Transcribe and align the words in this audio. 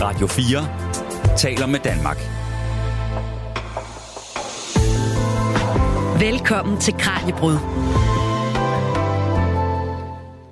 Radio 0.00 0.26
4 0.26 1.36
taler 1.38 1.66
med 1.66 1.80
Danmark. 1.80 2.16
Velkommen 6.20 6.80
til 6.80 6.94
Kranjebrud. 6.98 7.56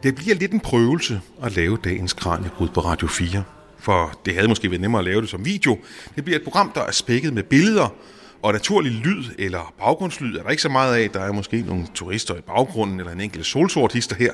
Det 0.03 0.15
bliver 0.15 0.35
lidt 0.35 0.53
en 0.53 0.61
prøvelse 0.61 1.21
at 1.43 1.57
lave 1.57 1.79
dagens 1.85 2.13
Kranjebrud 2.13 2.69
på 2.69 2.81
Radio 2.81 3.09
4. 3.09 3.43
For 3.79 4.21
det 4.25 4.35
havde 4.35 4.49
måske 4.49 4.71
været 4.71 4.81
nemmere 4.81 4.99
at 4.99 5.05
lave 5.05 5.21
det 5.21 5.29
som 5.29 5.45
video. 5.45 5.79
Det 6.17 6.25
bliver 6.25 6.39
et 6.39 6.45
program, 6.45 6.73
der 6.75 6.81
er 6.81 6.93
spækket 6.93 7.33
med 7.35 7.43
billeder 7.43 7.95
og 8.43 8.53
naturlig 8.53 8.93
lyd 8.93 9.25
eller 9.39 9.75
baggrundslyd 9.79 10.37
er 10.37 10.43
der 10.43 10.51
ikke 10.51 10.63
så 10.63 10.69
meget 10.69 10.97
af. 10.97 11.11
Der 11.11 11.21
er 11.21 11.33
måske 11.33 11.61
nogle 11.61 11.87
turister 11.95 12.35
i 12.35 12.41
baggrunden 12.41 13.01
eller 13.01 13.13
en 13.13 13.21
enkelt 13.21 13.47
solsortister 13.47 14.17
her. 14.17 14.33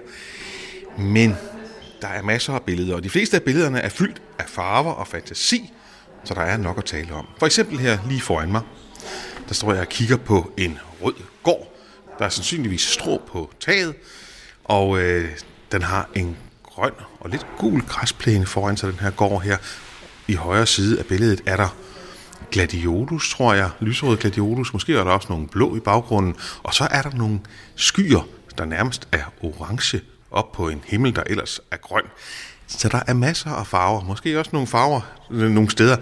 Men 0.99 1.35
der 2.03 2.09
er 2.09 2.23
masser 2.23 2.53
af 2.53 2.63
billeder, 2.63 2.95
og 2.95 3.05
de 3.05 3.11
fleste 3.11 3.37
af 3.37 3.43
billederne 3.43 3.81
er 3.81 3.89
fyldt 3.89 4.23
af 4.39 4.45
farver 4.49 4.93
og 4.93 5.07
fantasi, 5.07 5.73
så 6.25 6.35
der 6.35 6.41
er 6.41 6.57
nok 6.57 6.79
at 6.79 6.85
tale 6.85 7.15
om. 7.15 7.27
For 7.39 7.47
eksempel 7.47 7.79
her 7.79 7.99
lige 8.09 8.21
foran 8.21 8.53
mig, 8.53 8.63
der 9.49 9.55
står 9.55 9.73
jeg 9.73 9.81
og 9.81 9.89
kigger 9.89 10.17
på 10.17 10.53
en 10.57 10.79
rød 11.03 11.15
gård. 11.43 11.77
Der 12.19 12.25
er 12.25 12.29
sandsynligvis 12.29 12.83
strå 12.83 13.23
på 13.33 13.51
taget, 13.61 13.95
og 14.65 15.01
øh, 15.01 15.31
den 15.73 15.83
har 15.83 16.09
en 16.15 16.37
grøn 16.63 16.93
og 17.21 17.31
lidt 17.31 17.47
gul 17.59 17.83
græsplæne 17.83 18.47
foran 18.47 18.77
sig, 18.77 18.93
den 18.93 18.99
her 18.99 19.11
gård 19.11 19.43
her. 19.43 19.57
I 20.29 20.35
højre 20.35 20.67
side 20.67 20.99
af 20.99 21.07
billedet 21.07 21.41
er 21.47 21.57
der 21.57 21.77
gladiolus, 22.51 23.35
tror 23.35 23.55
jeg. 23.55 23.71
Lyserød 23.81 24.17
gladiolus. 24.17 24.73
Måske 24.73 24.97
er 24.97 25.05
der 25.05 25.11
også 25.11 25.29
nogle 25.31 25.49
blå 25.49 25.77
i 25.77 25.81
baggrunden. 25.81 26.37
Og 26.63 26.75
så 26.75 26.89
er 26.91 27.03
der 27.03 27.11
nogle 27.11 27.41
skyer, 27.75 28.27
der 28.59 28.65
nærmest 28.65 29.09
er 29.13 29.25
orange 29.43 30.01
op 30.31 30.53
på 30.53 30.69
en 30.69 30.81
himmel, 30.87 31.15
der 31.17 31.23
ellers 31.27 31.61
er 31.71 31.77
grøn. 31.77 32.05
Så 32.67 32.89
der 32.89 33.01
er 33.07 33.15
masser 33.15 33.51
af 33.51 33.67
farver. 33.67 34.05
Måske 34.05 34.39
også 34.39 34.51
nogle 34.53 34.67
farver 34.67 35.01
øh, 35.31 35.51
nogle 35.51 35.71
steder, 35.71 35.97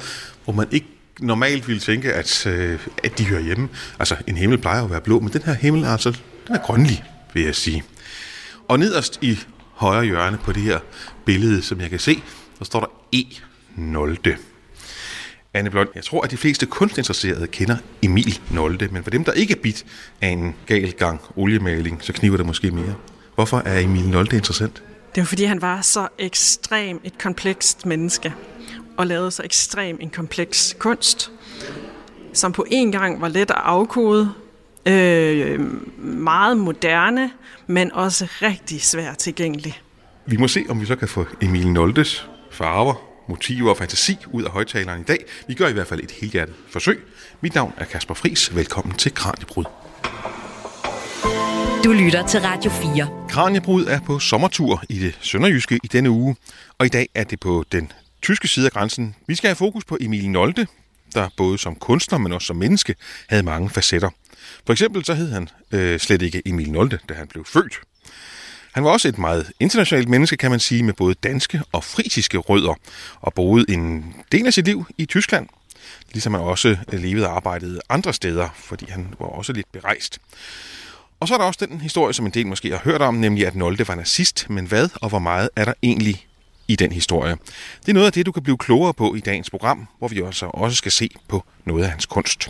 hvor 0.45 0.53
man 0.53 0.67
ikke 0.71 0.87
normalt 1.21 1.69
ville 1.69 1.81
tænke, 1.81 2.13
at, 2.13 2.47
øh, 2.47 2.87
at 3.05 3.19
de 3.19 3.25
hører 3.25 3.41
hjemme. 3.41 3.69
Altså, 3.99 4.17
en 4.27 4.37
himmel 4.37 4.59
plejer 4.59 4.85
at 4.85 4.91
være 4.91 5.01
blå, 5.01 5.21
men 5.21 5.33
den 5.33 5.43
her 5.43 5.55
himmel 5.55 5.83
er 5.85 5.89
altså, 5.89 6.11
den 6.47 6.55
er 6.55 6.61
grønlig, 6.61 7.05
vil 7.35 7.43
jeg 7.43 7.55
sige. 7.55 7.85
Og 8.69 8.79
nederst 8.79 9.19
i 9.23 9.39
højre 9.75 10.05
hjørne 10.05 10.39
på 10.39 10.53
det 10.53 10.63
her 10.63 10.79
billede, 11.25 11.63
som 11.63 11.81
jeg 11.81 11.91
kan 11.91 11.99
se, 11.99 12.23
der 12.59 12.65
står 12.65 12.81
der 12.81 12.87
E0. 13.17 14.37
Anne 15.55 15.71
Blond, 15.71 15.89
jeg 15.95 16.05
tror, 16.05 16.23
at 16.23 16.31
de 16.31 16.37
fleste 16.37 16.67
kunstinteresserede 16.67 17.47
kender 17.47 17.77
Emil 18.03 18.41
Nolde, 18.51 18.89
men 18.89 19.03
for 19.03 19.11
dem, 19.11 19.25
der 19.25 19.33
ikke 19.33 19.53
er 19.53 19.61
bit 19.63 19.85
af 20.21 20.29
en 20.29 20.55
gal 20.67 20.93
gang 20.93 21.21
oliemaling, 21.37 21.99
så 22.03 22.13
kniver 22.13 22.37
det 22.37 22.47
måske 22.47 22.71
mere. 22.71 22.95
Hvorfor 23.39 23.63
er 23.65 23.79
Emil 23.79 24.09
Nolde 24.09 24.37
interessant? 24.37 24.83
Det 25.15 25.21
var 25.21 25.25
fordi, 25.25 25.45
han 25.45 25.63
var 25.63 25.81
så 25.81 26.09
ekstrem 26.19 27.01
et 27.05 27.19
komplekst 27.19 27.87
menneske, 27.87 28.35
og 28.97 29.07
lavede 29.07 29.31
så 29.31 29.43
ekstrem 29.43 29.99
en 30.01 30.11
kompleks 30.11 30.77
kunst, 30.79 31.33
som 32.33 32.53
på 32.53 32.65
en 32.71 32.93
gang 32.93 33.21
var 33.21 33.29
let 33.29 33.51
at 33.51 33.57
afkode, 33.57 34.33
øh, 34.87 35.61
meget 35.99 36.57
moderne, 36.57 37.31
men 37.67 37.93
også 37.93 38.27
rigtig 38.43 38.83
svært 38.83 39.19
tilgængelig. 39.19 39.83
Vi 40.27 40.37
må 40.37 40.49
se, 40.49 40.65
om 40.69 40.81
vi 40.81 40.87
så 40.87 40.97
kan 40.97 41.09
få 41.09 41.27
Emil 41.41 41.73
Noldes 41.73 42.29
farver, 42.51 42.95
motiver 43.29 43.71
og 43.71 43.77
fantasi 43.77 44.17
ud 44.33 44.43
af 44.43 44.51
højtaleren 44.51 45.01
i 45.01 45.05
dag. 45.05 45.25
Vi 45.49 45.55
gør 45.55 45.69
i 45.69 45.73
hvert 45.73 45.87
fald 45.87 46.01
et 46.01 46.11
helhjertet 46.11 46.55
forsøg. 46.71 47.05
Mit 47.41 47.55
navn 47.55 47.73
er 47.77 47.85
Kasper 47.85 48.15
Fris. 48.15 48.57
Velkommen 48.57 48.95
til 48.95 49.15
Kranjebrud. 49.15 49.65
Du 51.85 51.93
lytter 51.93 52.27
til 52.27 52.41
Radio 52.41 52.71
4. 52.71 53.09
Kranjebrud 53.29 53.87
er 53.87 54.01
på 54.01 54.19
sommertur 54.19 54.83
i 54.89 54.99
det 54.99 55.19
sønderjyske 55.21 55.81
i 55.85 55.87
denne 55.87 56.11
uge, 56.11 56.37
og 56.79 56.87
i 56.87 56.89
dag 56.89 57.09
er 57.15 57.25
det 57.25 57.41
på 57.41 57.65
den 57.73 57.93
tyske 58.23 58.49
side 58.49 58.67
af 58.67 58.73
grænsen. 58.73 59.15
Vi 59.27 59.35
skal 59.35 59.49
have 59.49 59.57
fokus 59.57 59.85
på 59.85 59.97
Emil 60.01 60.31
Nolde, 60.31 60.67
der 61.15 61.29
både 61.37 61.59
som 61.59 61.75
kunstner, 61.75 62.19
men 62.19 62.33
også 62.33 62.47
som 62.47 62.57
menneske, 62.57 62.95
havde 63.29 63.43
mange 63.43 63.71
facetter. 63.71 64.11
For 64.67 64.73
eksempel 64.73 65.05
så 65.05 65.15
hed 65.15 65.33
han 65.33 65.49
øh, 65.73 66.01
slet 66.01 66.23
ikke 66.23 66.43
Emil 66.47 66.71
Nolde, 66.71 66.99
da 67.09 67.15
han 67.15 67.29
blev 67.29 67.45
født. 67.45 67.75
Han 68.73 68.85
var 68.85 68.91
også 68.91 69.09
et 69.09 69.19
meget 69.19 69.53
internationalt 69.61 70.09
menneske, 70.09 70.37
kan 70.37 70.51
man 70.51 70.61
sige, 70.61 70.83
med 70.83 70.95
både 70.95 71.15
danske 71.15 71.63
og 71.73 71.85
frisiske 71.85 72.39
rødder, 72.39 72.75
og 73.21 73.35
boede 73.35 73.65
en 73.69 74.15
del 74.33 74.47
af 74.47 74.53
sit 74.53 74.65
liv 74.65 74.87
i 74.99 75.07
Tyskland, 75.07 75.49
ligesom 76.13 76.35
han 76.35 76.43
også 76.43 76.77
levede 76.93 77.27
og 77.27 77.37
arbejdede 77.37 77.81
andre 77.89 78.13
steder, 78.13 78.49
fordi 78.57 78.87
han 78.89 79.15
var 79.19 79.27
også 79.27 79.53
lidt 79.53 79.73
berejst. 79.73 80.19
Og 81.21 81.29
så 81.29 81.35
er 81.35 81.39
der 81.39 81.45
også 81.45 81.67
den 81.67 81.81
historie, 81.81 82.15
som 82.15 82.27
en 82.27 82.33
del 82.33 82.47
måske 82.47 82.71
har 82.71 82.81
hørt 82.85 83.03
om, 83.03 83.15
nemlig 83.15 83.47
at 83.47 83.55
Nolde 83.55 83.89
var 83.89 83.95
nazist, 83.95 84.51
men 84.51 84.67
hvad 84.67 84.89
og 84.95 85.09
hvor 85.09 85.19
meget 85.19 85.51
er 85.57 85.65
der 85.65 85.73
egentlig 85.83 86.27
i 86.69 86.77
den 86.77 86.93
historie? 86.93 87.37
Det 87.81 87.89
er 87.89 87.93
noget 87.93 88.07
af 88.07 88.13
det, 88.13 88.27
du 88.27 88.33
kan 88.33 88.43
blive 88.43 88.59
klogere 88.59 88.95
på 88.95 89.15
i 89.15 89.21
dagens 89.21 89.51
program, 89.51 89.89
hvor 89.99 90.09
vi 90.09 90.23
også, 90.23 90.47
også 90.47 90.77
skal 90.77 90.93
se 90.93 91.11
på 91.29 91.45
noget 91.65 91.85
af 91.85 91.91
hans 91.91 92.07
kunst. 92.07 92.49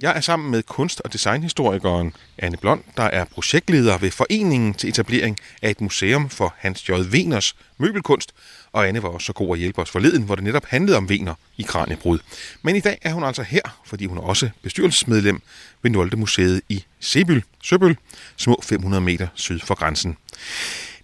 Jeg 0.00 0.16
er 0.16 0.20
sammen 0.20 0.50
med 0.50 0.62
kunst- 0.62 1.00
og 1.00 1.12
designhistorikeren 1.12 2.12
Anne 2.38 2.56
Blond, 2.56 2.84
der 2.96 3.02
er 3.02 3.24
projektleder 3.24 3.98
ved 3.98 4.10
Foreningen 4.10 4.74
til 4.74 4.88
etablering 4.88 5.36
af 5.62 5.70
et 5.70 5.80
museum 5.80 6.30
for 6.30 6.54
Hans 6.58 6.88
J. 6.88 6.92
Veners 7.10 7.56
møbelkunst, 7.78 8.32
og 8.72 8.88
Anne 8.88 9.02
var 9.02 9.08
også 9.08 9.26
så 9.26 9.32
god 9.32 9.56
at 9.56 9.58
hjælpe 9.58 9.82
os 9.82 9.90
forleden, 9.90 10.22
hvor 10.22 10.34
det 10.34 10.44
netop 10.44 10.64
handlede 10.64 10.96
om 10.96 11.08
Vener 11.08 11.34
i 11.56 11.62
Kranjebrud. 11.62 12.18
Men 12.62 12.76
i 12.76 12.80
dag 12.80 12.98
er 13.02 13.12
hun 13.12 13.24
altså 13.24 13.42
her, 13.42 13.80
fordi 13.86 14.06
hun 14.06 14.18
er 14.18 14.22
også 14.22 14.50
bestyrelsesmedlem 14.62 15.42
ved 15.82 15.90
Nolde 15.90 16.16
Museet 16.16 16.60
i 16.68 16.84
Sebyl, 17.00 17.40
Søbøl, 17.62 17.96
små 18.36 18.60
500 18.62 19.00
meter 19.00 19.28
syd 19.34 19.60
for 19.60 19.74
grænsen. 19.74 20.16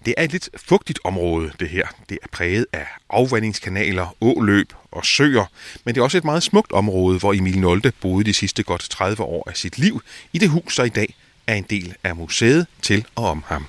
Det 0.04 0.14
er 0.16 0.22
et 0.22 0.32
lidt 0.32 0.48
fugtigt 0.56 0.98
område, 1.04 1.52
det 1.60 1.68
her. 1.68 1.86
Det 2.08 2.18
er 2.22 2.26
præget 2.32 2.66
af 2.72 2.86
afvandingskanaler, 3.10 4.16
åløb 4.20 4.72
og 4.90 5.06
søer, 5.06 5.46
men 5.84 5.94
det 5.94 6.00
er 6.00 6.04
også 6.04 6.18
et 6.18 6.24
meget 6.24 6.42
smukt 6.42 6.72
område, 6.72 7.18
hvor 7.18 7.32
Emil 7.32 7.58
Nolde 7.58 7.92
boede 8.00 8.24
de 8.24 8.34
sidste 8.34 8.62
godt 8.62 8.82
30 8.90 9.22
år 9.22 9.48
af 9.48 9.56
sit 9.56 9.78
liv 9.78 10.02
i 10.32 10.38
det 10.38 10.48
hus, 10.48 10.76
der 10.76 10.84
i 10.84 10.88
dag 10.88 11.14
er 11.46 11.54
en 11.54 11.66
del 11.70 11.94
af 12.04 12.16
museet 12.16 12.66
til 12.82 13.06
og 13.14 13.30
om 13.30 13.44
ham. 13.46 13.66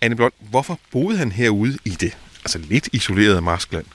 Anne 0.00 0.16
Blond, 0.16 0.32
hvorfor 0.38 0.78
boede 0.92 1.18
han 1.18 1.32
herude 1.32 1.78
i 1.84 1.90
det 1.90 2.16
altså 2.54 2.68
lidt 2.68 2.88
isolerede 2.92 3.40
marskland? 3.40 3.86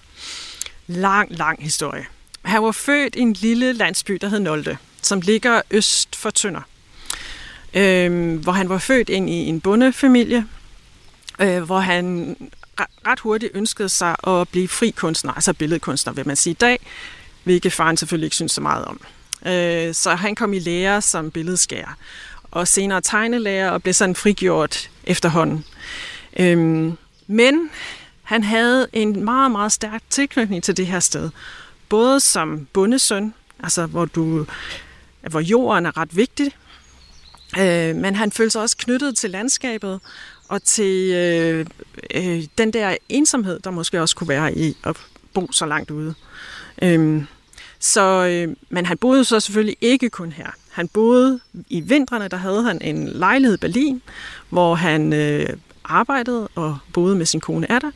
Lang, 0.88 1.32
lang 1.32 1.64
historie. 1.64 2.06
Han 2.46 2.64
var 2.64 2.72
født 2.72 3.16
i 3.16 3.20
en 3.20 3.34
lille 3.34 3.74
landsby, 3.74 4.18
der 4.22 4.28
hed 4.28 4.40
Nolde, 4.40 4.78
som 5.02 5.22
ligger 5.22 5.62
øst 5.72 6.16
for 6.16 6.30
Tønder. 6.30 6.62
Øhm, 7.74 8.38
hvor 8.38 8.52
han 8.52 8.70
var 8.70 8.78
født 8.78 9.10
ind 9.10 9.30
i 9.30 9.34
en 9.34 9.62
bondefamilie, 9.62 10.46
øh, 11.40 11.64
hvor 11.64 11.80
han 11.80 12.36
ret 13.08 13.20
hurtigt 13.20 13.52
ønskede 13.56 13.90
sig 13.90 14.16
at 14.28 14.50
blive 14.50 14.68
fri 14.68 14.90
kunstner, 14.90 15.34
altså 15.34 15.54
billedkunstner, 15.54 16.14
vil 16.14 16.28
man 16.28 16.36
sige 16.36 16.52
i 16.52 16.58
dag, 16.62 16.80
hvilket 17.44 17.74
faren 17.74 17.98
selvfølgelig 17.98 18.26
ikke 18.26 18.36
synes 18.36 18.52
så 18.52 18.62
meget 18.62 18.86
om. 18.86 19.02
Øh, 19.46 19.94
så 19.94 20.16
han 20.16 20.36
kom 20.36 20.54
i 20.54 20.60
lære 20.60 21.02
som 21.02 21.32
billedskærer, 21.32 21.98
og 22.52 22.68
senere 22.68 23.02
tegnelærer, 23.02 23.70
og 23.70 23.84
blev 23.84 23.94
sådan 23.94 24.16
frigjort 24.16 24.90
efterhånden. 25.04 25.66
Øh, 26.40 26.58
men 27.28 27.70
han 28.24 28.44
havde 28.44 28.88
en 28.94 29.24
meget, 29.24 29.52
meget 29.52 29.72
stærk 29.72 30.04
tilknytning 30.10 30.64
til 30.64 30.78
det 30.78 30.88
her 30.88 31.00
sted. 31.00 31.30
Både 31.90 32.20
som 32.20 32.68
bondesøn, 32.74 33.34
altså 33.60 33.86
hvor, 33.86 34.06
du, 34.06 34.46
hvor 35.30 35.40
jorden 35.40 35.86
er 35.86 35.98
ret 35.98 36.18
vigtig, 36.18 36.52
øh, 37.60 37.96
men 37.96 38.16
han 38.16 38.32
følte 38.32 38.52
sig 38.52 38.62
også 38.62 38.78
knyttet 38.78 39.18
til 39.18 39.30
landskabet, 39.30 40.00
og 40.48 40.64
til 40.64 41.12
øh, 41.14 41.66
øh, 42.14 42.44
den 42.58 42.74
der 42.74 42.98
ensomhed, 43.10 43.60
der 43.60 43.72
måske 43.72 44.02
også 44.02 44.16
kunne 44.16 44.28
være 44.28 44.58
i 44.58 44.78
at 44.84 44.98
bo 45.34 45.52
så 45.52 45.66
langt 45.66 45.92
ude. 45.92 46.14
Øh, 46.82 47.24
så, 47.80 48.26
øh, 48.26 48.56
men 48.70 48.86
han 48.86 48.98
boede 48.98 49.24
så 49.24 49.40
selvfølgelig 49.40 49.78
ikke 49.82 50.10
kun 50.10 50.32
her. 50.32 50.48
Han 50.72 50.88
boede 50.88 51.40
i 51.70 51.82
vintrene, 51.82 52.28
der 52.28 52.38
havde 52.38 52.64
han 52.64 52.82
en 52.82 53.08
lejlighed 53.08 53.58
i 53.58 53.60
Berlin, 53.60 54.02
hvor 54.50 54.76
han 54.76 55.14
øh, 55.14 55.50
arbejdede 55.84 56.48
og 56.56 56.78
boede 56.94 57.16
med 57.16 57.26
sin 57.26 57.42
kone 57.42 57.72
Ada. 57.72 57.92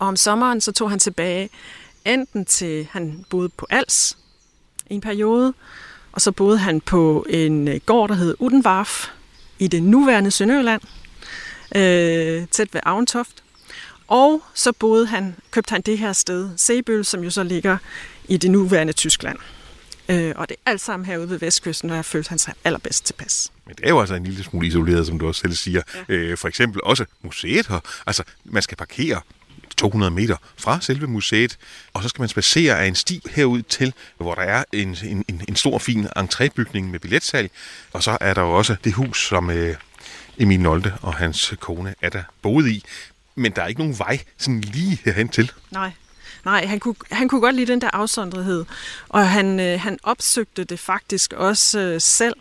Og 0.00 0.08
om 0.08 0.16
sommeren 0.16 0.60
så 0.60 0.72
tog 0.72 0.90
han 0.90 0.98
tilbage 0.98 1.48
enten 2.04 2.44
til, 2.44 2.88
han 2.90 3.24
boede 3.30 3.48
på 3.48 3.66
Als 3.70 4.18
i 4.90 4.94
en 4.94 5.00
periode, 5.00 5.54
og 6.12 6.20
så 6.20 6.32
boede 6.32 6.58
han 6.58 6.80
på 6.80 7.26
en 7.28 7.68
øh, 7.68 7.80
gård, 7.86 8.08
der 8.08 8.14
hed 8.14 8.34
Udenvarf 8.38 9.08
i 9.58 9.68
det 9.68 9.82
nuværende 9.82 10.30
Sønderjylland, 10.30 10.82
øh, 11.76 12.48
tæt 12.48 12.74
ved 12.74 12.80
Aventoft. 12.86 13.42
Og 14.08 14.42
så 14.54 14.72
boede 14.72 15.06
han, 15.06 15.36
købte 15.50 15.72
han 15.72 15.80
det 15.80 15.98
her 15.98 16.12
sted, 16.12 16.50
Sebøl, 16.56 17.04
som 17.04 17.24
jo 17.24 17.30
så 17.30 17.42
ligger 17.42 17.76
i 18.28 18.36
det 18.36 18.50
nuværende 18.50 18.92
Tyskland. 18.92 19.38
Øh, 20.08 20.32
og 20.36 20.48
det 20.48 20.56
er 20.66 20.70
alt 20.70 20.80
sammen 20.80 21.06
herude 21.06 21.30
ved 21.30 21.38
Vestkysten, 21.38 21.90
og 21.90 21.96
jeg 21.96 22.04
følte 22.04 22.28
han 22.28 22.38
sig 22.38 22.54
allerbedst 22.64 23.06
tilpas. 23.06 23.52
Men 23.66 23.74
det 23.76 23.84
er 23.84 23.88
jo 23.88 24.00
altså 24.00 24.14
en 24.14 24.24
lille 24.24 24.44
smule 24.44 24.66
isoleret, 24.66 25.06
som 25.06 25.18
du 25.18 25.26
også 25.26 25.40
selv 25.40 25.52
siger. 25.52 25.82
Ja. 26.08 26.14
Øh, 26.14 26.38
for 26.38 26.48
eksempel 26.48 26.80
også 26.84 27.04
museet 27.22 27.66
her. 27.66 27.80
Altså, 28.06 28.22
man 28.44 28.62
skal 28.62 28.76
parkere 28.76 29.20
200 29.80 30.10
meter 30.10 30.36
fra 30.56 30.80
selve 30.80 31.06
museet, 31.06 31.58
og 31.92 32.02
så 32.02 32.08
skal 32.08 32.22
man 32.22 32.28
spacere 32.28 32.78
af 32.78 32.86
en 32.86 32.94
sti 32.94 33.22
herud 33.30 33.62
til, 33.62 33.92
hvor 34.16 34.34
der 34.34 34.42
er 34.42 34.64
en, 34.72 34.96
en, 35.04 35.24
en 35.48 35.56
stor, 35.56 35.78
fin 35.78 36.06
entrébygning 36.18 36.82
med 36.82 36.98
billetsalg, 36.98 37.50
og 37.92 38.02
så 38.02 38.18
er 38.20 38.34
der 38.34 38.42
jo 38.42 38.50
også 38.50 38.76
det 38.84 38.92
hus, 38.92 39.28
som 39.28 39.50
øh, 39.50 39.76
Emil 40.38 40.60
Nolde 40.60 40.92
og 41.02 41.14
hans 41.14 41.54
kone 41.60 41.94
Ada 42.02 42.24
boede 42.42 42.72
i. 42.72 42.84
Men 43.34 43.52
der 43.52 43.62
er 43.62 43.66
ikke 43.66 43.80
nogen 43.80 43.98
vej 43.98 44.18
sådan 44.38 44.60
lige 44.60 44.98
herhen 45.04 45.28
til. 45.28 45.52
Nej. 45.70 45.90
Nej, 46.44 46.66
han 46.66 46.80
kunne, 46.80 46.94
han 47.10 47.28
kunne 47.28 47.40
godt 47.40 47.54
lide 47.54 47.72
den 47.72 47.80
der 47.80 47.90
afsondrethed, 47.92 48.64
og 49.08 49.28
han, 49.28 49.60
øh, 49.60 49.80
han 49.80 49.98
opsøgte 50.02 50.64
det 50.64 50.78
faktisk 50.78 51.32
også 51.32 51.78
øh, 51.78 52.00
selv. 52.00 52.34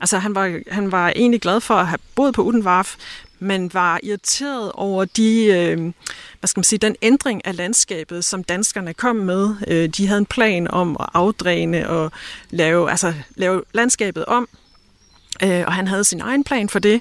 Altså 0.00 0.18
han 0.18 0.34
var, 0.34 0.60
han 0.70 0.92
var 0.92 1.08
egentlig 1.08 1.40
glad 1.40 1.60
for 1.60 1.74
at 1.74 1.86
have 1.86 1.98
boet 2.14 2.34
på 2.34 2.42
Udenvarf, 2.42 2.96
men 3.38 3.74
var 3.74 4.00
irriteret 4.02 4.72
over 4.72 5.04
de, 5.04 5.44
øh, 5.44 5.92
hvad 6.40 6.48
skal 6.48 6.58
man 6.58 6.64
sige, 6.64 6.78
den 6.78 6.96
ændring 7.02 7.46
af 7.46 7.56
landskabet, 7.56 8.24
som 8.24 8.44
danskerne 8.44 8.94
kom 8.94 9.16
med. 9.16 9.54
Øh, 9.68 9.88
de 9.88 10.06
havde 10.06 10.18
en 10.18 10.26
plan 10.26 10.70
om 10.70 10.96
at 11.00 11.06
afdræne 11.14 11.90
og 11.90 12.12
lave, 12.50 12.90
altså, 12.90 13.14
lave 13.36 13.62
landskabet 13.72 14.24
om, 14.24 14.48
øh, 15.42 15.64
og 15.66 15.72
han 15.72 15.88
havde 15.88 16.04
sin 16.04 16.20
egen 16.20 16.44
plan 16.44 16.68
for 16.68 16.78
det, 16.78 17.00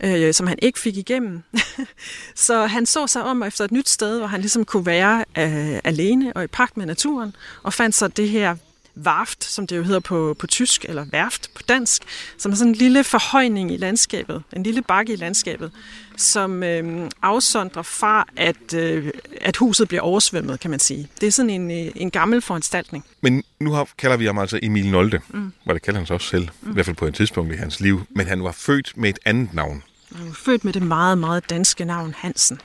øh, 0.00 0.34
som 0.34 0.46
han 0.46 0.58
ikke 0.62 0.78
fik 0.78 0.96
igennem. 0.96 1.42
så 2.34 2.66
han 2.66 2.86
så 2.86 3.06
sig 3.06 3.22
om 3.22 3.42
efter 3.42 3.64
et 3.64 3.72
nyt 3.72 3.88
sted, 3.88 4.18
hvor 4.18 4.26
han 4.26 4.40
ligesom 4.40 4.64
kunne 4.64 4.86
være 4.86 5.24
øh, 5.38 5.80
alene 5.84 6.32
og 6.32 6.44
i 6.44 6.46
pagt 6.46 6.76
med 6.76 6.86
naturen, 6.86 7.36
og 7.62 7.72
fandt 7.72 7.96
så 7.96 8.08
det 8.08 8.28
her 8.28 8.56
Warft, 9.04 9.44
som 9.44 9.66
det 9.66 9.76
jo 9.76 9.82
hedder 9.82 10.00
på, 10.00 10.36
på 10.38 10.46
tysk, 10.46 10.84
eller 10.88 11.04
værft 11.04 11.54
på 11.54 11.62
dansk, 11.68 12.02
som 12.38 12.52
er 12.52 12.56
sådan 12.56 12.72
en 12.72 12.74
lille 12.74 13.04
forhøjning 13.04 13.72
i 13.72 13.76
landskabet, 13.76 14.42
en 14.52 14.62
lille 14.62 14.82
bakke 14.82 15.12
i 15.12 15.16
landskabet, 15.16 15.70
som 16.16 16.62
øh, 16.62 17.10
afsondrer 17.22 17.82
fra, 17.82 18.26
at, 18.36 18.74
øh, 18.74 19.10
at 19.40 19.56
huset 19.56 19.88
bliver 19.88 20.00
oversvømmet, 20.00 20.60
kan 20.60 20.70
man 20.70 20.80
sige. 20.80 21.08
Det 21.20 21.26
er 21.26 21.30
sådan 21.30 21.50
en, 21.50 21.70
øh, 21.70 21.92
en 21.96 22.10
gammel 22.10 22.42
foranstaltning. 22.42 23.04
Men 23.20 23.44
nu 23.60 23.72
har, 23.72 23.88
kalder 23.98 24.16
vi 24.16 24.26
ham 24.26 24.38
altså 24.38 24.58
Emil 24.62 24.90
Nolde, 24.90 25.20
mm. 25.28 25.52
hvor 25.64 25.72
det 25.72 25.82
kalder 25.82 26.00
han 26.00 26.06
sig 26.06 26.14
også 26.14 26.28
selv, 26.28 26.48
mm. 26.60 26.70
i 26.70 26.74
hvert 26.74 26.86
fald 26.86 26.96
på 26.96 27.06
et 27.06 27.14
tidspunkt 27.14 27.54
i 27.54 27.56
hans 27.56 27.80
liv. 27.80 28.02
Men 28.10 28.26
han 28.26 28.42
var 28.42 28.52
født 28.52 28.92
med 28.96 29.10
et 29.10 29.18
andet 29.24 29.54
navn. 29.54 29.82
Han 30.16 30.26
var 30.26 30.34
født 30.34 30.64
med 30.64 30.72
det 30.72 30.82
meget, 30.82 31.18
meget 31.18 31.50
danske 31.50 31.84
navn 31.84 32.14
Hansen. 32.18 32.60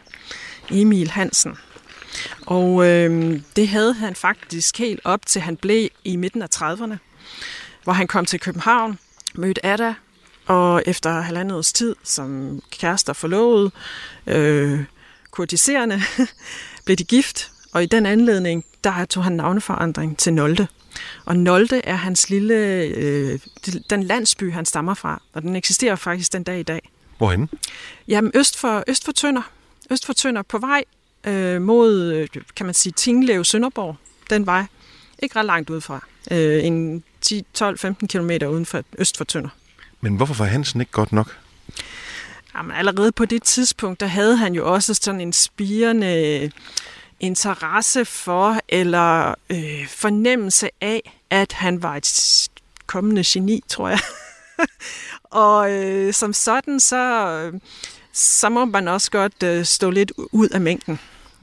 Emil 0.72 1.12
Hansen. 1.12 1.58
Og 2.46 2.88
øh, 2.88 3.42
det 3.56 3.68
havde 3.68 3.94
han 3.94 4.16
faktisk 4.16 4.78
helt 4.78 5.00
op 5.04 5.26
til 5.26 5.42
han 5.42 5.58
blev 5.58 5.90
i 6.04 6.16
midten 6.16 6.42
af 6.42 6.48
30'erne, 6.56 6.96
hvor 7.84 7.94
han 7.94 8.08
kom 8.08 8.26
til 8.26 8.40
København, 8.40 9.00
mødte 9.36 9.66
Ada, 9.66 9.94
og 10.46 10.84
efter 10.86 11.22
halvandet 11.22 11.58
års 11.58 11.74
tid 11.74 11.96
som 12.04 12.60
kærester 12.72 13.14
forlovet, 13.14 13.72
øh, 14.28 14.84
kurtiserende, 15.32 16.02
blev 16.86 16.98
de 16.98 17.04
gift, 17.04 17.52
og 17.74 17.84
i 17.84 17.86
den 17.86 18.06
anledning, 18.06 18.66
der 18.84 19.06
tog 19.06 19.24
han 19.24 19.34
navneforandring 19.34 20.18
til 20.18 20.34
Nolde. 20.34 20.68
Og 21.26 21.38
Nolde 21.38 21.82
er 21.84 21.96
hans 21.96 22.30
lille, 22.30 22.56
øh, 22.84 23.40
den 23.90 24.04
landsby, 24.04 24.54
han 24.54 24.66
stammer 24.66 24.94
fra, 24.94 25.22
og 25.34 25.42
den 25.42 25.56
eksisterer 25.56 25.96
faktisk 25.96 26.34
den 26.34 26.44
dag 26.44 26.60
i 26.60 26.64
dag. 26.64 26.90
Hvorhen? 27.18 27.50
Jamen 28.08 28.32
øst 28.36 28.58
for, 28.58 28.84
øst 28.88 29.06
for 29.06 29.12
Tønder. 29.12 29.52
Øst 29.92 30.06
for 30.06 30.14
Tønder 30.14 30.42
på 30.42 30.58
vej 30.58 30.84
øh, 31.28 31.62
mod, 31.62 32.28
kan 32.56 32.66
man 32.66 32.76
sige, 32.76 32.94
Tinglev 32.94 33.44
Sønderborg, 33.44 33.98
den 34.30 34.46
vej. 34.46 34.66
Ikke 35.20 35.36
ret 35.36 35.46
langt 35.46 35.70
udefra. 35.70 36.06
Øh, 36.32 36.66
en 36.66 37.04
10-12-15 37.26 38.08
km 38.08 38.30
uden 38.30 38.66
for, 38.66 38.84
øst 38.98 39.18
for 39.18 39.24
Tønder. 39.24 39.50
Men 40.02 40.16
hvorfor 40.16 40.34
var 40.34 40.46
Hansen 40.46 40.82
ikke 40.82 40.92
godt 40.92 41.12
nok? 41.12 41.38
Jamen, 42.56 42.72
allerede 42.72 43.12
på 43.12 43.26
det 43.26 43.44
tidspunkt, 43.44 44.00
der 44.00 44.08
havde 44.08 44.38
han 44.38 44.54
jo 44.54 44.74
også 44.74 44.94
sådan 44.94 45.22
en 45.22 45.34
spirende 45.34 46.52
interesse 47.20 48.06
for, 48.06 48.60
eller 48.70 49.36
øh, 49.50 49.88
fornemmelse 49.88 50.70
af, 50.82 51.18
at 51.30 51.54
han 51.54 51.84
var 51.84 51.96
et 51.96 52.50
kommende 52.86 53.24
geni, 53.26 53.64
tror 53.68 53.90
jeg. 53.90 54.00
og 55.24 55.72
øh, 55.72 56.14
som 56.14 56.34
sådan, 56.34 56.80
så, 56.80 57.28
øh, 57.54 57.60
så 58.14 58.50
må 58.50 58.66
man 58.66 58.88
også 58.88 59.12
godt 59.12 59.44
øh, 59.44 59.66
stå 59.66 59.90
lidt 59.90 60.12
ud 60.32 60.50
af 60.50 60.62
mængden. 60.62 61.00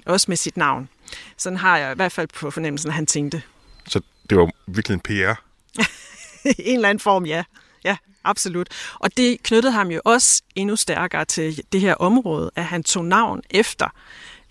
Også 0.09 0.25
med 0.29 0.37
sit 0.37 0.57
navn. 0.57 0.89
Sådan 1.37 1.57
har 1.57 1.79
jeg 1.79 1.93
i 1.93 1.95
hvert 1.95 2.13
fald 2.13 2.29
på 2.35 2.51
fornemmelsen, 2.51 2.89
at 2.89 2.95
han 2.95 3.07
tænkte. 3.07 3.43
Så 3.89 4.01
det 4.31 4.39
var 4.39 4.51
virkelig 4.67 4.95
en 4.95 5.01
PR? 5.01 5.11
en 6.59 6.75
eller 6.75 6.89
anden 6.89 7.01
form, 7.01 7.27
ja. 7.27 7.45
Ja, 7.85 7.97
absolut. 8.25 8.69
Og 8.95 9.17
det 9.17 9.43
knyttede 9.43 9.73
ham 9.73 9.89
jo 9.89 10.01
også 10.05 10.43
endnu 10.55 10.77
stærkere 10.77 11.25
til 11.25 11.63
det 11.73 11.81
her 11.81 11.95
område, 11.95 12.51
at 12.57 12.65
han 12.65 12.83
tog 12.83 13.05
navn 13.05 13.43
efter 13.51 13.89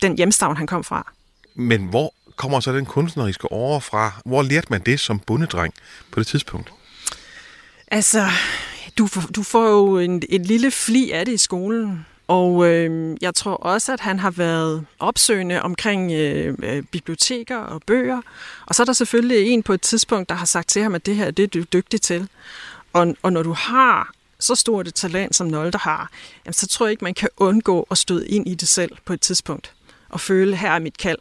den 0.02 0.16
hjemstavn, 0.16 0.56
han 0.56 0.66
kom 0.66 0.84
fra. 0.84 1.12
Men 1.54 1.84
hvor 1.86 2.14
kommer 2.36 2.60
så 2.60 2.72
den 2.72 2.86
kunstneriske 2.86 3.52
åre 3.52 3.80
fra? 3.80 4.12
Hvor 4.24 4.42
lærte 4.42 4.66
man 4.70 4.80
det 4.80 5.00
som 5.00 5.18
bundedreng 5.20 5.74
på 6.10 6.20
det 6.20 6.26
tidspunkt? 6.26 6.72
Altså, 7.88 8.26
du, 8.98 9.08
du 9.36 9.42
får 9.42 9.68
jo 9.68 9.98
en, 9.98 10.22
et 10.28 10.46
lille 10.46 10.70
fli 10.70 11.10
af 11.10 11.26
det 11.26 11.32
i 11.32 11.38
skolen. 11.38 12.06
Og 12.28 12.66
øh, 12.68 13.16
jeg 13.20 13.34
tror 13.34 13.54
også, 13.54 13.92
at 13.92 14.00
han 14.00 14.18
har 14.18 14.30
været 14.30 14.86
opsøgende 14.98 15.62
omkring 15.62 16.12
øh, 16.12 16.54
øh, 16.62 16.82
biblioteker 16.82 17.56
og 17.56 17.82
bøger. 17.86 18.20
Og 18.66 18.74
så 18.74 18.82
er 18.82 18.84
der 18.84 18.92
selvfølgelig 18.92 19.48
en 19.48 19.62
på 19.62 19.72
et 19.72 19.80
tidspunkt, 19.80 20.28
der 20.28 20.34
har 20.34 20.46
sagt 20.46 20.68
til 20.68 20.82
ham, 20.82 20.94
at 20.94 21.06
det 21.06 21.16
her 21.16 21.30
det 21.30 21.42
er 21.42 21.46
du 21.46 21.64
dygtig 21.72 22.00
til. 22.00 22.28
Og, 22.92 23.16
og 23.22 23.32
når 23.32 23.42
du 23.42 23.52
har 23.52 24.12
så 24.40 24.54
stort 24.54 24.88
et 24.88 24.94
talent, 24.94 25.36
som 25.36 25.46
Nolde 25.46 25.78
har, 25.78 26.10
jamen, 26.44 26.54
så 26.54 26.66
tror 26.66 26.86
jeg 26.86 26.90
ikke, 26.90 27.04
man 27.04 27.14
kan 27.14 27.28
undgå 27.36 27.86
at 27.90 27.98
støde 27.98 28.28
ind 28.28 28.48
i 28.48 28.54
det 28.54 28.68
selv 28.68 28.92
på 29.04 29.12
et 29.12 29.20
tidspunkt. 29.20 29.74
Og 30.08 30.20
føle, 30.20 30.56
her 30.56 30.70
er 30.70 30.78
mit 30.78 30.98
kald. 30.98 31.18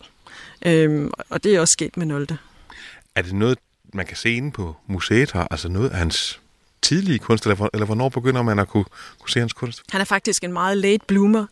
Øhm, 0.65 1.11
og 1.29 1.43
det 1.43 1.55
er 1.55 1.59
også 1.59 1.71
sket 1.71 1.97
med 1.97 2.05
Nolde. 2.05 2.37
Er 3.15 3.21
det 3.21 3.33
noget, 3.33 3.57
man 3.93 4.05
kan 4.05 4.17
se 4.17 4.31
inde 4.31 4.51
på 4.51 4.75
museet 4.87 5.31
her? 5.31 5.47
Altså 5.51 5.69
noget 5.69 5.89
af 5.89 5.97
hans 5.97 6.41
tidlige 6.81 7.19
kunst, 7.19 7.45
eller, 7.45 7.69
eller 7.73 7.85
hvornår 7.85 8.09
begynder 8.09 8.41
man 8.41 8.59
at 8.59 8.67
kunne, 8.67 8.85
kunne 9.19 9.29
se 9.29 9.39
hans 9.39 9.53
kunst? 9.53 9.83
Han 9.91 10.01
er 10.01 10.05
faktisk 10.05 10.43
en 10.43 10.53
meget 10.53 10.77
late 10.77 11.05
bloomer, 11.07 11.45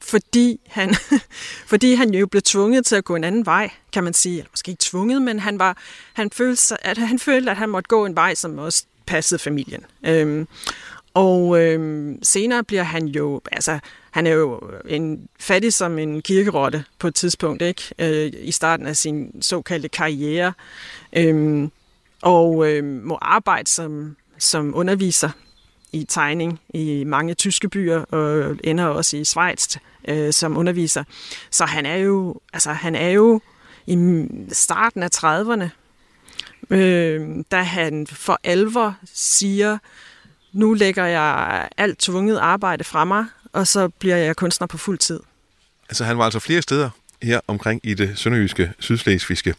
fordi 0.00 0.60
han, 0.68 0.94
fordi 1.72 1.94
han 1.94 2.14
jo 2.14 2.26
blev 2.26 2.42
tvunget 2.42 2.86
til 2.86 2.96
at 2.96 3.04
gå 3.04 3.16
en 3.16 3.24
anden 3.24 3.46
vej, 3.46 3.70
kan 3.92 4.04
man 4.04 4.14
sige. 4.14 4.38
Eller 4.38 4.50
måske 4.52 4.70
ikke 4.70 4.82
tvunget, 4.82 5.22
men 5.22 5.38
han, 5.38 5.58
var, 5.58 5.76
han, 6.12 6.30
følte, 6.30 6.86
at 6.86 6.98
han 6.98 7.18
følte, 7.18 7.50
at 7.50 7.56
han 7.56 7.68
måtte 7.68 7.88
gå 7.88 8.06
en 8.06 8.16
vej, 8.16 8.34
som 8.34 8.58
også 8.58 8.84
passede 9.06 9.38
familien. 9.38 9.84
Øhm, 10.06 10.48
og 11.14 11.62
øhm, 11.62 12.18
senere 12.22 12.64
bliver 12.64 12.82
han 12.82 13.06
jo, 13.06 13.40
altså 13.52 13.78
han 14.10 14.26
er 14.26 14.30
jo 14.30 14.60
en 14.88 15.28
fattig 15.40 15.72
som 15.72 15.98
en 15.98 16.22
kirkerotte 16.22 16.84
på 16.98 17.08
et 17.08 17.14
tidspunkt, 17.14 17.62
ikke? 17.62 17.82
Øh, 17.98 18.32
i 18.38 18.52
starten 18.52 18.86
af 18.86 18.96
sin 18.96 19.42
såkaldte 19.42 19.88
karriere. 19.88 20.52
Øhm, 21.12 21.70
og 22.22 22.68
øh, 22.68 22.84
må 22.84 23.18
arbejde 23.22 23.70
som 23.70 24.16
som 24.42 24.74
underviser 24.74 25.30
i 25.92 26.04
tegning 26.04 26.60
i 26.74 27.04
mange 27.04 27.34
tyske 27.34 27.68
byer, 27.68 27.98
og 27.98 28.56
ender 28.64 28.84
også 28.84 29.16
i 29.16 29.24
Schweiz 29.24 29.76
øh, 30.08 30.32
som 30.32 30.56
underviser. 30.56 31.04
Så 31.50 31.64
han 31.64 31.86
er 31.86 31.96
jo, 31.96 32.40
altså, 32.52 32.72
han 32.72 32.94
er 32.94 33.08
jo 33.08 33.40
i 33.86 34.26
starten 34.52 35.02
af 35.02 35.08
30'erne, 35.14 35.68
øh, 36.70 37.44
da 37.50 37.62
han 37.62 38.06
for 38.06 38.40
alvor 38.44 38.96
siger, 39.14 39.78
nu 40.52 40.74
lægger 40.74 41.04
jeg 41.04 41.68
alt 41.76 41.98
tvunget 41.98 42.38
arbejde 42.38 42.84
fra 42.84 43.04
mig, 43.04 43.26
og 43.52 43.66
så 43.66 43.88
bliver 43.88 44.16
jeg 44.16 44.36
kunstner 44.36 44.66
på 44.66 44.78
fuld 44.78 44.98
tid. 44.98 45.20
Altså 45.88 46.04
han 46.04 46.18
var 46.18 46.24
altså 46.24 46.38
flere 46.40 46.62
steder 46.62 46.90
her 47.22 47.40
omkring 47.46 47.80
i 47.84 47.94
det 47.94 48.18
sønderjyske, 48.18 48.72
sydslesvigske, 48.78 49.54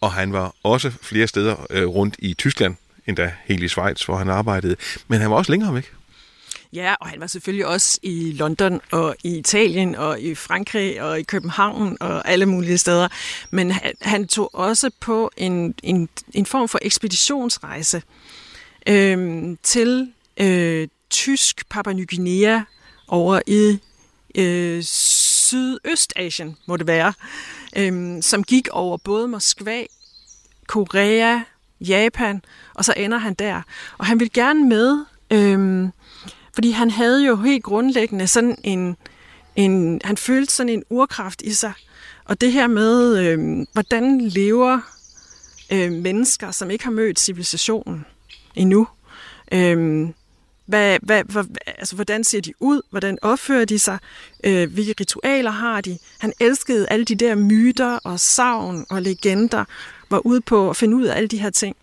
og 0.00 0.12
han 0.12 0.32
var 0.32 0.54
også 0.62 0.92
flere 1.02 1.26
steder 1.26 1.66
øh, 1.70 1.86
rundt 1.86 2.16
i 2.18 2.34
Tyskland, 2.34 2.76
endda 3.06 3.32
helt 3.44 3.62
i 3.62 3.68
Schweiz, 3.68 4.02
hvor 4.02 4.16
han 4.16 4.28
arbejdede. 4.28 4.76
Men 5.08 5.20
han 5.20 5.30
var 5.30 5.36
også 5.36 5.52
længere 5.52 5.74
væk. 5.74 5.92
Ja, 6.74 6.94
og 7.00 7.08
han 7.08 7.20
var 7.20 7.26
selvfølgelig 7.26 7.66
også 7.66 7.98
i 8.02 8.32
London 8.32 8.80
og 8.90 9.16
i 9.24 9.38
Italien 9.38 9.94
og 9.94 10.20
i 10.20 10.34
Frankrig 10.34 11.02
og 11.02 11.20
i 11.20 11.22
København 11.22 11.96
og 12.00 12.28
alle 12.28 12.46
mulige 12.46 12.78
steder. 12.78 13.08
Men 13.50 13.70
han, 13.70 13.92
han 14.02 14.28
tog 14.28 14.54
også 14.54 14.90
på 15.00 15.30
en, 15.36 15.74
en, 15.82 16.08
en 16.32 16.46
form 16.46 16.68
for 16.68 16.78
ekspeditionsrejse 16.82 18.02
øh, 18.88 19.56
til 19.62 20.12
øh, 20.40 20.88
tysk 21.10 21.68
Papua 21.68 21.92
Ny 21.92 22.08
Guinea 22.10 22.60
over 23.08 23.40
i 23.46 23.78
øh, 24.34 24.82
Sydøstasien, 24.82 26.56
må 26.66 26.76
det 26.76 26.86
være, 26.86 27.12
øh, 27.76 28.22
som 28.22 28.44
gik 28.44 28.68
over 28.68 28.96
både 28.96 29.28
Moskva, 29.28 29.82
Korea, 30.66 31.40
Japan, 31.84 32.42
og 32.74 32.84
så 32.84 32.94
ender 32.96 33.18
han 33.18 33.34
der. 33.34 33.62
Og 33.98 34.06
han 34.06 34.20
vil 34.20 34.32
gerne 34.32 34.68
med, 34.68 35.04
øhm, 35.30 35.90
fordi 36.54 36.70
han 36.70 36.90
havde 36.90 37.26
jo 37.26 37.36
helt 37.36 37.64
grundlæggende 37.64 38.26
sådan 38.26 38.58
en, 38.62 38.96
en, 39.56 40.00
han 40.04 40.16
følte 40.16 40.54
sådan 40.54 40.72
en 40.72 40.82
urkraft 40.90 41.42
i 41.42 41.52
sig. 41.52 41.72
Og 42.24 42.40
det 42.40 42.52
her 42.52 42.66
med, 42.66 43.18
øhm, 43.18 43.66
hvordan 43.72 44.20
lever 44.20 44.80
øh, 45.72 45.92
mennesker, 45.92 46.50
som 46.50 46.70
ikke 46.70 46.84
har 46.84 46.90
mødt 46.90 47.20
civilisationen 47.20 48.06
endnu, 48.54 48.88
øhm, 49.52 50.14
hvad, 50.66 50.98
hvad, 51.02 51.24
hvad, 51.24 51.44
altså, 51.66 51.94
hvordan 51.94 52.24
ser 52.24 52.40
de 52.40 52.52
ud? 52.60 52.82
Hvordan 52.90 53.18
opfører 53.22 53.64
de 53.64 53.78
sig? 53.78 53.98
Øh, 54.44 54.72
hvilke 54.72 54.94
ritualer 55.00 55.50
har 55.50 55.80
de? 55.80 55.98
Han 56.18 56.32
elskede 56.40 56.88
alle 56.88 57.04
de 57.04 57.14
der 57.14 57.34
myter 57.34 57.98
og 58.04 58.20
savn 58.20 58.86
og 58.90 59.02
legender, 59.02 59.64
var 60.10 60.26
ude 60.26 60.40
på 60.40 60.70
at 60.70 60.76
finde 60.76 60.96
ud 60.96 61.04
af 61.04 61.16
alle 61.16 61.28
de 61.28 61.38
her 61.38 61.50
ting. 61.50 61.76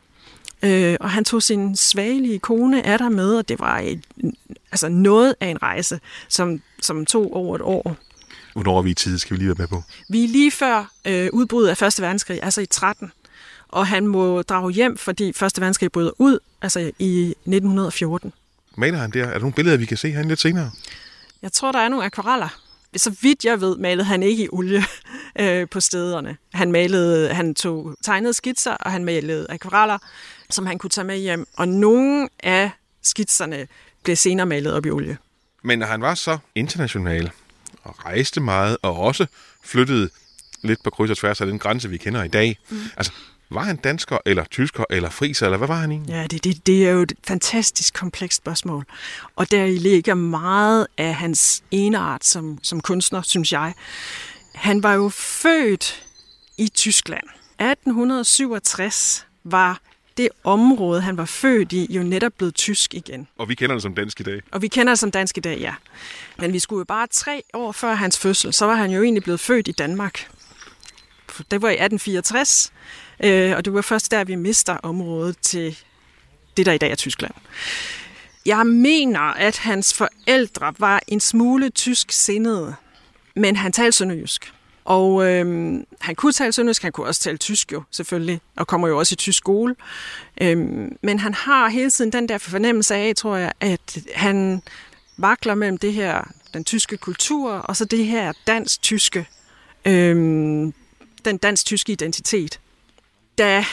Øh, 0.64 0.98
og 1.00 1.10
han 1.10 1.26
tog 1.26 1.44
sin 1.44 1.76
svagelige 1.76 2.40
kone 2.40 2.86
af 2.86 2.98
der 2.98 3.10
med, 3.10 3.36
og 3.36 3.50
det 3.50 3.60
var 3.60 3.80
et, 3.80 4.04
altså 4.72 4.90
noget 4.90 5.36
af 5.40 5.48
en 5.48 5.62
rejse, 5.62 6.00
som, 6.28 6.62
som 6.82 7.06
tog 7.06 7.36
over 7.36 7.56
et 7.56 7.62
år. 7.62 7.96
Hvornår 8.54 8.78
er 8.78 8.82
vi 8.82 8.90
i 8.90 8.94
tid, 8.94 9.18
skal 9.18 9.38
vi 9.38 9.40
lige 9.40 9.48
være 9.48 9.56
med 9.58 9.68
på? 9.68 9.84
Vi 10.10 10.24
er 10.24 10.28
lige 10.28 10.52
før 10.52 10.92
øh, 11.08 11.30
udbruddet 11.34 11.70
af 11.70 11.78
Første 11.78 12.02
Verdenskrig, 12.02 12.40
altså 12.44 12.62
i 12.62 12.66
13. 12.66 13.12
Og 13.68 13.88
han 13.88 14.08
må 14.08 14.42
drage 14.42 14.72
hjem, 14.72 14.98
fordi 14.98 15.34
Første 15.34 15.62
Verdenskrig 15.62 15.92
bryder 15.92 16.12
ud, 16.18 16.40
altså 16.62 16.92
i 17.00 17.30
1914. 17.30 18.34
Maler 18.78 18.98
han 18.98 19.12
der? 19.12 19.26
Er 19.26 19.32
der 19.32 19.40
nogle 19.40 19.54
billeder, 19.54 19.78
vi 19.78 19.86
kan 19.86 19.98
se 19.98 20.12
herinde 20.12 20.30
lidt 20.30 20.40
senere? 20.40 20.72
Jeg 21.42 21.52
tror, 21.52 21.72
der 21.72 21.80
er 21.80 21.90
nogle 21.90 22.06
akvareller. 22.06 22.62
Så 22.96 23.16
vidt 23.22 23.46
jeg 23.46 23.62
ved, 23.62 23.78
malede 23.78 24.06
han 24.06 24.24
ikke 24.24 24.44
i 24.44 24.48
olie 24.52 24.84
øh, 25.40 25.70
på 25.70 25.80
stederne. 25.80 26.38
Han 26.54 26.72
malede, 26.72 27.34
han 27.34 27.56
tog 27.56 27.96
tegnede 28.04 28.34
skitser, 28.34 28.72
og 28.72 28.92
han 28.92 29.06
malede 29.06 29.46
akvareller, 29.50 29.98
som 30.50 30.66
han 30.66 30.78
kunne 30.78 30.90
tage 30.90 31.06
med 31.06 31.18
hjem. 31.18 31.48
Og 31.58 31.68
nogle 31.68 32.30
af 32.40 32.72
skitserne 33.02 33.68
blev 34.04 34.16
senere 34.16 34.46
malet 34.46 34.74
op 34.74 34.86
i 34.86 34.90
olie. 34.90 35.18
Men 35.64 35.80
når 35.80 35.86
han 35.86 36.02
var 36.02 36.16
så 36.16 36.38
international 36.56 37.32
og 37.84 38.06
rejste 38.06 38.42
meget, 38.42 38.78
og 38.82 38.98
også 38.98 39.26
flyttede 39.64 40.10
lidt 40.64 40.84
på 40.84 40.90
kryds 40.90 41.12
og 41.12 41.18
tværs 41.18 41.42
af 41.42 41.48
den 41.48 41.60
grænse, 41.60 41.90
vi 41.90 41.98
kender 41.98 42.24
i 42.24 42.28
dag. 42.28 42.60
Mm. 42.70 42.78
Altså, 42.98 43.12
var 43.52 43.64
han 43.64 43.76
dansker, 43.76 44.18
eller 44.26 44.44
tysker, 44.44 44.84
eller 44.90 45.10
friser, 45.10 45.46
eller 45.46 45.58
hvad 45.58 45.68
var 45.68 45.76
han 45.76 45.92
egentlig? 45.92 46.14
Ja, 46.14 46.28
det, 46.28 46.44
det, 46.44 46.68
det 46.68 46.88
er 46.88 46.92
jo 46.92 47.02
et 47.02 47.14
fantastisk 47.28 47.94
komplekst 47.94 48.38
spørgsmål. 48.38 48.86
Og 49.36 49.52
der 49.52 49.66
ligger 49.66 50.14
meget 50.14 50.88
af 50.98 51.16
hans 51.16 51.64
eneart 51.72 52.26
som, 52.26 52.60
som 52.64 52.82
kunstner, 52.82 53.22
synes 53.22 53.52
jeg. 53.52 53.74
Han 54.56 54.84
var 54.84 54.94
jo 54.94 55.10
født 55.10 56.04
i 56.58 56.68
Tyskland. 56.68 57.24
1867 57.60 59.28
var 59.44 59.80
det 60.18 60.30
område, 60.44 61.02
han 61.02 61.18
var 61.18 61.26
født 61.26 61.74
i, 61.74 61.94
jo 61.94 62.04
netop 62.04 62.32
blevet 62.38 62.56
tysk 62.56 62.94
igen. 62.94 63.28
Og 63.38 63.50
vi 63.50 63.56
kender 63.56 63.76
det 63.76 63.82
som 63.82 63.96
dansk 63.96 64.20
i 64.20 64.24
dag. 64.24 64.42
Og 64.52 64.62
vi 64.62 64.68
kender 64.68 64.94
det 64.94 65.00
som 65.00 65.12
dansk 65.12 65.38
i 65.38 65.42
dag, 65.42 65.60
ja. 65.60 65.74
Men 66.38 66.54
vi 66.54 66.60
skulle 66.60 66.80
jo 66.80 66.86
bare 66.86 67.08
tre 67.12 67.44
år 67.54 67.72
før 67.72 67.94
hans 67.94 68.20
fødsel, 68.20 68.54
så 68.54 68.66
var 68.66 68.76
han 68.76 68.92
jo 68.92 69.04
egentlig 69.04 69.24
blevet 69.24 69.40
født 69.40 69.68
i 69.68 69.72
Danmark. 69.72 70.28
Det 71.52 71.62
var 71.62 71.70
i 71.70 71.74
1864, 71.74 72.74
øh, 73.24 73.56
og 73.58 73.66
det 73.66 73.74
var 73.74 73.82
først 73.82 74.12
der, 74.12 74.24
vi 74.24 74.36
mister 74.36 74.74
området 74.74 75.38
til 75.38 75.78
det, 76.58 76.66
der 76.66 76.72
i 76.72 76.78
dag 76.78 76.92
er 76.92 76.96
Tyskland. 76.96 77.34
Jeg 78.46 78.68
mener, 78.68 79.20
at 79.20 79.58
hans 79.58 79.94
forældre 79.94 80.74
var 80.78 81.02
en 81.08 81.20
smule 81.20 81.70
tysk 81.70 82.12
sindede, 82.12 82.76
men 83.36 83.56
han 83.56 83.72
talte 83.72 83.98
sønderjysk. 83.98 84.54
Og 84.86 85.26
øhm, 85.26 85.86
han 86.00 86.16
kunne 86.16 86.34
tale 86.34 86.52
sønderjysk, 86.52 86.84
han 86.84 86.92
kunne 86.92 87.08
også 87.08 87.22
tale 87.22 87.38
tysk 87.38 87.72
jo, 87.72 87.84
selvfølgelig, 87.92 88.42
og 88.56 88.68
kommer 88.68 88.88
jo 88.88 88.98
også 88.98 89.14
i 89.14 89.16
tysk 89.16 89.38
skole. 89.38 89.76
Øhm, 90.42 90.98
men 91.04 91.20
han 91.20 91.34
har 91.34 91.70
hele 91.70 91.90
tiden 91.90 92.12
den 92.12 92.30
der 92.30 92.38
fornemmelse 92.38 92.96
af, 92.96 93.14
tror 93.16 93.36
jeg, 93.36 93.52
at 93.60 93.98
han 94.16 94.62
vakler 95.18 95.56
mellem 95.56 95.78
det 95.78 95.94
her, 95.94 96.32
den 96.54 96.64
tyske 96.64 96.98
kultur, 96.98 97.52
og 97.52 97.76
så 97.76 97.86
det 97.86 98.06
her 98.06 98.34
dansk-tyske, 98.48 99.28
øhm, 99.86 100.74
den 101.26 101.38
dansk-tyske 101.38 101.92
identitet. 101.92 102.60
Da 103.42 103.66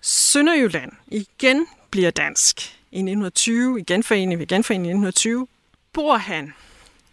Sønderjylland 0.00 0.92
igen 1.06 1.66
bliver 1.90 2.10
dansk 2.10 2.60
i 2.90 2.96
1920, 2.96 3.80
i 3.80 3.82
genforening 3.82 4.40
ved 4.40 4.46
genforening 4.46 4.86
i 4.86 4.90
1920, 4.90 5.46
bor 5.92 6.16
han 6.16 6.54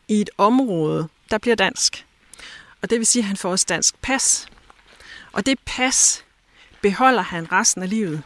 i 0.07 0.21
et 0.21 0.29
område, 0.37 1.07
der 1.31 1.37
bliver 1.37 1.55
dansk. 1.55 2.05
Og 2.81 2.89
det 2.89 2.97
vil 2.97 3.07
sige, 3.07 3.21
at 3.21 3.27
han 3.27 3.37
får 3.37 3.51
også 3.51 3.65
dansk 3.69 4.01
pas. 4.01 4.47
Og 5.31 5.45
det 5.45 5.59
pas 5.65 6.25
beholder 6.81 7.21
han 7.21 7.51
resten 7.51 7.83
af 7.83 7.89
livet. 7.89 8.23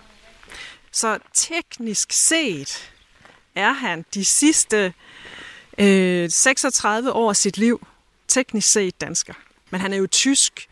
Så 0.91 1.19
teknisk 1.33 2.11
set 2.11 2.91
er 3.55 3.71
han 3.71 4.05
de 4.13 4.25
sidste 4.25 4.93
øh, 5.77 6.29
36 6.29 7.11
år 7.11 7.29
af 7.29 7.35
sit 7.35 7.57
liv 7.57 7.87
teknisk 8.27 8.71
set 8.71 9.01
dansker. 9.01 9.33
Men 9.69 9.81
han 9.81 9.93
er 9.93 9.97
jo 9.97 10.07
tysk. 10.07 10.69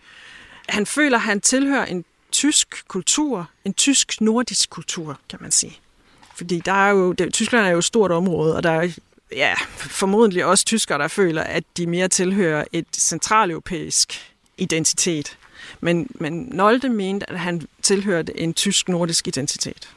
Han 0.70 0.86
føler, 0.86 1.18
at 1.18 1.24
han 1.24 1.42
tilhører 1.42 1.86
en 1.86 2.06
tysk 2.40 2.88
kultur, 2.88 3.50
en 3.66 3.74
tysk-nordisk 3.74 4.70
kultur, 4.70 5.20
kan 5.30 5.40
man 5.42 5.52
sige. 5.52 5.80
Fordi 6.36 6.62
der 6.66 6.72
er 6.72 6.90
jo, 6.90 7.12
det, 7.12 7.34
Tyskland 7.34 7.66
er 7.66 7.70
jo 7.70 7.78
et 7.78 7.84
stort 7.84 8.12
område, 8.12 8.56
og 8.56 8.64
der 8.64 8.72
er 8.72 8.90
ja, 9.36 9.54
formodentlig 9.78 10.46
også 10.46 10.66
tyskere, 10.66 10.98
der 10.98 11.08
føler, 11.08 11.44
at 11.44 11.64
de 11.78 11.88
mere 11.88 12.08
tilhører 12.08 12.64
et 12.72 12.86
centraleuropæisk 12.94 14.34
identitet. 14.58 15.38
Men, 15.82 16.08
men 16.16 16.50
Nolde 16.52 16.90
mente, 16.90 17.30
at 17.30 17.40
han 17.40 17.68
tilhørte 17.82 18.40
en 18.40 18.54
tysk-nordisk 18.54 19.28
identitet. 19.28 19.90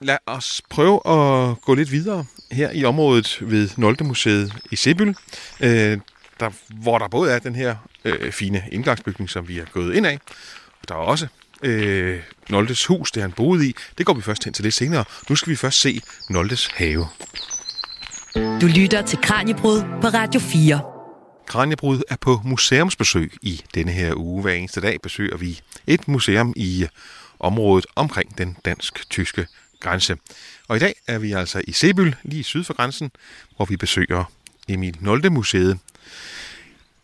Lad 0.00 0.18
os 0.26 0.62
prøve 0.70 0.94
at 1.06 1.60
gå 1.60 1.74
lidt 1.74 1.92
videre 1.92 2.24
her 2.52 2.70
i 2.70 2.84
området 2.84 3.38
ved 3.40 3.68
Nolde 3.76 4.04
Museet 4.04 4.52
i 4.70 4.76
Sebyl, 4.76 5.14
øh, 5.60 5.98
der, 6.40 6.50
hvor 6.68 6.98
der 6.98 7.08
både 7.08 7.32
er 7.32 7.38
den 7.38 7.54
her 7.54 7.76
øh, 8.04 8.32
fine 8.32 8.62
indgangsbygning, 8.72 9.30
som 9.30 9.48
vi 9.48 9.58
er 9.58 9.64
gået 9.64 9.94
ind 9.94 10.06
af, 10.06 10.18
og 10.82 10.88
der 10.88 10.94
er 10.94 10.98
også 10.98 11.26
øh, 11.62 12.20
Noldes 12.48 12.86
hus, 12.86 13.12
det 13.12 13.22
han 13.22 13.32
boede 13.32 13.68
i. 13.68 13.74
Det 13.98 14.06
går 14.06 14.14
vi 14.14 14.22
først 14.22 14.44
hen 14.44 14.52
til 14.52 14.62
lidt 14.62 14.74
senere. 14.74 15.04
Nu 15.28 15.36
skal 15.36 15.50
vi 15.50 15.56
først 15.56 15.80
se 15.80 16.00
Noldes 16.30 16.66
have. 16.66 17.06
Du 18.34 18.66
lytter 18.66 19.02
til 19.02 19.18
Kranjebrud 19.22 19.80
på 19.80 20.08
Radio 20.08 20.40
4. 20.40 20.80
Kranjebrud 21.46 22.02
er 22.10 22.16
på 22.16 22.40
museumsbesøg 22.44 23.32
i 23.42 23.62
denne 23.74 23.92
her 23.92 24.14
uge. 24.16 24.42
Hver 24.42 24.52
eneste 24.52 24.80
dag 24.80 25.00
besøger 25.02 25.36
vi 25.36 25.60
et 25.86 26.08
museum 26.08 26.52
i 26.56 26.86
området 27.40 27.86
omkring 27.96 28.38
den 28.38 28.56
dansk-tyske 28.64 29.46
grænse. 29.80 30.16
Og 30.68 30.76
i 30.76 30.78
dag 30.78 30.94
er 31.06 31.18
vi 31.18 31.32
altså 31.32 31.62
i 31.68 31.72
Sebyl, 31.72 32.12
lige 32.22 32.44
syd 32.44 32.64
for 32.64 32.74
grænsen, 32.74 33.10
hvor 33.56 33.64
vi 33.64 33.76
besøger 33.76 34.24
Emil 34.68 34.96
Nolde 35.00 35.30
Museet. 35.30 35.78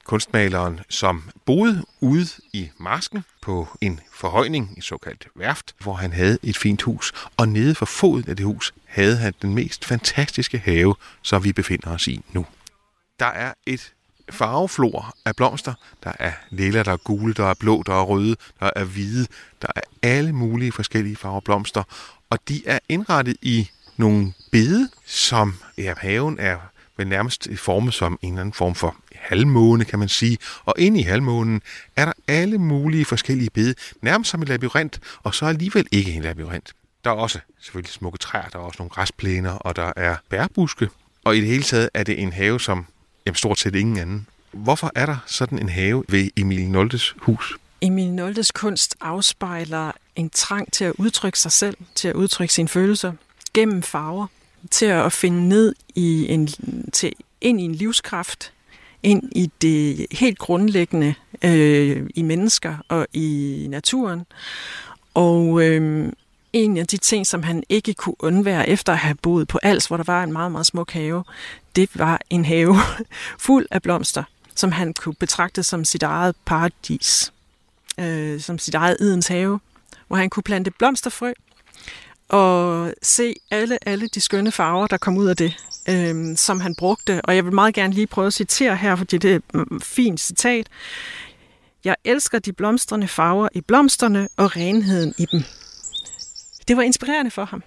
Kunstmaleren, 0.09 0.81
som 0.89 1.31
boede 1.47 1.85
ude 2.01 2.27
i 2.53 2.71
marsken 2.79 3.25
på 3.43 3.69
en 3.81 4.01
forhøjning, 4.13 4.75
et 4.79 4.85
såkaldt 4.85 5.29
værft, 5.37 5.75
hvor 5.81 5.95
han 5.95 6.13
havde 6.13 6.39
et 6.43 6.57
fint 6.57 6.83
hus. 6.83 7.13
Og 7.37 7.49
nede 7.49 7.75
for 7.75 7.87
foden 7.87 8.25
af 8.29 8.37
det 8.37 8.47
hus 8.47 8.75
havde 8.87 9.17
han 9.17 9.35
den 9.43 9.55
mest 9.55 9.85
fantastiske 9.85 10.59
have, 10.59 10.95
som 11.23 11.45
vi 11.45 11.53
befinder 11.53 11.91
os 11.91 12.07
i 12.07 12.21
nu. 12.33 12.47
Der 13.21 13.27
er 13.27 13.55
et 13.67 13.93
farveflor 14.31 15.15
af 15.25 15.37
blomster. 15.37 15.75
Der 16.05 16.13
er 16.19 16.33
lilla, 16.51 16.83
der 16.83 16.93
er 16.93 16.97
gule, 16.97 17.35
der 17.35 17.47
er 17.47 17.55
blå, 17.55 17.83
der 17.83 17.95
er 17.95 18.03
røde, 18.03 18.37
der 18.61 18.71
er 18.77 18.85
hvide. 18.85 19.27
Der 19.63 19.69
er 19.77 19.81
alle 20.03 20.33
mulige 20.33 20.73
forskellige 20.73 21.17
farver 21.17 21.41
blomster. 21.41 21.83
Og 22.31 22.39
de 22.49 22.63
er 22.67 22.79
indrettet 22.89 23.37
i 23.43 23.71
nogle 23.97 24.33
bede, 24.53 24.91
som 25.07 25.55
ja, 25.79 25.95
haven 25.99 26.39
er 26.39 26.59
vel 26.99 27.09
nærmest 27.09 27.49
formet 27.57 27.95
som 27.95 28.19
en 28.23 28.29
eller 28.29 28.41
anden 28.41 28.53
form 28.53 28.75
for 28.75 28.97
halvmåne, 29.15 29.85
kan 29.85 29.99
man 29.99 30.09
sige. 30.09 30.39
Og 30.65 30.75
inde 30.79 31.01
i 31.01 31.03
halvmånen 31.03 31.63
er 31.97 32.05
der 32.05 32.13
alle 32.29 32.59
mulige 32.59 33.05
forskellige 33.05 33.51
bede, 33.51 33.75
nærmest 34.03 34.31
som 34.31 34.43
en 34.43 34.49
labyrint, 34.49 35.01
og 35.23 35.35
så 35.35 35.47
alligevel 35.47 35.87
ikke 35.93 36.13
en 36.13 36.23
labyrint. 36.23 36.73
Der 37.05 37.11
er 37.11 37.15
også 37.15 37.39
selvfølgelig 37.61 37.93
smukke 37.93 38.19
træer, 38.19 38.49
der 38.49 38.59
er 38.59 38.63
også 38.63 38.77
nogle 38.79 38.91
græsplæner, 38.91 39.51
og 39.51 39.77
der 39.77 39.93
er 39.97 40.17
bærbuske. 40.31 40.89
Og 41.25 41.37
i 41.37 41.41
det 41.41 41.49
hele 41.49 41.63
taget 41.63 41.91
er 41.95 42.03
det 42.03 42.23
en 42.23 42.33
have, 42.33 42.61
som 42.61 42.87
jamen, 43.27 43.37
stort 43.37 43.59
set 43.59 43.75
ingen 43.75 43.99
anden. 43.99 44.27
Hvorfor 44.53 44.93
er 44.95 45.07
der 45.07 45.17
sådan 45.27 45.59
en 45.59 45.69
have 45.69 46.05
ved 46.09 46.31
Emil 46.37 46.71
Noldes 46.71 47.15
hus? 47.19 47.59
Emil 47.81 48.11
Noldes 48.11 48.53
kunst 48.53 48.97
afspejler 49.01 49.93
en 50.17 50.31
trang 50.31 50.73
til 50.73 50.85
at 50.85 50.93
udtrykke 50.99 51.39
sig 51.39 51.53
selv, 51.53 51.77
til 51.95 52.09
at 52.09 52.15
udtrykke 52.15 52.55
sine 52.55 52.69
følelser 52.69 53.13
gennem 53.55 53.83
farver, 53.83 54.27
til 54.71 54.87
at 54.87 55.13
finde 55.13 55.49
ned 55.49 55.75
i 55.95 56.33
en, 56.33 56.49
til, 56.93 57.13
ind 57.41 57.61
i 57.61 57.65
en 57.65 57.75
livskraft, 57.75 58.53
ind 59.03 59.23
i 59.33 59.51
det 59.63 60.07
helt 60.11 60.39
grundlæggende 60.39 61.15
øh, 61.45 62.11
i 62.15 62.23
mennesker 62.23 62.77
og 62.89 63.07
i 63.13 63.67
naturen. 63.71 64.27
Og 65.15 65.63
øh, 65.63 66.13
en 66.53 66.77
af 66.77 66.87
de 66.87 66.97
ting, 66.97 67.27
som 67.27 67.43
han 67.43 67.63
ikke 67.69 67.95
kunne 67.95 68.25
undvære 68.25 68.69
efter 68.69 68.93
at 68.93 68.99
have 68.99 69.15
boet 69.15 69.49
på 69.49 69.59
Als, 69.63 69.87
hvor 69.87 69.97
der 69.97 70.05
var 70.05 70.23
en 70.23 70.33
meget, 70.33 70.53
meget 70.53 70.67
smuk 70.67 70.93
have, 70.93 71.25
det 71.77 71.91
var 71.95 72.21
en 72.31 72.45
have 72.45 72.77
fuld 73.47 73.67
af 73.71 73.83
blomster, 73.83 74.23
som 74.55 74.73
han 74.73 74.95
kunne 74.95 75.15
betragte 75.15 75.63
som 75.63 75.85
sit 75.85 76.03
eget 76.03 76.37
paradis, 76.45 77.33
øh, 78.01 78.41
som 78.41 78.59
sit 78.59 78.75
eget 78.75 78.97
Edens 79.01 79.27
have, 79.27 79.61
hvor 80.09 80.17
han 80.17 80.31
kunne 80.31 80.43
plante 80.43 80.71
blomsterfrø 80.71 81.33
og 82.29 82.93
se 83.03 83.35
alle, 83.51 83.89
alle 83.89 84.09
de 84.09 84.21
skønne 84.21 84.53
farver, 84.53 84.87
der 84.87 84.97
kom 84.97 85.17
ud 85.17 85.27
af 85.27 85.37
det, 85.37 85.57
øh, 85.89 86.37
som 86.37 86.61
han 86.61 86.75
brugte. 86.75 87.21
Og 87.25 87.37
jeg 87.37 87.45
vil 87.45 87.55
meget 87.55 87.75
gerne 87.75 87.95
lige 87.95 88.07
prøve 88.07 88.27
at 88.27 88.35
citere 88.35 88.77
her, 88.77 88.97
fordi 88.97 89.19
det 89.19 89.33
er 89.33 89.37
et 89.37 89.55
mm, 89.55 89.81
fint 89.81 90.21
citat. 90.21 90.67
Jeg 91.85 91.97
elsker 92.05 92.39
de 92.39 92.53
blomstrende 92.53 93.09
farver 93.09 93.49
i 93.53 93.61
blomsterne 93.61 94.29
og 94.37 94.57
renheden 94.57 95.15
i 95.19 95.27
dem. 95.33 95.43
Det 96.69 96.77
var 96.77 96.83
inspirerende 96.83 97.31
for 97.31 97.45
ham. 97.45 97.63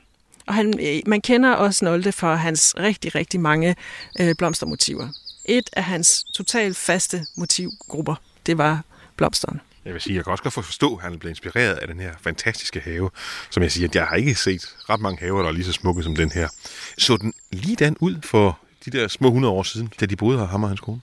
Og 0.47 0.53
han, 0.53 0.79
øh, 0.79 1.01
man 1.05 1.21
kender 1.21 1.51
også 1.51 1.85
Nolde 1.85 2.11
for 2.11 2.35
hans 2.35 2.75
rigtig, 2.79 3.15
rigtig 3.15 3.39
mange 3.39 3.75
øh, 4.19 4.35
blomstermotiver. 4.37 5.07
Et 5.45 5.69
af 5.73 5.83
hans 5.83 6.23
totalt 6.35 6.77
faste 6.77 7.25
motivgrupper, 7.37 8.15
det 8.45 8.57
var 8.57 8.81
blomsterne. 9.15 9.59
Jeg 9.85 9.93
vil 9.93 10.01
sige, 10.01 10.15
jeg 10.15 10.23
kan 10.23 10.31
også 10.31 10.43
godt 10.43 10.53
forstå, 10.53 10.95
at 10.95 11.03
han 11.03 11.19
blev 11.19 11.29
inspireret 11.29 11.75
af 11.75 11.87
den 11.87 11.99
her 11.99 12.13
fantastiske 12.21 12.79
have. 12.79 13.09
Som 13.49 13.63
jeg 13.63 13.71
siger, 13.71 13.87
at 13.87 13.95
jeg 13.95 14.05
har 14.05 14.15
ikke 14.15 14.35
set 14.35 14.75
ret 14.89 14.99
mange 14.99 15.19
haver, 15.19 15.41
der 15.41 15.49
er 15.49 15.53
lige 15.53 15.65
så 15.65 15.71
smukke 15.71 16.03
som 16.03 16.15
den 16.15 16.31
her. 16.31 16.49
Så 16.97 17.17
den 17.17 17.33
lige 17.51 17.75
den 17.75 17.97
ud 17.99 18.15
for 18.23 18.59
de 18.85 18.91
der 18.91 19.07
små 19.07 19.27
100 19.27 19.53
år 19.53 19.63
siden, 19.63 19.93
da 19.99 20.05
de 20.05 20.15
boede 20.15 20.39
her, 20.39 20.45
ham 20.45 20.63
og 20.63 20.69
hans 20.69 20.79
kone? 20.79 21.01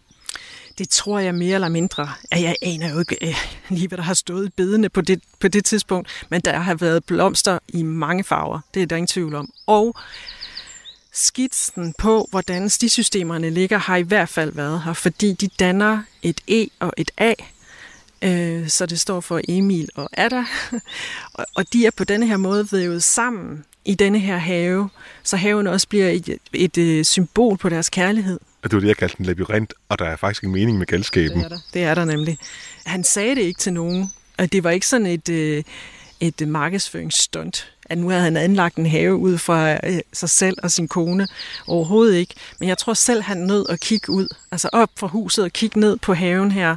det 0.79 0.89
tror 0.89 1.19
jeg 1.19 1.35
mere 1.35 1.55
eller 1.55 1.69
mindre. 1.69 2.11
At 2.31 2.43
Jeg 2.43 2.57
aner 2.63 2.93
jo 2.93 2.99
ikke 2.99 3.17
øh, 3.23 3.35
lige, 3.69 3.89
hvad 3.89 3.99
der 3.99 4.05
har 4.05 4.15
stået 4.15 4.55
bedene 4.55 4.89
på 4.89 5.01
det, 5.01 5.23
på 5.41 5.49
det 5.49 5.65
tidspunkt, 5.65 6.27
men 6.29 6.41
der 6.41 6.59
har 6.59 6.75
været 6.75 7.05
blomster 7.05 7.59
i 7.69 7.83
mange 7.83 8.25
farver. 8.25 8.61
Det 8.75 8.83
er 8.83 8.87
der 8.87 8.97
ingen 8.97 9.07
tvivl 9.07 9.35
om. 9.35 9.53
Og 9.67 9.95
skitsen 11.13 11.95
på, 11.99 12.29
hvordan 12.31 12.71
stisystemerne 12.71 13.51
ligger, 13.51 13.79
har 13.79 13.97
i 13.97 14.03
hvert 14.03 14.29
fald 14.29 14.53
været 14.53 14.83
her, 14.83 14.93
fordi 14.93 15.33
de 15.33 15.49
danner 15.49 16.03
et 16.23 16.41
E 16.49 16.67
og 16.81 16.93
et 16.97 17.11
A, 17.19 17.35
øh, 18.23 18.69
så 18.69 18.87
det 18.87 19.01
står 19.01 19.21
for 19.21 19.41
Emil 19.49 19.89
og 19.95 20.09
Ada, 20.13 20.45
og 21.57 21.73
de 21.73 21.87
er 21.87 21.91
på 21.91 22.05
denne 22.05 22.27
her 22.27 22.37
måde 22.37 22.69
vævet 22.73 23.03
sammen 23.03 23.65
i 23.85 23.95
denne 23.95 24.19
her 24.19 24.37
have, 24.37 24.89
så 25.23 25.37
haven 25.37 25.67
også 25.67 25.89
bliver 25.89 26.09
et, 26.09 26.29
et, 26.29 26.41
et 26.55 26.79
øh, 26.79 27.05
symbol 27.05 27.57
på 27.57 27.69
deres 27.69 27.91
kærlighed. 27.91 28.41
Og 28.63 28.71
det 28.71 28.73
var 28.73 28.81
det, 28.81 28.89
jeg 28.89 28.97
kaldte 28.97 29.17
en 29.21 29.27
labyrint, 29.27 29.75
og 29.89 29.99
der 29.99 30.05
er 30.05 30.17
faktisk 30.17 30.45
en 30.45 30.53
mening 30.53 30.79
med 30.79 30.87
galskaben. 30.87 31.39
Det 31.39 31.45
er 31.45 31.49
der, 31.49 31.59
det 31.75 31.83
er 31.83 31.95
der 31.95 32.05
nemlig. 32.05 32.39
Han 32.87 33.05
sagde 33.05 33.35
det 33.35 33.43
ikke 33.43 33.61
til 33.61 33.73
nogen, 33.73 34.13
og 34.39 34.53
det 34.53 34.65
var 34.65 34.71
ikke 34.71 34.87
sådan 34.87 35.07
et, 35.07 35.29
øh, 35.29 35.63
et 36.21 36.49
markedsføringsstunt, 36.49 37.73
at 37.89 37.99
nu 37.99 38.09
havde 38.09 38.23
han 38.23 38.37
anlagt 38.37 38.77
en 38.77 38.87
have 38.87 39.17
ud 39.17 39.39
fra 39.39 39.73
øh, 39.73 40.01
sig 40.13 40.31
selv 40.31 40.57
og 40.63 40.71
sin 40.71 40.89
kone. 40.89 41.29
Overhovedet 41.67 42.17
ikke. 42.17 42.35
Men 42.59 42.69
jeg 42.69 42.79
tror 42.79 42.95
selv, 42.95 43.23
han 43.23 43.37
nød 43.37 43.67
at 43.69 43.81
kigge 43.81 44.13
ud, 44.13 44.29
altså 44.53 44.69
op 44.73 44.91
fra 44.97 45.07
huset 45.07 45.45
og 45.45 45.53
kigge 45.53 45.81
ned 45.81 45.97
på 45.97 46.15
haven 46.15 46.53
her, 46.53 46.77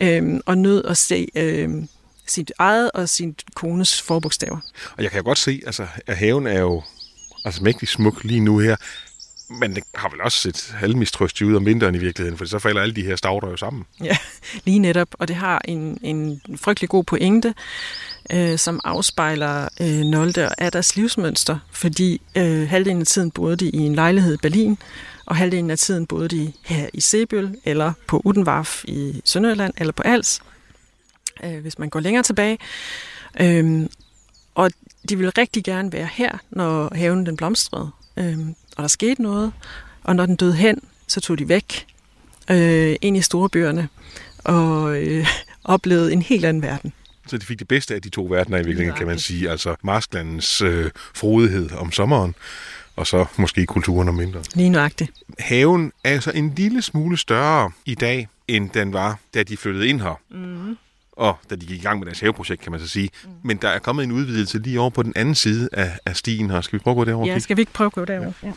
øhm, 0.00 0.40
og 0.46 0.58
nød 0.58 0.84
at 0.84 0.96
se 0.96 1.28
øhm, 1.34 1.88
sit 2.26 2.52
eget 2.58 2.90
og 2.90 3.08
sin 3.08 3.36
kones 3.54 4.02
forbogstaver. 4.02 4.58
Og 4.96 5.02
jeg 5.02 5.10
kan 5.10 5.18
jo 5.18 5.24
godt 5.24 5.38
se, 5.38 5.62
altså, 5.66 5.86
at 6.06 6.16
haven 6.16 6.46
er 6.46 6.60
jo 6.60 6.82
altså, 7.44 7.62
mægtig 7.62 7.88
smuk 7.88 8.24
lige 8.24 8.40
nu 8.40 8.58
her. 8.58 8.76
Men 9.48 9.74
det 9.74 9.84
har 9.94 10.08
vel 10.08 10.20
også 10.20 10.38
set 10.38 10.74
halvmistrøstigt 10.76 11.50
ud 11.50 11.56
om 11.56 11.66
vinteren 11.66 11.94
i 11.94 11.98
virkeligheden, 11.98 12.38
for 12.38 12.44
så 12.44 12.58
falder 12.58 12.82
alle 12.82 12.94
de 12.94 13.02
her 13.02 13.16
stavter 13.16 13.48
jo 13.48 13.56
sammen. 13.56 13.84
Ja, 14.04 14.16
lige 14.66 14.78
netop. 14.78 15.08
Og 15.12 15.28
det 15.28 15.36
har 15.36 15.62
en, 15.64 15.98
en 16.02 16.40
frygtelig 16.56 16.88
god 16.88 17.04
pointe, 17.04 17.54
øh, 18.32 18.58
som 18.58 18.80
afspejler 18.84 19.68
øh, 19.80 20.00
Nolde 20.00 20.48
og 20.48 20.54
Adders 20.58 20.96
livsmønster, 20.96 21.58
fordi 21.72 22.20
øh, 22.36 22.68
halvdelen 22.68 23.00
af 23.00 23.06
tiden 23.06 23.30
boede 23.30 23.56
de 23.56 23.68
i 23.70 23.78
en 23.78 23.94
lejlighed 23.94 24.34
i 24.34 24.42
Berlin, 24.42 24.78
og 25.26 25.36
halvdelen 25.36 25.70
af 25.70 25.78
tiden 25.78 26.06
boede 26.06 26.28
de 26.28 26.52
her 26.64 26.88
i 26.94 27.00
Sebøl, 27.00 27.56
eller 27.64 27.92
på 28.06 28.22
Udenvarf 28.24 28.84
i 28.84 29.20
Sønderjylland, 29.24 29.74
eller 29.76 29.92
på 29.92 30.02
Als, 30.02 30.40
øh, 31.44 31.58
hvis 31.58 31.78
man 31.78 31.88
går 31.88 32.00
længere 32.00 32.22
tilbage. 32.22 32.58
Øh, 33.40 33.86
og 34.54 34.70
de 35.08 35.16
ville 35.16 35.32
rigtig 35.38 35.64
gerne 35.64 35.92
være 35.92 36.08
her, 36.12 36.38
når 36.50 36.94
haven 36.94 37.26
den 37.26 37.36
blomstrede. 37.36 37.90
Øh, 38.16 38.38
og 38.76 38.82
der 38.82 38.88
skete 38.88 39.22
noget, 39.22 39.52
og 40.04 40.16
når 40.16 40.26
den 40.26 40.36
døde 40.36 40.54
hen, 40.54 40.80
så 41.06 41.20
tog 41.20 41.38
de 41.38 41.48
væk 41.48 41.86
øh, 42.50 42.96
ind 43.00 43.16
i 43.16 43.22
storebyerne 43.22 43.88
og 44.44 44.96
øh, 45.02 45.26
oplevede 45.64 46.12
en 46.12 46.22
helt 46.22 46.44
anden 46.44 46.62
verden. 46.62 46.92
Så 47.28 47.38
de 47.38 47.46
fik 47.46 47.58
det 47.58 47.68
bedste 47.68 47.94
af 47.94 48.02
de 48.02 48.08
to 48.08 48.24
verdener 48.24 48.58
i 48.58 48.64
virkeligheden, 48.64 48.98
kan 48.98 49.06
man 49.06 49.18
sige. 49.18 49.50
Altså 49.50 49.76
marsklandens 49.82 50.60
øh, 50.62 50.90
frodighed 51.14 51.70
om 51.72 51.92
sommeren, 51.92 52.34
og 52.96 53.06
så 53.06 53.26
måske 53.36 53.66
kulturen 53.66 54.08
om 54.08 54.18
vinteren. 54.18 54.44
Lige 54.54 54.68
nøjagtigt. 54.68 55.10
Haven 55.38 55.92
er 56.04 56.10
altså 56.10 56.30
en 56.30 56.52
lille 56.56 56.82
smule 56.82 57.16
større 57.16 57.70
i 57.84 57.94
dag, 57.94 58.28
end 58.48 58.70
den 58.70 58.92
var, 58.92 59.18
da 59.34 59.42
de 59.42 59.56
flyttede 59.56 59.88
ind 59.88 60.00
her. 60.00 60.20
Mm. 60.30 60.76
Og 61.16 61.38
da 61.50 61.56
de 61.56 61.66
gik 61.66 61.78
i 61.78 61.82
gang 61.82 61.98
med 61.98 62.06
deres 62.06 62.20
haveprojekt, 62.20 62.62
kan 62.62 62.72
man 62.72 62.80
så 62.80 62.88
sige. 62.88 63.10
Mm. 63.24 63.30
Men 63.42 63.56
der 63.56 63.68
er 63.68 63.78
kommet 63.78 64.04
en 64.04 64.12
udvidelse 64.12 64.58
lige 64.58 64.80
over 64.80 64.90
på 64.90 65.02
den 65.02 65.12
anden 65.16 65.34
side 65.34 65.68
af, 65.72 65.98
af 66.06 66.16
stien 66.16 66.50
her. 66.50 66.60
Skal 66.60 66.78
vi 66.78 66.82
prøve 66.82 66.92
at 66.92 66.96
gå 66.96 67.04
derover? 67.04 67.26
Ja, 67.26 67.38
skal 67.38 67.56
vi 67.56 67.62
ikke 67.62 67.72
prøve 67.72 67.86
at 67.86 67.92
gå 67.92 68.04
derover? 68.04 68.32
Ja. 68.42 68.52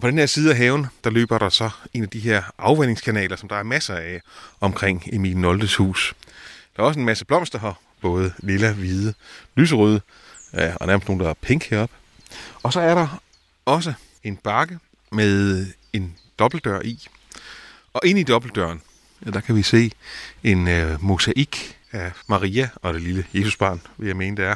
På 0.00 0.06
den 0.06 0.18
her 0.18 0.26
side 0.26 0.50
af 0.50 0.56
haven, 0.56 0.86
der 1.04 1.10
løber 1.10 1.38
der 1.38 1.48
så 1.48 1.70
en 1.94 2.02
af 2.02 2.08
de 2.08 2.18
her 2.18 2.42
afvandingskanaler, 2.58 3.36
som 3.36 3.48
der 3.48 3.56
er 3.56 3.62
masser 3.62 3.94
af 3.94 4.20
omkring 4.60 5.02
Emil 5.12 5.36
Noldes 5.36 5.76
hus. 5.76 6.14
Der 6.76 6.82
er 6.82 6.86
også 6.86 7.00
en 7.00 7.06
masse 7.06 7.24
blomster 7.24 7.58
her, 7.58 7.80
både 8.00 8.32
lilla, 8.38 8.72
hvide, 8.72 9.14
lyserøde, 9.54 10.00
ja, 10.52 10.74
og 10.76 10.86
nærmest 10.86 11.08
nogle, 11.08 11.24
der 11.24 11.30
er 11.30 11.34
pink 11.34 11.64
heroppe. 11.64 11.94
Og 12.62 12.72
så 12.72 12.80
er 12.80 12.94
der 12.94 13.20
også 13.64 13.92
en 14.24 14.36
bakke 14.36 14.78
med 15.12 15.66
en 15.92 16.14
dobbeltdør 16.38 16.80
i. 16.80 17.08
Og 17.92 18.00
inde 18.04 18.20
i 18.20 18.24
dobbeltdøren, 18.24 18.82
ja, 19.26 19.30
der 19.30 19.40
kan 19.40 19.56
vi 19.56 19.62
se 19.62 19.90
en 20.44 20.68
øh, 20.68 21.04
mosaik 21.04 21.76
af 21.92 22.12
Maria 22.26 22.68
og 22.74 22.94
det 22.94 23.02
lille 23.02 23.24
Jesusbarn, 23.34 23.80
vil 23.98 24.06
jeg 24.06 24.16
mene 24.16 24.36
det 24.36 24.44
er. 24.44 24.54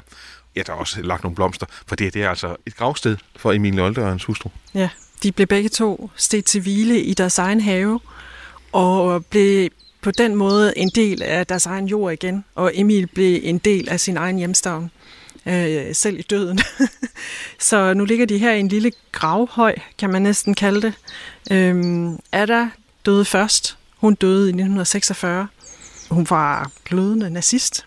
Ja, 0.56 0.62
der 0.66 0.72
er 0.72 0.76
også 0.76 1.02
lagt 1.02 1.22
nogle 1.22 1.34
blomster, 1.34 1.66
for 1.86 1.96
det, 1.96 2.14
det 2.14 2.22
er 2.22 2.30
altså 2.30 2.56
et 2.66 2.76
gravsted 2.76 3.16
for 3.36 3.52
Emil 3.52 3.80
Olde 3.80 4.00
og 4.00 4.08
hans 4.08 4.24
hustru. 4.24 4.50
Ja, 4.74 4.88
de 5.22 5.32
blev 5.32 5.46
begge 5.46 5.68
to 5.68 6.10
stedt 6.16 6.44
til 6.44 6.60
hvile 6.60 7.00
i 7.00 7.14
deres 7.14 7.38
egen 7.38 7.60
have, 7.60 8.00
og 8.72 9.24
blev 9.24 9.70
på 10.00 10.10
den 10.10 10.36
måde 10.36 10.78
en 10.78 10.88
del 10.88 11.22
af 11.22 11.46
deres 11.46 11.66
egen 11.66 11.86
jord 11.86 12.12
igen, 12.12 12.44
og 12.54 12.72
Emil 12.74 13.06
blev 13.06 13.40
en 13.42 13.58
del 13.58 13.88
af 13.88 14.00
sin 14.00 14.16
egen 14.16 14.38
hjemstavn, 14.38 14.90
øh, 15.46 15.94
selv 15.94 16.18
i 16.18 16.22
døden. 16.22 16.60
så 17.58 17.94
nu 17.94 18.04
ligger 18.04 18.26
de 18.26 18.38
her 18.38 18.52
i 18.52 18.60
en 18.60 18.68
lille 18.68 18.92
gravhøj, 19.12 19.74
kan 19.98 20.10
man 20.10 20.22
næsten 20.22 20.54
kalde 20.54 20.82
det. 20.82 20.94
Øhm, 21.50 22.18
der 22.32 22.68
døde 23.06 23.24
først. 23.24 23.76
Hun 23.96 24.14
døde 24.14 24.46
i 24.46 24.48
1946. 24.48 25.48
Hun 26.10 26.26
var 26.30 26.70
glødende 26.84 27.30
nazist. 27.30 27.86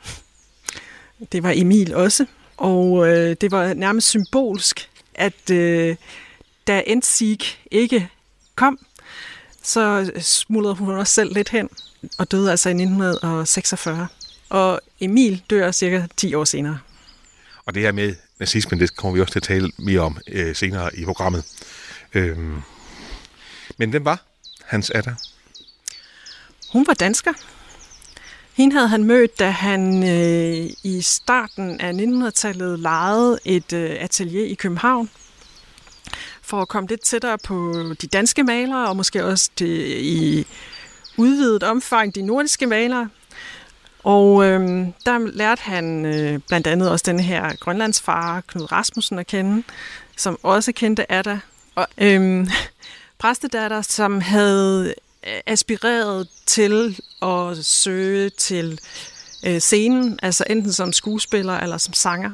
Det 1.31 1.43
var 1.43 1.53
Emil 1.55 1.95
også. 1.95 2.25
Og 2.57 3.07
øh, 3.07 3.35
det 3.41 3.51
var 3.51 3.73
nærmest 3.73 4.07
symbolsk, 4.07 4.89
at 5.15 5.49
øh, 5.51 5.95
da 6.67 6.83
Endsig 6.87 7.39
ikke 7.71 8.09
kom, 8.55 8.79
så 9.63 10.11
smuldrede 10.19 10.75
hun 10.75 10.95
også 10.95 11.13
selv 11.13 11.33
lidt 11.33 11.49
hen 11.49 11.69
og 12.17 12.31
døde 12.31 12.51
altså 12.51 12.69
i 12.69 12.71
1946. 12.71 14.07
Og 14.49 14.81
Emil 14.99 15.43
dør 15.49 15.71
cirka 15.71 16.07
10 16.17 16.33
år 16.33 16.43
senere. 16.43 16.79
Og 17.65 17.73
det 17.73 17.81
her 17.81 17.91
med 17.91 18.15
nazismen, 18.39 18.79
det 18.79 18.95
kommer 18.95 19.15
vi 19.15 19.21
også 19.21 19.31
til 19.31 19.39
at 19.39 19.43
tale 19.43 19.71
mere 19.77 19.99
om 19.99 20.17
øh, 20.27 20.55
senere 20.55 20.95
i 20.95 21.05
programmet. 21.05 21.43
Øhm. 22.13 22.61
Men 23.77 23.89
hvem 23.89 24.05
var 24.05 24.23
Hans 24.65 24.91
Adder? 24.95 25.15
Hun 26.71 26.87
var 26.87 26.93
dansker. 26.93 27.33
Hende 28.53 28.75
havde 28.75 28.87
han 28.87 29.03
mødt, 29.03 29.39
da 29.39 29.49
han 29.49 30.03
øh, 30.03 30.69
i 30.83 31.01
starten 31.01 31.81
af 31.81 31.91
1900-tallet 31.91 32.79
lejede 32.79 33.39
et 33.45 33.73
øh, 33.73 33.95
atelier 33.99 34.45
i 34.45 34.53
København 34.53 35.09
for 36.41 36.61
at 36.61 36.67
komme 36.67 36.89
lidt 36.89 37.01
tættere 37.01 37.37
på 37.37 37.73
de 38.01 38.07
danske 38.07 38.43
malere, 38.43 38.89
og 38.89 38.97
måske 38.97 39.25
også 39.25 39.49
det, 39.59 39.67
i 39.87 40.47
udvidet 41.17 41.63
omfang 41.63 42.15
de 42.15 42.21
nordiske 42.21 42.65
malere. 42.65 43.09
Og 44.03 44.45
øh, 44.45 44.87
der 45.05 45.31
lærte 45.31 45.61
han 45.61 46.05
øh, 46.05 46.39
blandt 46.47 46.67
andet 46.67 46.89
også 46.89 47.03
den 47.05 47.19
her 47.19 47.55
grønlandsfar, 47.55 48.41
Knud 48.41 48.71
Rasmussen, 48.71 49.19
at 49.19 49.27
kende, 49.27 49.63
som 50.17 50.39
også 50.43 50.71
kendte 50.71 51.11
Ada. 51.11 51.39
Og 51.75 51.87
øh, 51.97 52.47
præstedatter, 53.25 53.81
som 53.81 54.21
havde 54.21 54.93
øh, 55.27 55.39
aspireret 55.45 56.27
til 56.45 56.99
at 57.21 57.65
søge 57.65 58.29
til 58.29 58.79
øh, 59.45 59.59
scenen, 59.59 60.19
altså 60.21 60.43
enten 60.49 60.73
som 60.73 60.93
skuespiller 60.93 61.59
eller 61.59 61.77
som 61.77 61.93
sanger. 61.93 62.31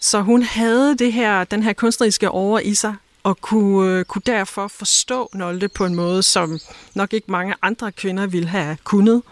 Så 0.00 0.20
hun 0.20 0.42
havde 0.42 0.96
det 0.98 1.12
her, 1.12 1.44
den 1.44 1.62
her 1.62 1.72
kunstneriske 1.72 2.30
over 2.30 2.58
i 2.58 2.74
sig, 2.74 2.94
og 3.22 3.40
kunne, 3.40 3.90
øh, 3.90 4.04
kunne 4.04 4.22
derfor 4.26 4.68
forstå 4.68 5.30
Nolte 5.34 5.68
på 5.68 5.84
en 5.84 5.94
måde, 5.94 6.22
som 6.22 6.58
nok 6.94 7.12
ikke 7.12 7.30
mange 7.30 7.54
andre 7.62 7.92
kvinder 7.92 8.26
ville 8.26 8.48
have 8.48 8.76
kunnet. 8.84 9.22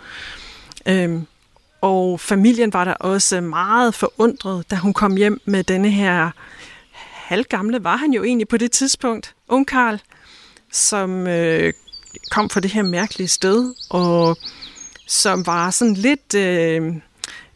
Øhm, 0.87 1.27
og 1.81 2.21
familien 2.21 2.73
var 2.73 2.85
der 2.85 2.95
også 2.95 3.41
meget 3.41 3.95
forundret, 3.95 4.71
da 4.71 4.77
hun 4.77 4.93
kom 4.93 5.17
hjem 5.17 5.41
med 5.45 5.65
denne 5.65 5.91
her 5.91 6.31
halvgamle, 7.13 7.85
var 7.85 7.97
han 7.97 8.13
jo 8.13 8.25
egentlig 8.25 8.49
på 8.49 8.57
det 8.57 8.73
tidspunkt, 8.73 9.35
ung 9.49 9.67
Karl, 9.67 10.01
som 10.73 11.27
øh, 11.27 11.73
kom 12.31 12.51
fra 12.51 12.61
det 12.61 12.71
her 12.71 12.83
mærkelige 12.83 13.29
sted, 13.29 13.75
og 13.91 14.39
som 15.07 15.47
var 15.47 15.71
sådan 15.71 15.95
lidt 15.95 16.35
øh, 16.35 16.95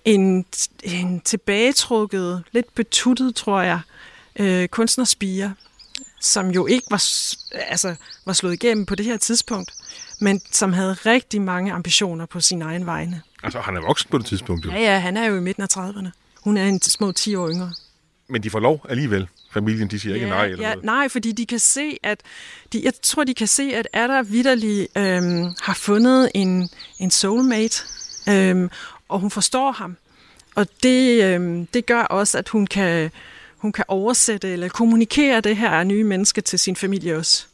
en, 0.04 0.44
en 0.82 1.20
tilbagetrukket, 1.20 2.42
lidt 2.52 2.74
betuttet, 2.74 3.34
tror 3.34 3.60
jeg, 3.60 3.80
øh, 4.36 4.68
kunstnerspire, 4.68 5.54
som 6.20 6.50
jo 6.50 6.66
ikke 6.66 6.86
var, 6.90 7.04
altså, 7.52 7.94
var 8.26 8.32
slået 8.32 8.52
igennem 8.52 8.86
på 8.86 8.94
det 8.94 9.06
her 9.06 9.16
tidspunkt, 9.16 9.70
men 10.20 10.40
som 10.52 10.72
havde 10.72 10.92
rigtig 10.92 11.42
mange 11.42 11.72
ambitioner 11.72 12.26
på 12.26 12.40
sin 12.40 12.62
egen 12.62 12.86
vegne. 12.86 13.22
Altså, 13.42 13.60
han 13.60 13.76
er 13.76 13.80
voksen 13.80 14.10
på 14.10 14.18
det 14.18 14.26
tidspunkt, 14.26 14.66
jo. 14.66 14.70
Ja, 14.70 14.78
ja, 14.78 14.98
han 14.98 15.16
er 15.16 15.24
jo 15.24 15.36
i 15.36 15.40
midten 15.40 15.62
af 15.62 15.76
30'erne. 15.76 16.08
Hun 16.44 16.56
er 16.56 16.64
en 16.64 16.82
små 16.82 17.12
10 17.12 17.34
år 17.34 17.50
yngre. 17.50 17.72
Men 18.28 18.42
de 18.42 18.50
får 18.50 18.60
lov 18.60 18.86
alligevel. 18.88 19.28
Familien, 19.54 19.88
de 19.88 20.00
siger 20.00 20.16
ja, 20.16 20.22
ikke 20.22 20.28
nej 20.28 20.44
eller 20.46 20.68
ja, 20.68 20.74
noget. 20.74 20.84
Nej, 20.84 21.08
fordi 21.08 21.32
de 21.32 21.46
kan 21.46 21.58
se, 21.58 21.96
at 22.02 22.20
de, 22.72 22.80
jeg 22.84 22.92
tror, 23.02 23.24
de 23.24 23.34
kan 23.34 23.46
se, 23.46 23.62
at 23.62 23.88
er 23.92 24.06
der 24.06 24.22
vidderlig 24.22 24.88
øhm, 24.96 25.54
har 25.62 25.74
fundet 25.74 26.30
en, 26.34 26.68
en 26.98 27.10
soulmate, 27.10 27.82
øhm, 28.28 28.70
og 29.08 29.20
hun 29.20 29.30
forstår 29.30 29.72
ham. 29.72 29.96
Og 30.54 30.66
det, 30.82 31.24
øhm, 31.24 31.66
det 31.66 31.86
gør 31.86 32.02
også, 32.02 32.38
at 32.38 32.48
hun 32.48 32.66
kan, 32.66 33.10
hun 33.56 33.72
kan 33.72 33.84
oversætte 33.88 34.52
eller 34.52 34.68
kommunikere 34.68 35.40
det 35.40 35.56
her 35.56 35.84
nye 35.84 36.04
menneske 36.04 36.40
til 36.40 36.58
sin 36.58 36.76
familie 36.76 37.16
også. 37.16 37.46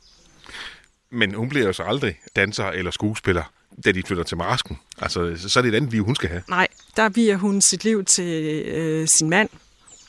Men 1.11 1.35
hun 1.35 1.49
bliver 1.49 1.67
jo 1.67 1.73
så 1.73 1.83
aldrig 1.83 2.19
danser 2.37 2.65
eller 2.65 2.91
skuespiller, 2.91 3.53
da 3.85 3.93
de 3.93 4.03
flytter 4.03 4.25
til 4.25 4.37
Marsken. 4.37 4.79
Altså, 4.99 5.35
så 5.49 5.61
er 5.61 5.63
det 5.63 5.75
et 5.75 5.77
andet 5.77 5.91
liv, 5.91 6.05
hun 6.05 6.15
skal 6.15 6.29
have. 6.29 6.43
Nej, 6.49 6.69
der 6.97 7.09
viger 7.09 7.37
hun 7.37 7.61
sit 7.61 7.85
liv 7.85 8.05
til 8.05 8.63
øh, 8.67 9.09
sin 9.09 9.31
mand, 9.31 9.49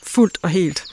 fuldt 0.02 0.38
og 0.42 0.50
helt. 0.50 0.84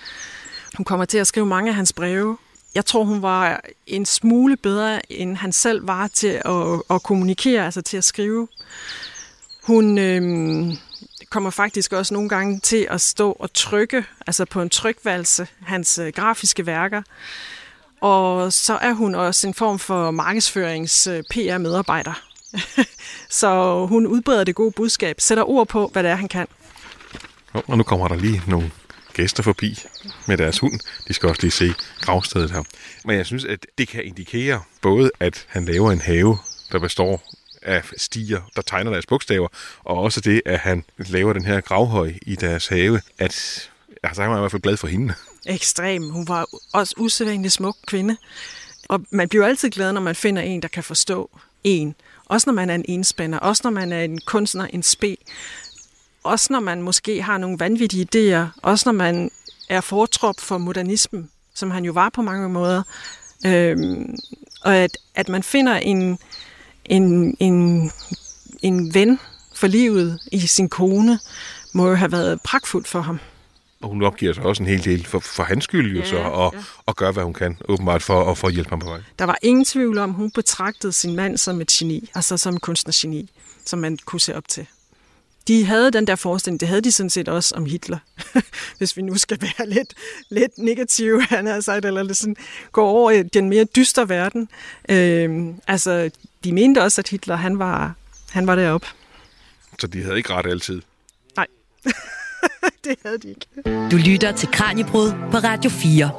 Hun 0.77 0.83
kommer 0.83 1.05
til 1.05 1.17
at 1.17 1.27
skrive 1.27 1.45
mange 1.45 1.69
af 1.69 1.75
hans 1.75 1.93
breve. 1.93 2.37
Jeg 2.75 2.85
tror, 2.85 3.03
hun 3.03 3.21
var 3.21 3.61
en 3.87 4.05
smule 4.05 4.57
bedre, 4.57 5.11
end 5.11 5.37
han 5.37 5.51
selv 5.51 5.87
var 5.87 6.07
til 6.07 6.41
at, 6.45 6.81
at 6.89 7.03
kommunikere, 7.03 7.65
altså 7.65 7.81
til 7.81 7.97
at 7.97 8.03
skrive. 8.03 8.47
Hun 9.63 9.97
øh, 9.97 10.73
kommer 11.29 11.49
faktisk 11.49 11.93
også 11.93 12.13
nogle 12.13 12.29
gange 12.29 12.59
til 12.59 12.87
at 12.89 13.01
stå 13.01 13.31
og 13.31 13.53
trykke, 13.53 14.05
altså 14.27 14.45
på 14.45 14.61
en 14.61 14.69
trykvalse, 14.69 15.47
hans 15.61 15.97
øh, 15.97 16.13
grafiske 16.15 16.65
værker. 16.65 17.01
Og 18.01 18.53
så 18.53 18.77
er 18.77 18.93
hun 18.93 19.15
også 19.15 19.47
en 19.47 19.53
form 19.53 19.79
for 19.79 20.11
markedsførings-PR-medarbejder. 20.11 22.21
Øh, 22.53 22.85
så 23.39 23.85
hun 23.89 24.07
udbreder 24.07 24.43
det 24.43 24.55
gode 24.55 24.71
budskab, 24.71 25.21
sætter 25.21 25.49
ord 25.49 25.67
på, 25.67 25.89
hvad 25.93 26.03
det 26.03 26.11
er, 26.11 26.15
han 26.15 26.27
kan. 26.27 26.47
Og 27.53 27.77
nu 27.77 27.83
kommer 27.83 28.07
der 28.07 28.15
lige 28.15 28.43
nogle 28.47 28.71
gæster 29.13 29.43
forbi 29.43 29.79
med 30.27 30.37
deres 30.37 30.59
hund. 30.59 30.79
De 31.07 31.13
skal 31.13 31.29
også 31.29 31.41
lige 31.41 31.51
se 31.51 31.73
gravstedet 32.01 32.51
her. 32.51 32.63
Men 33.05 33.17
jeg 33.17 33.25
synes, 33.25 33.45
at 33.45 33.65
det 33.77 33.87
kan 33.87 34.03
indikere 34.03 34.61
både, 34.81 35.11
at 35.19 35.45
han 35.47 35.65
laver 35.65 35.91
en 35.91 36.01
have, 36.01 36.37
der 36.71 36.79
består 36.79 37.23
af 37.61 37.83
stier, 37.97 38.41
der 38.55 38.61
tegner 38.61 38.91
deres 38.91 39.05
bogstaver, 39.05 39.47
og 39.83 39.97
også 39.97 40.21
det, 40.21 40.41
at 40.45 40.59
han 40.59 40.83
laver 40.97 41.33
den 41.33 41.45
her 41.45 41.61
gravhøj 41.61 42.13
i 42.21 42.35
deres 42.35 42.67
have, 42.67 43.01
at 43.17 43.69
altså, 44.03 44.21
han 44.21 44.31
var 44.31 44.37
i 44.37 44.39
hvert 44.39 44.51
fald 44.51 44.61
glad 44.61 44.77
for 44.77 44.87
hende. 44.87 45.13
Ekstrem. 45.45 46.09
Hun 46.09 46.27
var 46.27 46.47
også 46.73 46.93
usædvanligt 46.97 47.53
smuk 47.53 47.77
kvinde. 47.87 48.17
Og 48.89 49.01
man 49.09 49.29
bliver 49.29 49.45
altid 49.45 49.69
glad, 49.69 49.93
når 49.93 50.01
man 50.01 50.15
finder 50.15 50.41
en, 50.41 50.61
der 50.61 50.67
kan 50.67 50.83
forstå 50.83 51.39
en. 51.63 51.95
Også 52.25 52.49
når 52.49 52.53
man 52.53 52.69
er 52.69 52.75
en 52.75 52.85
enspænder, 52.87 53.39
også 53.39 53.61
når 53.65 53.71
man 53.71 53.91
er 53.91 54.01
en 54.01 54.19
kunstner, 54.25 54.65
en 54.65 54.83
spe. 54.83 55.17
Også 56.23 56.47
når 56.53 56.59
man 56.59 56.81
måske 56.81 57.21
har 57.21 57.37
nogle 57.37 57.59
vanvittige 57.59 58.07
idéer, 58.15 58.59
også 58.61 58.89
når 58.89 58.93
man 58.93 59.31
er 59.69 59.81
fortrop 59.81 60.35
for 60.39 60.57
modernismen, 60.57 61.29
som 61.55 61.71
han 61.71 61.85
jo 61.85 61.91
var 61.91 62.09
på 62.09 62.21
mange 62.21 62.49
måder. 62.49 62.83
Øhm, 63.45 64.15
og 64.63 64.75
at, 64.75 64.97
at 65.15 65.29
man 65.29 65.43
finder 65.43 65.75
en, 65.75 66.19
en, 66.85 67.37
en, 67.39 67.91
en 68.61 68.93
ven 68.93 69.19
for 69.55 69.67
livet 69.67 70.19
i 70.31 70.39
sin 70.39 70.69
kone, 70.69 71.19
må 71.73 71.87
jo 71.87 71.95
have 71.95 72.11
været 72.11 72.41
pragtfuldt 72.41 72.87
for 72.87 73.01
ham. 73.01 73.19
Og 73.81 73.89
hun 73.89 74.03
opgiver 74.03 74.33
sig 74.33 74.43
også 74.43 74.63
en 74.63 74.69
hel 74.69 74.83
del 74.83 75.05
for, 75.05 75.19
for 75.19 75.43
hans 75.43 75.63
skyld, 75.63 75.95
jo, 75.95 75.99
Ja, 75.99 76.09
så, 76.09 76.17
og, 76.17 76.53
ja. 76.55 76.63
og 76.85 76.95
gør, 76.95 77.11
hvad 77.11 77.23
hun 77.23 77.33
kan, 77.33 77.57
åbenbart, 77.67 78.03
for 78.03 78.31
at 78.31 78.37
få 78.37 78.49
hjælp 78.49 78.69
ham 78.69 78.79
på 78.79 78.89
vej. 78.89 78.99
Der 79.19 79.25
var 79.25 79.37
ingen 79.41 79.65
tvivl 79.65 79.97
om, 79.97 80.11
hun 80.11 80.31
betragtede 80.31 80.93
sin 80.93 81.15
mand 81.15 81.37
som 81.37 81.61
et 81.61 81.67
geni, 81.67 82.09
altså 82.15 82.37
som 82.37 82.53
en 82.53 82.59
kunstnergeni, 82.59 83.31
som 83.65 83.79
man 83.79 83.97
kunne 84.05 84.19
se 84.21 84.35
op 84.35 84.47
til. 84.47 84.67
De 85.49 85.65
havde 85.65 85.91
den 85.91 86.07
der 86.07 86.15
forestilling, 86.15 86.59
det 86.59 86.67
havde 86.67 86.81
de 86.81 86.91
sådan 86.91 87.09
set 87.09 87.29
også 87.29 87.55
om 87.55 87.65
Hitler, 87.65 87.97
hvis 88.77 88.97
vi 88.97 89.01
nu 89.01 89.17
skal 89.17 89.37
være 89.41 89.69
lidt, 89.69 89.93
lidt 90.29 90.57
negative, 90.57 91.23
han 91.29 91.45
har 91.45 91.61
sagt, 91.61 91.85
eller 91.85 92.13
sådan, 92.13 92.35
gå 92.71 92.83
over 92.85 93.11
i 93.11 93.23
den 93.23 93.49
mere 93.49 93.63
dystre 93.63 94.09
verden. 94.09 94.49
Øhm, 94.89 95.55
altså, 95.67 96.11
de 96.43 96.51
mente 96.51 96.81
også, 96.81 97.01
at 97.01 97.09
Hitler, 97.09 97.35
han 97.35 97.59
var, 97.59 97.93
han 98.29 98.47
var 98.47 98.55
deroppe. 98.55 98.87
Så 99.79 99.87
de 99.87 100.03
havde 100.03 100.17
ikke 100.17 100.33
ret 100.33 100.45
altid. 100.45 100.81
Nej, 101.35 101.47
det 102.83 102.95
havde 103.05 103.17
de 103.17 103.29
ikke. 103.29 103.47
Du 103.91 103.97
lytter 103.97 104.31
til 104.31 104.49
Kranjebrud 104.51 105.11
på 105.31 105.37
Radio 105.37 105.69
4. 105.69 106.11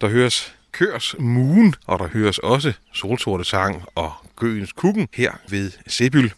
Der 0.00 0.08
høres 0.08 0.54
Kørs 0.72 1.14
Mugen, 1.18 1.74
og 1.86 1.98
der 1.98 2.08
høres 2.08 2.38
også 2.38 2.72
Solsorte 2.92 3.44
Sang 3.44 3.82
og 3.94 4.12
Gøens 4.36 4.72
Kukken 4.72 5.08
her 5.14 5.32
ved 5.48 5.70
Sebyl, 5.86 6.30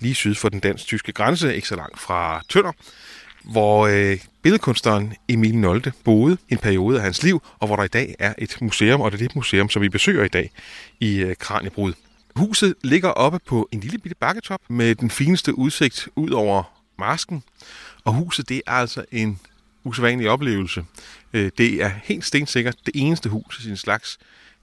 lige 0.00 0.14
syd 0.14 0.34
for 0.34 0.48
den 0.48 0.60
dansk-tyske 0.60 1.12
grænse, 1.12 1.56
ikke 1.56 1.68
så 1.68 1.76
langt 1.76 2.00
fra 2.00 2.42
Tønder, 2.48 2.72
hvor 3.44 3.86
øh, 3.86 4.18
billedkunstneren 4.42 5.14
Emil 5.28 5.54
Nolde 5.54 5.92
boede 6.04 6.36
en 6.48 6.58
periode 6.58 6.96
af 6.96 7.02
hans 7.02 7.22
liv, 7.22 7.42
og 7.58 7.66
hvor 7.66 7.76
der 7.76 7.84
i 7.84 7.88
dag 7.88 8.14
er 8.18 8.34
et 8.38 8.56
museum, 8.60 9.00
og 9.00 9.12
det 9.12 9.22
er 9.22 9.28
det 9.28 9.36
museum, 9.36 9.68
som 9.68 9.82
vi 9.82 9.88
besøger 9.88 10.24
i 10.24 10.28
dag 10.28 10.50
i 11.00 11.18
øh, 11.18 11.36
Kranjebrud. 11.36 11.92
Huset 12.36 12.74
ligger 12.82 13.08
oppe 13.08 13.38
på 13.46 13.68
en 13.72 13.80
lille 13.80 13.98
bitte 13.98 14.16
bakketop 14.20 14.60
med 14.68 14.94
den 14.94 15.10
fineste 15.10 15.58
udsigt 15.58 16.08
ud 16.16 16.30
over 16.30 16.62
marsken, 16.98 17.42
og 18.04 18.12
huset 18.12 18.48
det 18.48 18.62
er 18.66 18.72
altså 18.72 19.04
en 19.12 19.40
usædvanlig 19.84 20.30
oplevelse. 20.30 20.84
Øh, 21.32 21.50
det 21.58 21.82
er 21.82 21.90
helt 22.04 22.24
stensikkert 22.24 22.76
det 22.86 22.92
eneste 22.94 23.28
hus 23.28 23.58
i 23.58 23.62
sin 23.62 23.76
slags 23.76 24.18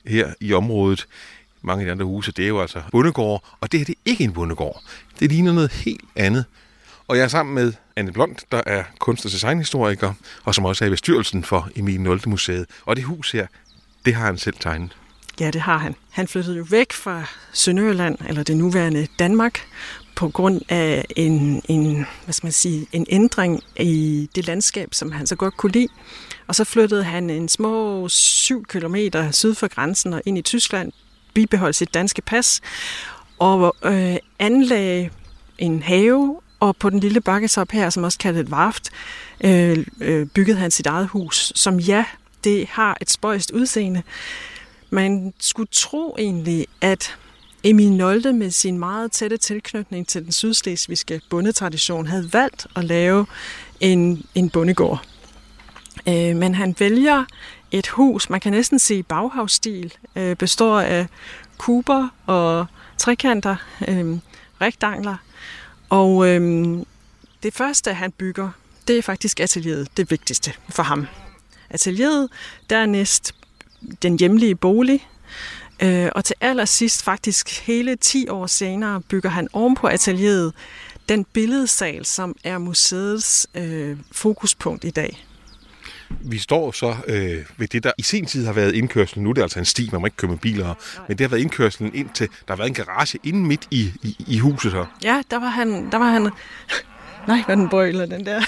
her 0.05 0.33
i 0.39 0.53
området. 0.53 1.07
Mange 1.61 1.81
af 1.81 1.85
de 1.85 1.91
andre 1.91 2.05
huse, 2.05 2.31
det 2.31 2.43
er 2.43 2.47
jo 2.47 2.61
altså 2.61 2.81
bondegård, 2.91 3.43
og 3.61 3.71
det 3.71 3.79
her 3.79 3.85
det 3.85 3.95
er 3.95 3.99
ikke 4.05 4.23
en 4.23 4.33
bondegård. 4.33 4.81
Det 5.19 5.31
ligner 5.31 5.53
noget 5.53 5.71
helt 5.71 6.01
andet. 6.15 6.45
Og 7.07 7.17
jeg 7.17 7.23
er 7.23 7.27
sammen 7.27 7.55
med 7.55 7.73
Anne 7.95 8.11
Blond, 8.11 8.35
der 8.51 8.61
er 8.65 8.83
kunst- 8.99 9.25
og 9.25 9.31
designhistoriker, 9.31 10.13
og 10.43 10.55
som 10.55 10.65
også 10.65 10.85
er 10.85 10.87
i 10.87 10.89
bestyrelsen 10.89 11.43
for 11.43 11.69
Emil 11.75 12.01
Nolte 12.01 12.29
Museet. 12.29 12.65
Og 12.85 12.95
det 12.95 13.03
hus 13.03 13.31
her, 13.31 13.47
det 14.05 14.15
har 14.15 14.25
han 14.25 14.37
selv 14.37 14.55
tegnet. 14.59 14.95
Ja, 15.39 15.51
det 15.51 15.61
har 15.61 15.77
han. 15.77 15.95
Han 16.09 16.27
flyttede 16.27 16.57
jo 16.57 16.65
væk 16.69 16.93
fra 16.93 17.23
Sønderjylland, 17.53 18.17
eller 18.27 18.43
det 18.43 18.57
nuværende 18.57 19.07
Danmark, 19.19 19.61
på 20.15 20.29
grund 20.29 20.61
af 20.69 21.05
en, 21.15 21.61
en, 21.67 22.05
hvad 22.23 22.33
skal 22.33 22.45
man 22.45 22.53
sige, 22.53 22.87
en 22.91 23.05
ændring 23.09 23.63
i 23.79 24.29
det 24.35 24.47
landskab, 24.47 24.93
som 24.93 25.11
han 25.11 25.27
så 25.27 25.35
godt 25.35 25.57
kunne 25.57 25.71
lide. 25.71 25.87
Og 26.47 26.55
så 26.55 26.63
flyttede 26.63 27.03
han 27.03 27.29
en 27.29 27.49
små 27.49 28.07
7 28.09 28.65
km 28.65 28.95
syd 29.31 29.55
for 29.55 29.67
grænsen 29.67 30.13
og 30.13 30.21
ind 30.25 30.37
i 30.37 30.41
Tyskland, 30.41 30.91
bibeholdt 31.33 31.75
sit 31.75 31.93
danske 31.93 32.21
pas, 32.21 32.61
og 33.39 33.75
øh, 33.83 34.15
anlagde 34.39 35.09
en 35.57 35.83
have, 35.83 36.39
og 36.59 36.75
på 36.75 36.89
den 36.89 36.99
lille 36.99 37.21
bakkesop 37.21 37.71
her, 37.71 37.89
som 37.89 38.03
også 38.03 38.17
kaldet 38.17 38.39
et 38.39 38.51
varft, 38.51 38.89
øh, 39.43 39.85
øh, 40.01 40.27
byggede 40.27 40.57
han 40.57 40.71
sit 40.71 40.85
eget 40.85 41.07
hus, 41.07 41.53
som 41.55 41.79
ja, 41.79 42.05
det 42.43 42.67
har 42.67 42.97
et 43.01 43.09
spøjst 43.09 43.51
udseende, 43.51 44.03
man 44.89 45.33
skulle 45.39 45.69
tro 45.71 46.15
egentlig, 46.19 46.67
at 46.81 47.17
Emil 47.63 47.91
Nolde 47.91 48.33
med 48.33 48.51
sin 48.51 48.77
meget 48.77 49.11
tætte 49.11 49.37
tilknytning 49.37 50.07
til 50.07 50.23
den 50.23 50.31
sydslesvigske 50.31 51.21
bondetradition 51.29 52.07
havde 52.07 52.33
valgt 52.33 52.67
at 52.75 52.83
lave 52.83 53.25
en, 53.79 54.25
en 54.35 54.49
bondegård. 54.49 55.05
Øh, 56.07 56.35
men 56.35 56.55
han 56.55 56.75
vælger 56.79 57.25
et 57.71 57.87
hus, 57.87 58.29
man 58.29 58.39
kan 58.39 58.51
næsten 58.51 58.79
sige 58.79 59.03
baghavsstil, 59.03 59.93
øh, 60.15 60.35
består 60.35 60.79
af 60.79 61.07
kuber 61.57 62.07
og 62.25 62.65
trekanter, 62.97 63.55
øh, 63.87 64.17
rektangler. 64.61 65.17
Og 65.89 66.27
øh, 66.27 66.77
det 67.43 67.53
første, 67.53 67.93
han 67.93 68.11
bygger, 68.11 68.49
det 68.87 68.97
er 68.97 69.01
faktisk 69.01 69.39
atelieret, 69.39 69.97
det 69.97 70.11
vigtigste 70.11 70.53
for 70.69 70.83
ham. 70.83 71.07
Atelieret, 71.69 72.29
dernæst 72.69 73.35
den 74.01 74.19
hjemlige 74.19 74.55
bolig, 74.55 75.07
øh, 75.79 76.09
og 76.15 76.25
til 76.25 76.35
allersidst, 76.41 77.03
faktisk 77.03 77.49
hele 77.67 77.95
10 77.95 78.29
år 78.29 78.47
senere, 78.47 79.01
bygger 79.01 79.29
han 79.29 79.47
ovenpå 79.53 79.87
atelieret 79.87 80.53
den 81.09 81.25
billedsal, 81.25 82.05
som 82.05 82.35
er 82.43 82.57
museets 82.57 83.47
øh, 83.55 83.97
fokuspunkt 84.11 84.83
i 84.83 84.89
dag. 84.89 85.25
Vi 86.09 86.37
står 86.37 86.71
så 86.71 86.95
øh, 87.07 87.45
ved 87.57 87.67
det, 87.67 87.83
der 87.83 87.91
i 87.97 88.01
sin 88.01 88.25
tid 88.25 88.45
har 88.45 88.53
været 88.53 88.75
indkørslen. 88.75 89.23
Nu 89.23 89.29
er 89.29 89.33
det 89.33 89.41
altså 89.41 89.59
en 89.59 89.65
sti, 89.65 89.89
man 89.91 90.01
må 90.01 90.07
ikke 90.07 90.17
køre 90.17 90.31
med 90.31 90.37
biler. 90.37 90.73
Men 91.07 91.17
det 91.17 91.23
har 91.23 91.29
været 91.29 91.41
indkørslen 91.41 91.95
ind 91.95 92.09
til, 92.09 92.27
der 92.27 92.53
har 92.53 92.55
været 92.55 92.67
en 92.67 92.73
garage 92.73 93.19
inde 93.23 93.39
midt 93.39 93.67
i, 93.71 93.91
i, 94.03 94.15
i 94.27 94.39
huset 94.39 94.71
her. 94.71 94.85
Ja, 95.03 95.21
der 95.31 95.39
var 95.39 95.49
han... 95.49 95.91
Der 95.91 95.97
var 95.97 96.11
han 96.11 96.31
nej, 97.27 97.43
hvad 97.45 97.57
den 97.57 97.69
brøler, 97.69 98.05
den 98.05 98.25
der. 98.25 98.41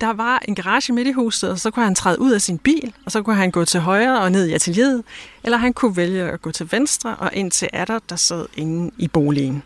der 0.00 0.12
var 0.12 0.42
en 0.48 0.54
garage 0.54 0.92
midt 0.92 1.08
i 1.08 1.12
huset, 1.12 1.50
og 1.50 1.58
så 1.58 1.70
kunne 1.70 1.84
han 1.84 1.94
træde 1.94 2.20
ud 2.20 2.32
af 2.32 2.40
sin 2.40 2.58
bil, 2.58 2.94
og 3.06 3.12
så 3.12 3.22
kunne 3.22 3.36
han 3.36 3.50
gå 3.50 3.64
til 3.64 3.80
højre 3.80 4.20
og 4.20 4.32
ned 4.32 4.46
i 4.46 4.52
atelieret, 4.52 5.02
eller 5.44 5.58
han 5.58 5.72
kunne 5.72 5.96
vælge 5.96 6.22
at 6.22 6.42
gå 6.42 6.50
til 6.50 6.72
venstre 6.72 7.16
og 7.16 7.30
ind 7.32 7.50
til 7.50 7.68
Adder, 7.72 7.98
der 8.08 8.16
sad 8.16 8.46
inde 8.56 8.90
i 8.98 9.08
boligen. 9.08 9.62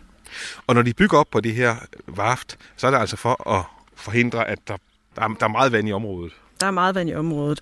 Og 0.67 0.75
når 0.75 0.81
de 0.81 0.93
bygger 0.93 1.17
op 1.17 1.27
på 1.31 1.41
det 1.41 1.55
her 1.55 1.75
varft, 2.07 2.57
så 2.77 2.87
er 2.87 2.91
det 2.91 2.97
altså 2.97 3.15
for 3.15 3.49
at 3.49 3.63
forhindre, 3.95 4.47
at 4.47 4.59
der, 4.67 4.77
der, 5.15 5.21
er, 5.21 5.27
der 5.27 5.45
er 5.45 5.51
meget 5.51 5.71
vand 5.71 5.87
i 5.87 5.91
området. 5.91 6.31
Der 6.59 6.67
er 6.67 6.71
meget 6.71 6.95
vand 6.95 7.09
i 7.09 7.15
området, 7.15 7.61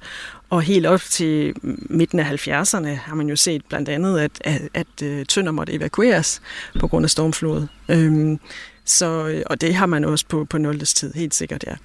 og 0.50 0.62
helt 0.62 0.86
op 0.86 1.02
til 1.02 1.54
midten 1.64 2.20
af 2.20 2.48
70'erne 2.48 2.88
har 2.88 3.16
man 3.16 3.30
jo 3.30 3.36
set 3.36 3.66
blandt 3.66 3.90
andet, 3.90 4.20
at, 4.20 4.32
at, 4.42 4.62
at 4.74 5.04
øh, 5.04 5.26
Tønder 5.26 5.52
måtte 5.52 5.74
evakueres 5.74 6.42
på 6.80 6.88
grund 6.88 7.04
af 7.04 7.10
stormflod. 7.10 7.68
Øhm, 7.90 8.40
så, 8.86 9.28
øh, 9.28 9.44
og 9.46 9.62
det 9.62 9.76
har 9.76 9.86
man 9.86 10.06
også 10.06 10.26
på, 10.28 10.46
på 10.46 10.58
0. 10.58 10.80
tid, 10.80 11.14
helt 11.14 11.36
sikkert, 11.36 11.64
ja. 11.68 11.76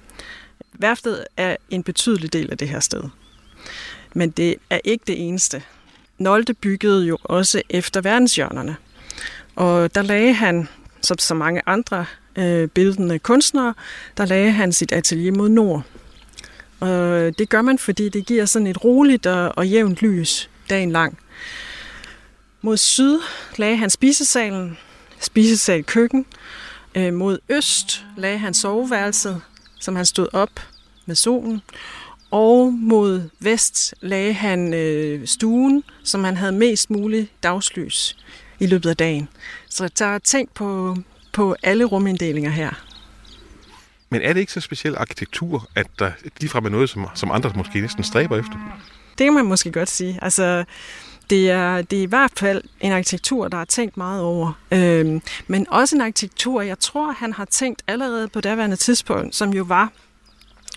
Værftet 0.73 1.25
er 1.37 1.55
en 1.69 1.83
betydelig 1.83 2.33
del 2.33 2.51
af 2.51 2.57
det 2.57 2.69
her 2.69 2.79
sted. 2.79 3.03
Men 4.13 4.29
det 4.29 4.55
er 4.69 4.79
ikke 4.83 5.03
det 5.07 5.27
eneste. 5.27 5.63
Nolte 6.17 6.53
byggede 6.53 7.05
jo 7.05 7.17
også 7.23 7.61
efter 7.69 8.01
verdenshjørnerne. 8.01 8.75
Og 9.55 9.95
der 9.95 10.01
lagde 10.01 10.33
han, 10.33 10.67
som 11.01 11.17
så 11.17 11.33
mange 11.33 11.61
andre 11.65 12.05
øh, 12.35 12.67
billedende 12.67 13.19
kunstnere, 13.19 13.73
der 14.17 14.25
lagde 14.25 14.51
han 14.51 14.73
sit 14.73 14.91
atelier 14.91 15.31
mod 15.31 15.49
nord. 15.49 15.83
Og 16.83 16.89
øh, 16.89 17.33
det 17.37 17.49
gør 17.49 17.61
man, 17.61 17.79
fordi 17.79 18.09
det 18.09 18.25
giver 18.25 18.45
sådan 18.45 18.67
et 18.67 18.83
roligt 18.83 19.25
og, 19.25 19.53
og 19.57 19.67
jævnt 19.67 20.01
lys 20.01 20.49
dagen 20.69 20.91
lang. 20.91 21.17
Mod 22.61 22.77
syd 22.77 23.19
lagde 23.57 23.75
han 23.75 23.89
spisesalen, 23.89 24.77
spisesal 25.19 25.83
køkken. 25.83 26.25
Øh, 26.95 27.13
mod 27.13 27.39
øst 27.49 28.05
lagde 28.17 28.37
han 28.37 28.53
soveværelset, 28.53 29.41
som 29.79 29.95
han 29.95 30.05
stod 30.05 30.27
op 30.33 30.49
med 31.05 31.15
solen. 31.15 31.61
Og 32.31 32.73
mod 32.73 33.29
vest 33.39 33.95
lagde 34.01 34.33
han 34.33 34.73
øh, 34.73 35.27
stuen, 35.27 35.83
som 36.03 36.23
han 36.23 36.37
havde 36.37 36.51
mest 36.51 36.89
muligt 36.89 37.43
dagslys 37.43 38.17
i 38.59 38.65
løbet 38.65 38.89
af 38.89 38.97
dagen. 38.97 39.29
Så 39.69 39.89
der 39.99 40.05
er 40.05 40.19
tænkt 40.19 40.53
på, 40.53 40.97
på 41.31 41.55
alle 41.63 41.83
ruminddelinger 41.83 42.51
her. 42.51 42.92
Men 44.13 44.21
er 44.21 44.33
det 44.33 44.39
ikke 44.39 44.51
så 44.51 44.61
speciel 44.61 44.95
arkitektur, 44.95 45.67
at 45.75 45.87
der 45.99 46.11
ligefrem 46.39 46.65
er 46.65 46.69
noget, 46.69 46.89
som, 46.89 47.07
som 47.15 47.31
andre 47.31 47.51
måske 47.55 47.81
næsten 47.81 48.03
stræber 48.03 48.39
efter? 48.39 48.83
Det 49.17 49.23
kan 49.25 49.33
man 49.33 49.45
måske 49.45 49.71
godt 49.71 49.89
sige. 49.89 50.19
Altså, 50.21 50.63
det 51.29 51.51
er, 51.51 51.81
det 51.81 51.99
er 51.99 52.03
i 52.03 52.05
hvert 52.05 52.31
fald 52.37 52.63
en 52.81 52.91
arkitektur, 52.91 53.47
der 53.47 53.57
er 53.57 53.65
tænkt 53.65 53.97
meget 53.97 54.21
over. 54.21 54.51
Øhm, 54.71 55.21
men 55.47 55.67
også 55.69 55.95
en 55.95 56.01
arkitektur, 56.01 56.61
jeg 56.61 56.79
tror, 56.79 57.11
han 57.11 57.33
har 57.33 57.45
tænkt 57.45 57.81
allerede 57.87 58.27
på 58.27 58.41
daværende 58.41 58.75
tidspunkt, 58.75 59.35
som 59.35 59.53
jo 59.53 59.63
var 59.63 59.91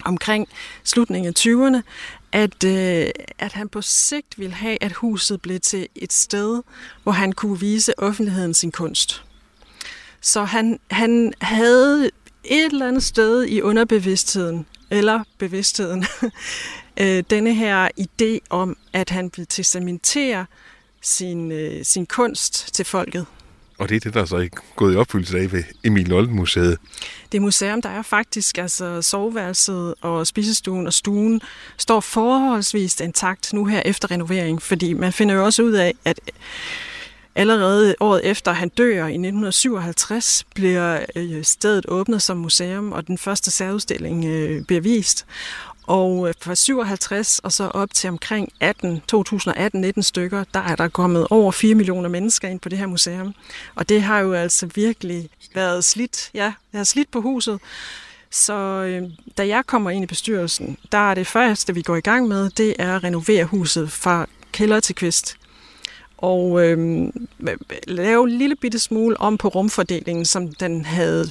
omkring 0.04 0.48
slutningen 0.84 1.28
af 1.28 1.38
20'erne, 1.38 1.82
at, 2.32 2.64
øh, 2.64 3.10
at 3.38 3.52
han 3.52 3.68
på 3.68 3.82
sigt 3.82 4.38
ville 4.38 4.54
have, 4.54 4.82
at 4.82 4.92
huset 4.92 5.42
blev 5.42 5.60
til 5.60 5.88
et 5.94 6.12
sted, 6.12 6.62
hvor 7.02 7.12
han 7.12 7.32
kunne 7.32 7.60
vise 7.60 7.98
offentligheden 7.98 8.54
sin 8.54 8.72
kunst. 8.72 9.24
Så 10.20 10.44
han, 10.44 10.80
han 10.90 11.32
havde 11.40 12.10
et 12.48 12.64
eller 12.64 12.88
andet 12.88 13.02
sted 13.02 13.44
i 13.44 13.62
underbevidstheden, 13.62 14.66
eller 14.90 15.24
bevidstheden, 15.38 16.06
øh, 17.00 17.24
denne 17.30 17.54
her 17.54 17.88
idé 18.00 18.46
om, 18.50 18.76
at 18.92 19.10
han 19.10 19.30
vil 19.36 19.46
testamentere 19.46 20.46
sin, 21.02 21.52
øh, 21.52 21.84
sin 21.84 22.06
kunst 22.06 22.74
til 22.74 22.84
folket. 22.84 23.26
Og 23.78 23.88
det 23.88 23.96
er 23.96 24.00
det, 24.00 24.14
der 24.14 24.20
er 24.20 24.24
så 24.24 24.36
ikke 24.36 24.56
gået 24.76 24.94
i 24.94 24.96
opfyldelse 24.96 25.38
af 25.38 25.52
ved 25.52 25.62
Emil 25.84 26.08
Nolden 26.08 26.36
Museet. 26.36 26.78
Det 27.32 27.42
museum, 27.42 27.82
der 27.82 27.88
er 27.88 28.02
faktisk, 28.02 28.58
altså 28.58 29.02
soveværelset 29.02 29.94
og 30.00 30.26
spisestuen 30.26 30.86
og 30.86 30.92
stuen, 30.92 31.40
står 31.76 32.00
forholdsvis 32.00 33.00
intakt 33.00 33.52
nu 33.52 33.64
her 33.64 33.82
efter 33.84 34.10
renovering, 34.10 34.62
fordi 34.62 34.92
man 34.92 35.12
finder 35.12 35.34
jo 35.34 35.44
også 35.44 35.62
ud 35.62 35.72
af, 35.72 35.94
at 36.04 36.20
Allerede 37.38 37.94
året 38.00 38.20
efter 38.24 38.52
han 38.52 38.68
dør 38.68 39.06
i 39.06 39.12
1957 39.12 40.44
bliver 40.54 41.04
øh, 41.16 41.44
stedet 41.44 41.86
åbnet 41.88 42.22
som 42.22 42.36
museum, 42.36 42.92
og 42.92 43.06
den 43.06 43.18
første 43.18 43.50
særudstilling 43.50 44.24
øh, 44.24 44.64
bliver 44.64 44.80
vist. 44.80 45.26
Og 45.86 46.28
øh, 46.28 46.34
fra 46.40 46.54
57 46.54 47.38
og 47.38 47.52
så 47.52 47.64
op 47.64 47.94
til 47.94 48.10
omkring 48.10 48.52
18, 48.60 49.02
2018-19 49.14 50.02
stykker, 50.02 50.44
der 50.54 50.60
er 50.60 50.76
der 50.76 50.88
kommet 50.88 51.26
over 51.30 51.52
4 51.52 51.74
millioner 51.74 52.08
mennesker 52.08 52.48
ind 52.48 52.60
på 52.60 52.68
det 52.68 52.78
her 52.78 52.86
museum. 52.86 53.34
Og 53.74 53.88
det 53.88 54.02
har 54.02 54.18
jo 54.18 54.32
altså 54.32 54.68
virkelig 54.74 55.28
været 55.54 55.84
slidt. 55.84 56.30
Ja, 56.34 56.52
det 56.72 56.78
har 56.78 56.84
slidt 56.84 57.10
på 57.10 57.20
huset. 57.20 57.60
Så 58.30 58.54
øh, 58.54 59.02
da 59.38 59.46
jeg 59.46 59.62
kommer 59.66 59.90
ind 59.90 60.04
i 60.04 60.06
bestyrelsen, 60.06 60.76
der 60.92 61.10
er 61.10 61.14
det 61.14 61.26
første, 61.26 61.74
vi 61.74 61.82
går 61.82 61.96
i 61.96 62.00
gang 62.00 62.28
med, 62.28 62.50
det 62.50 62.74
er 62.78 62.96
at 62.96 63.04
renovere 63.04 63.44
huset 63.44 63.92
fra 63.92 64.26
kælder 64.52 64.80
til 64.80 64.94
kvist 64.94 65.36
og 66.18 66.66
øh, 66.66 67.08
lave 67.86 68.24
en 68.24 68.38
lille 68.38 68.56
bitte 68.56 68.78
smule 68.78 69.20
om 69.20 69.38
på 69.38 69.48
rumfordelingen, 69.48 70.24
som 70.24 70.48
den 70.48 70.84
havde 70.84 71.30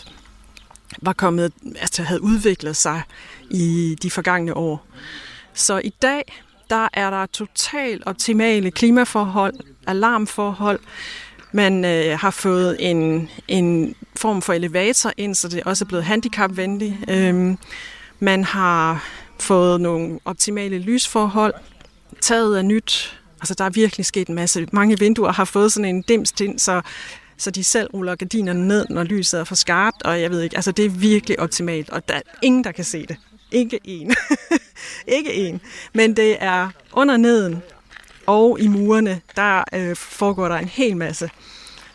var 1.02 1.14
kommet, 1.14 1.54
altså 1.80 2.04
havde 2.04 2.24
udviklet 2.24 2.76
sig 2.76 3.02
i 3.50 3.96
de 4.02 4.12
forgangne 4.12 4.58
år. 4.58 4.86
Så 5.54 5.82
i 5.84 5.90
dag, 5.90 6.34
der 6.70 6.88
er 6.94 7.10
der 7.10 7.26
totalt 7.26 8.04
optimale 8.06 8.72
klimaforhold, 8.72 9.54
alarmforhold. 9.88 10.80
Man 11.52 11.86
øh, 11.86 12.20
har 12.20 12.32
fået 12.32 12.78
en, 12.80 13.30
en 13.48 13.96
form 14.16 14.42
for 14.42 14.54
elevator 14.54 15.12
ind, 15.18 15.36
så 15.36 15.48
det 15.48 15.64
også 15.64 15.86
er 15.86 15.88
blevet 15.88 16.06
handicapvenligt. 16.06 16.96
Øh, 17.10 17.56
man 18.20 18.44
har 18.44 19.04
fået 19.40 19.82
nogle 19.82 20.20
optimale 20.26 20.78
lysforhold. 20.80 21.54
Taget 22.22 22.58
er 22.58 22.62
nyt. 22.62 23.20
Altså, 23.46 23.56
der 23.58 23.66
er 23.66 23.70
virkelig 23.70 24.06
sket 24.06 24.28
en 24.28 24.36
masse. 24.36 24.68
Mange 24.72 25.00
vinduer 25.00 25.32
har 25.32 25.46
fået 25.46 25.72
sådan 25.72 25.96
en 25.96 26.02
dimst 26.02 26.42
ind, 26.42 26.60
så, 26.60 26.82
så 27.38 27.52
de 27.52 27.64
selv 27.64 27.90
ruller 27.94 28.16
gardinerne 28.16 28.68
ned, 28.68 28.86
når 28.90 29.04
lyset 29.04 29.40
er 29.40 29.44
for 29.44 29.56
skarpt, 29.56 30.04
og 30.04 30.22
jeg 30.22 30.32
ved 30.32 30.42
ikke, 30.42 30.56
altså 30.56 30.72
det 30.72 30.86
er 30.86 30.90
virkelig 30.90 31.40
optimalt, 31.40 31.90
og 31.90 32.08
der 32.08 32.14
er 32.14 32.22
ingen, 32.42 32.64
der 32.64 32.72
kan 32.72 32.84
se 32.84 33.06
det. 33.06 33.18
Ikke 33.52 33.80
en. 33.84 34.16
ikke 35.18 35.34
en. 35.34 35.62
Men 35.94 36.16
det 36.16 36.38
er 36.44 36.70
under 36.94 37.18
neden 37.18 37.62
og 38.26 38.60
i 38.60 38.68
murene, 38.68 39.22
der 39.36 39.64
øh, 39.74 39.96
foregår 39.96 40.48
der 40.48 40.56
en 40.56 40.68
hel 40.68 40.98
masse. 40.98 41.30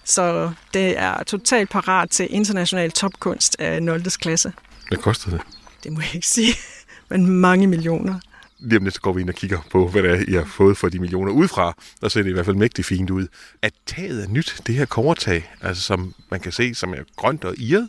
Så 0.05 0.53
det 0.75 0.99
er 0.99 1.23
totalt 1.23 1.71
parat 1.71 2.11
til 2.11 2.27
international 2.31 2.91
topkunst 2.91 3.57
af 3.59 3.83
0. 3.83 4.03
klasse. 4.03 4.53
Hvad 4.89 4.99
koster 4.99 5.31
det? 5.31 5.41
Det 5.85 5.93
må 5.93 6.01
jeg 6.01 6.15
ikke 6.15 6.27
sige, 6.27 6.55
men 7.11 7.27
mange 7.27 7.67
millioner 7.67 8.21
lige 8.63 8.79
om 8.79 8.85
lidt 8.85 8.95
så 8.95 9.01
går 9.01 9.13
vi 9.13 9.21
ind 9.21 9.29
og 9.29 9.35
kigger 9.35 9.59
på, 9.71 9.89
hvad 9.89 10.03
det 10.03 10.11
er, 10.11 10.25
I 10.29 10.33
har 10.33 10.45
fået 10.45 10.77
for 10.77 10.89
de 10.89 10.99
millioner 10.99 11.33
udefra. 11.33 11.75
Der 12.01 12.09
ser 12.09 12.23
det 12.23 12.31
i 12.31 12.33
hvert 12.33 12.45
fald 12.45 12.57
mægtigt 12.57 12.87
fint 12.87 13.11
ud. 13.11 13.27
At 13.63 13.73
taget 13.87 14.25
er 14.25 14.29
nyt, 14.29 14.63
det 14.67 14.75
her 14.75 14.85
kovertag, 14.85 15.53
altså 15.61 15.83
som 15.83 16.15
man 16.31 16.41
kan 16.41 16.53
se, 16.53 16.75
som 16.75 16.93
er 16.93 17.03
grønt 17.17 17.45
og 17.45 17.55
irret, 17.59 17.89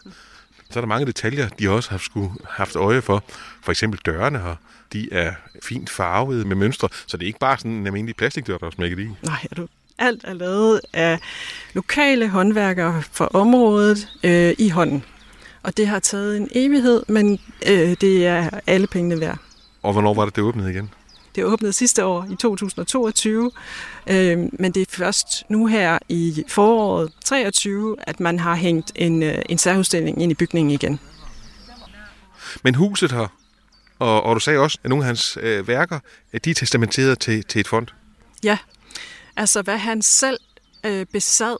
så 0.69 0.79
er 0.79 0.81
der 0.81 0.87
mange 0.87 1.05
detaljer, 1.05 1.49
de 1.49 1.69
også 1.69 1.89
har 1.89 1.97
skulle 1.97 2.29
haft 2.49 2.75
øje 2.75 3.01
for. 3.01 3.23
For 3.63 3.71
eksempel 3.71 3.99
dørene 4.05 4.39
her, 4.39 4.55
de 4.93 5.13
er 5.13 5.33
fint 5.63 5.89
farvede 5.89 6.45
med 6.45 6.55
mønstre, 6.55 6.89
så 7.07 7.17
det 7.17 7.23
er 7.23 7.27
ikke 7.27 7.39
bare 7.39 7.57
sådan 7.57 7.71
en 7.71 7.85
almindelig 7.85 8.15
plastikdør, 8.15 8.57
der 8.57 8.67
er 8.67 8.71
smækket 8.71 8.99
i. 8.99 9.07
Nej, 9.23 9.47
er 9.51 9.55
du 9.55 9.67
alt 10.01 10.23
er 10.23 10.33
lavet 10.33 10.81
af 10.93 11.19
lokale 11.73 12.29
håndværkere 12.29 13.03
fra 13.11 13.27
området 13.33 14.07
øh, 14.23 14.53
i 14.57 14.69
hånden. 14.69 15.03
Og 15.63 15.77
det 15.77 15.87
har 15.87 15.99
taget 15.99 16.37
en 16.37 16.49
evighed, 16.55 17.03
men 17.07 17.39
øh, 17.67 17.95
det 18.01 18.27
er 18.27 18.49
alle 18.67 18.87
pengene 18.87 19.19
værd. 19.19 19.37
Og 19.83 19.93
hvornår 19.93 20.13
var 20.13 20.25
det, 20.25 20.35
det 20.35 20.43
åbnede 20.43 20.71
igen? 20.71 20.93
Det 21.35 21.45
åbnede 21.45 21.73
sidste 21.73 22.05
år 22.05 22.27
i 22.31 22.35
2022, 22.35 23.51
øh, 24.07 24.39
men 24.59 24.71
det 24.71 24.81
er 24.81 24.85
først 24.89 25.43
nu 25.49 25.65
her 25.65 25.99
i 26.09 26.43
foråret 26.47 27.11
23, 27.25 27.95
at 28.01 28.19
man 28.19 28.39
har 28.39 28.55
hængt 28.55 28.91
en, 28.95 29.23
øh, 29.23 29.41
en 29.49 29.57
særudstilling 29.57 30.21
ind 30.21 30.31
i 30.31 30.35
bygningen 30.35 30.71
igen. 30.71 30.99
Men 32.63 32.75
huset 32.75 33.11
her, 33.11 33.27
og, 33.99 34.23
og 34.23 34.35
du 34.35 34.39
sagde 34.39 34.59
også, 34.59 34.77
at 34.83 34.89
nogle 34.89 35.03
af 35.03 35.07
hans 35.07 35.37
øh, 35.41 35.67
værker, 35.67 35.99
at 36.33 36.45
de 36.45 36.49
er 36.49 36.53
testamenteret 36.53 37.19
til, 37.19 37.43
til 37.43 37.59
et 37.59 37.67
fond. 37.67 37.87
Ja, 38.43 38.57
altså 39.35 39.61
hvad 39.61 39.77
han 39.77 40.01
selv 40.01 40.39
øh, 40.83 41.05
besad 41.05 41.57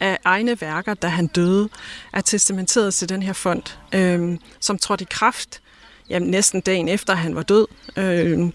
af 0.00 0.18
egne 0.24 0.60
værker, 0.60 0.94
da 0.94 1.08
han 1.08 1.26
døde, 1.26 1.68
er 2.12 2.20
testamenteret 2.20 2.94
til 2.94 3.08
den 3.08 3.22
her 3.22 3.32
fond, 3.32 3.62
øh, 3.94 4.38
som 4.60 4.78
trådte 4.78 5.02
i 5.02 5.06
kraft 5.10 5.60
jamen, 6.10 6.30
næsten 6.30 6.60
dagen 6.60 6.88
efter 6.88 7.14
han 7.14 7.34
var 7.34 7.42
død. 7.42 7.66
Øh, 7.96 8.50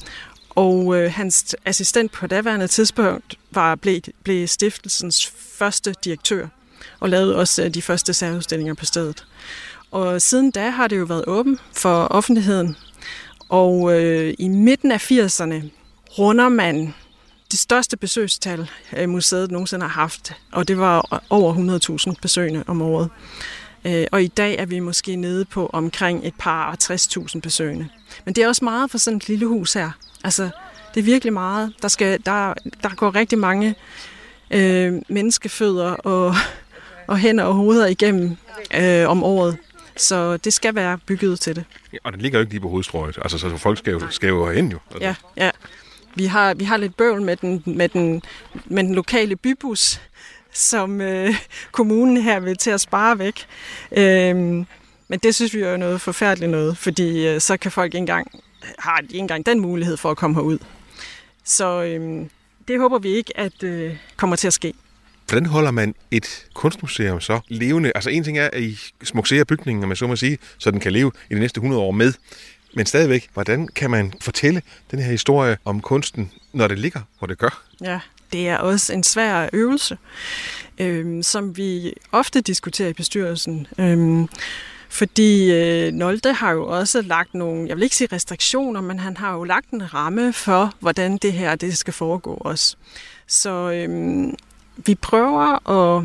og 0.49 0.95
øh, 0.95 1.11
hans 1.13 1.55
assistent 1.65 2.11
på 2.11 2.27
daværende 2.27 2.67
tidspunkt 2.67 3.37
var 3.51 3.75
blev, 3.75 4.01
blev 4.23 4.47
stiftelsens 4.47 5.33
første 5.57 5.95
direktør 6.03 6.47
og 6.99 7.09
lavede 7.09 7.35
også 7.35 7.63
øh, 7.63 7.73
de 7.73 7.81
første 7.81 8.13
særudstillinger 8.13 8.73
på 8.73 8.85
stedet. 8.85 9.25
Og 9.91 10.21
siden 10.21 10.51
da 10.51 10.69
har 10.69 10.87
det 10.87 10.99
jo 10.99 11.03
været 11.03 11.23
åben 11.27 11.59
for 11.73 12.03
offentligheden. 12.03 12.75
Og 13.49 14.01
øh, 14.01 14.33
i 14.39 14.47
midten 14.47 14.91
af 14.91 15.11
80'erne 15.11 15.55
runder 16.17 16.49
man 16.49 16.93
det 17.51 17.59
største 17.59 17.97
besøgstal, 17.97 18.69
øh, 18.97 19.09
museet 19.09 19.51
nogensinde 19.51 19.85
har 19.85 20.01
haft, 20.01 20.33
og 20.51 20.67
det 20.67 20.77
var 20.77 21.23
over 21.29 21.79
100.000 22.07 22.13
besøgende 22.21 22.63
om 22.67 22.81
året. 22.81 23.09
Øh, 23.85 24.05
og 24.11 24.23
i 24.23 24.27
dag 24.27 24.55
er 24.59 24.65
vi 24.65 24.79
måske 24.79 25.15
nede 25.15 25.45
på 25.45 25.69
omkring 25.73 26.27
et 26.27 26.33
par 26.39 26.75
60.000 26.83 27.39
besøgende. 27.39 27.87
Men 28.25 28.35
det 28.35 28.43
er 28.43 28.47
også 28.47 28.65
meget 28.65 28.91
for 28.91 28.97
sådan 28.97 29.17
et 29.17 29.27
lille 29.27 29.45
hus 29.45 29.73
her. 29.73 29.91
Altså, 30.23 30.49
det 30.93 30.99
er 30.99 31.03
virkelig 31.03 31.33
meget. 31.33 31.73
Der, 31.81 31.87
skal, 31.87 32.19
der, 32.25 32.53
der 32.83 32.89
går 32.95 33.15
rigtig 33.15 33.37
mange 33.37 33.75
øh, 34.51 34.93
menneskefødder 35.07 35.91
og, 35.91 36.35
og 37.07 37.17
hænder 37.17 37.43
og 37.43 37.53
hoveder 37.53 37.87
igennem 37.87 38.37
øh, 38.75 39.09
om 39.09 39.23
året. 39.23 39.57
Så 39.97 40.37
det 40.37 40.53
skal 40.53 40.75
være 40.75 40.97
bygget 40.97 41.39
til 41.39 41.55
det. 41.55 41.63
Ja, 41.93 41.97
og 42.03 42.13
den 42.13 42.21
ligger 42.21 42.39
jo 42.39 42.41
ikke 42.41 42.53
lige 42.53 42.61
på 42.61 42.69
hovedstrøget. 42.69 43.17
Altså, 43.21 43.37
så 43.37 43.57
folk 43.57 43.77
skal 43.77 43.91
jo, 43.91 44.01
skal 44.09 44.27
jo 44.29 44.51
hen 44.51 44.71
jo. 44.71 44.77
Altså. 44.91 45.07
Ja, 45.07 45.15
ja. 45.45 45.51
Vi 46.15 46.25
har, 46.25 46.53
vi 46.53 46.63
har 46.63 46.77
lidt 46.77 46.97
bøvl 46.97 47.21
med 47.21 47.35
den, 47.35 47.63
med 47.65 47.89
den, 47.89 48.21
med 48.65 48.83
den 48.83 48.95
lokale 48.95 49.35
bybus, 49.35 50.01
som 50.53 51.01
øh, 51.01 51.35
kommunen 51.71 52.17
her 52.17 52.39
vil 52.39 52.57
til 52.57 52.69
at 52.69 52.81
spare 52.81 53.19
væk. 53.19 53.45
Øh, 53.91 54.35
men 55.07 55.19
det 55.23 55.35
synes 55.35 55.53
vi 55.53 55.61
er 55.61 55.77
noget 55.77 56.01
forfærdeligt 56.01 56.51
noget, 56.51 56.77
fordi 56.77 57.27
øh, 57.27 57.41
så 57.41 57.57
kan 57.57 57.71
folk 57.71 57.87
ikke 57.87 57.97
engang, 57.97 58.41
har 58.79 58.97
de 58.97 59.05
ikke 59.05 59.17
engang 59.17 59.45
den 59.45 59.59
mulighed 59.59 59.97
for 59.97 60.11
at 60.11 60.17
komme 60.17 60.35
herud. 60.35 60.57
Så 61.43 61.83
øh, 61.83 62.25
det 62.67 62.79
håber 62.79 62.99
vi 62.99 63.09
ikke, 63.09 63.39
at 63.39 63.63
øh, 63.63 63.97
kommer 64.15 64.35
til 64.35 64.47
at 64.47 64.53
ske. 64.53 64.73
Hvordan 65.27 65.45
holder 65.45 65.71
man 65.71 65.95
et 66.11 66.45
kunstmuseum 66.53 67.21
så 67.21 67.39
levende? 67.47 67.91
Altså 67.95 68.09
en 68.09 68.23
ting 68.23 68.37
er, 68.37 68.49
at 68.53 68.61
I 68.61 68.77
smukserer 69.03 69.43
bygningen, 69.43 69.83
om 69.83 69.87
man 69.87 69.95
så 69.95 70.07
må 70.07 70.15
sige, 70.15 70.37
så 70.57 70.71
den 70.71 70.79
kan 70.79 70.91
leve 70.91 71.11
i 71.29 71.35
de 71.35 71.39
næste 71.39 71.57
100 71.57 71.81
år 71.81 71.91
med. 71.91 72.13
Men 72.73 72.85
stadigvæk, 72.85 73.29
hvordan 73.33 73.67
kan 73.67 73.91
man 73.91 74.13
fortælle 74.21 74.61
den 74.91 74.99
her 74.99 75.11
historie 75.11 75.57
om 75.65 75.81
kunsten, 75.81 76.31
når 76.53 76.67
det 76.67 76.79
ligger, 76.79 77.01
hvor 77.19 77.27
det 77.27 77.37
gør? 77.37 77.63
Ja, 77.81 77.99
det 78.31 78.47
er 78.47 78.57
også 78.57 78.93
en 78.93 79.03
svær 79.03 79.49
øvelse, 79.53 79.97
øh, 80.79 81.23
som 81.23 81.57
vi 81.57 81.93
ofte 82.11 82.41
diskuterer 82.41 82.89
i 82.89 82.93
bestyrelsen. 82.93 83.67
Øh, 83.79 84.27
fordi 84.89 85.51
øh, 85.51 85.91
Nolde 85.91 86.33
har 86.33 86.51
jo 86.51 86.67
også 86.67 87.01
lagt 87.01 87.33
nogle, 87.33 87.67
jeg 87.67 87.75
vil 87.75 87.83
ikke 87.83 87.95
sige 87.95 88.15
restriktioner, 88.15 88.81
men 88.81 88.99
han 88.99 89.17
har 89.17 89.33
jo 89.33 89.43
lagt 89.43 89.69
en 89.69 89.93
ramme 89.93 90.33
for, 90.33 90.73
hvordan 90.79 91.17
det 91.17 91.33
her 91.33 91.55
det 91.55 91.77
skal 91.77 91.93
foregå 91.93 92.33
også. 92.33 92.75
Så 93.27 93.71
øh, 93.71 94.33
vi 94.85 94.95
prøver 94.95 95.69
at 95.69 96.03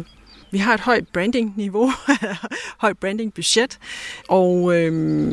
vi 0.51 0.59
har 0.59 0.75
et 0.75 0.81
højt 0.81 1.09
branding-niveau, 1.09 1.93
højt 2.85 2.99
branding-budget, 2.99 3.79
og 4.29 4.77
øh, 4.77 5.33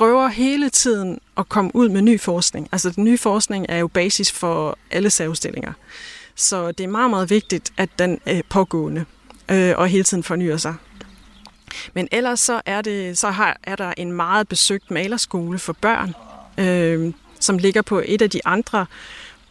prøver 0.00 0.28
hele 0.28 0.70
tiden 0.70 1.18
at 1.38 1.48
komme 1.48 1.70
ud 1.76 1.88
med 1.88 2.02
ny 2.02 2.20
forskning. 2.20 2.68
Altså 2.72 2.90
den 2.90 3.04
nye 3.04 3.18
forskning 3.18 3.66
er 3.68 3.78
jo 3.78 3.88
basis 3.88 4.32
for 4.32 4.78
alle 4.90 5.10
særudstillinger. 5.10 5.72
Så 6.34 6.72
det 6.72 6.84
er 6.84 6.88
meget, 6.88 7.10
meget 7.10 7.30
vigtigt, 7.30 7.72
at 7.76 7.88
den 7.98 8.20
er 8.26 8.42
pågående 8.48 9.04
øh, 9.50 9.74
og 9.76 9.88
hele 9.88 10.04
tiden 10.04 10.22
fornyer 10.22 10.56
sig. 10.56 10.74
Men 11.94 12.08
ellers 12.12 12.40
så 12.40 12.60
er, 12.66 12.82
det, 12.82 13.18
så 13.18 13.30
har, 13.30 13.58
er 13.62 13.76
der 13.76 13.94
en 13.96 14.12
meget 14.12 14.48
besøgt 14.48 14.90
malerskole 14.90 15.58
for 15.58 15.72
børn, 15.72 16.14
øh, 16.58 17.12
som 17.40 17.58
ligger 17.58 17.82
på 17.82 18.02
et 18.04 18.22
af 18.22 18.30
de 18.30 18.40
andre 18.44 18.86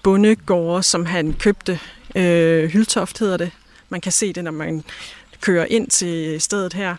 bondegårde, 0.04 0.84
som 0.84 1.06
han 1.06 1.34
købte. 1.34 1.80
Øh, 2.16 2.70
Hyltoft 2.70 3.20
hedder 3.20 3.38
det. 3.38 3.52
Man 3.90 4.02
kan 4.02 4.12
se 4.12 4.34
det, 4.34 4.44
når 4.44 4.52
man 4.52 4.84
kører 5.42 5.66
ind 5.66 5.88
til 5.88 6.42
stedet 6.42 6.74
her. 6.74 6.96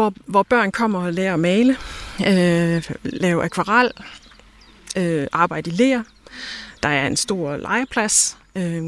Hvor, 0.00 0.12
hvor 0.26 0.42
børn 0.42 0.72
kommer 0.72 1.04
og 1.04 1.12
lærer 1.12 1.34
at 1.34 1.40
male, 1.40 1.76
øh, 2.26 2.90
lave 3.02 3.42
akvarel, 3.42 3.90
øh, 4.96 5.26
arbejde 5.32 5.70
i 5.70 5.74
ler. 5.74 6.02
Der 6.82 6.88
er 6.88 7.06
en 7.06 7.16
stor 7.16 7.56
legeplads. 7.56 8.38
Øh, 8.56 8.82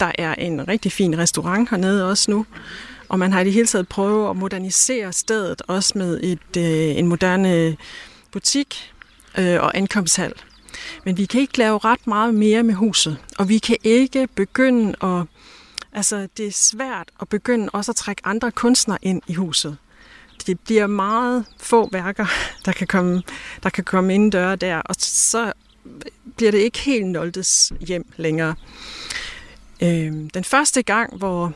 der 0.00 0.12
er 0.18 0.34
en 0.34 0.68
rigtig 0.68 0.92
fin 0.92 1.18
restaurant 1.18 1.70
hernede 1.70 2.10
også 2.10 2.30
nu. 2.30 2.46
Og 3.08 3.18
man 3.18 3.32
har 3.32 3.40
i 3.40 3.44
det 3.44 3.52
hele 3.52 3.66
taget 3.66 3.88
prøvet 3.88 4.30
at 4.30 4.36
modernisere 4.36 5.12
stedet, 5.12 5.62
også 5.68 5.98
med 5.98 6.20
et, 6.22 6.56
øh, 6.56 6.98
en 6.98 7.06
moderne 7.06 7.76
butik 8.32 8.92
øh, 9.38 9.62
og 9.62 9.76
ankomsthal. 9.76 10.32
Men 11.04 11.16
vi 11.16 11.24
kan 11.26 11.40
ikke 11.40 11.58
lave 11.58 11.78
ret 11.78 12.06
meget 12.06 12.34
mere 12.34 12.62
med 12.62 12.74
huset, 12.74 13.18
og 13.38 13.48
vi 13.48 13.58
kan 13.58 13.76
ikke 13.84 14.28
begynde 14.34 14.94
at... 15.02 15.24
Altså, 15.92 16.28
det 16.36 16.46
er 16.46 16.52
svært 16.52 17.08
at 17.20 17.28
begynde 17.28 17.68
også 17.72 17.92
at 17.92 17.96
trække 17.96 18.22
andre 18.24 18.50
kunstnere 18.50 18.98
ind 19.02 19.22
i 19.26 19.34
huset. 19.34 19.76
Det 20.48 20.60
bliver 20.60 20.86
meget 20.86 21.44
få 21.56 21.88
værker, 21.92 22.26
der 22.64 22.72
kan 22.72 22.86
komme, 22.86 23.22
der 23.62 23.70
kan 23.70 23.84
komme 23.84 24.14
ind 24.14 24.32
døre 24.32 24.56
der, 24.56 24.76
og 24.76 24.94
så 24.98 25.52
bliver 26.36 26.50
det 26.50 26.58
ikke 26.58 26.78
helt 26.78 27.06
Noldes 27.06 27.72
hjem 27.80 28.12
længere. 28.16 28.54
Øh, 29.82 30.12
den 30.34 30.44
første 30.44 30.82
gang, 30.82 31.16
hvor 31.16 31.52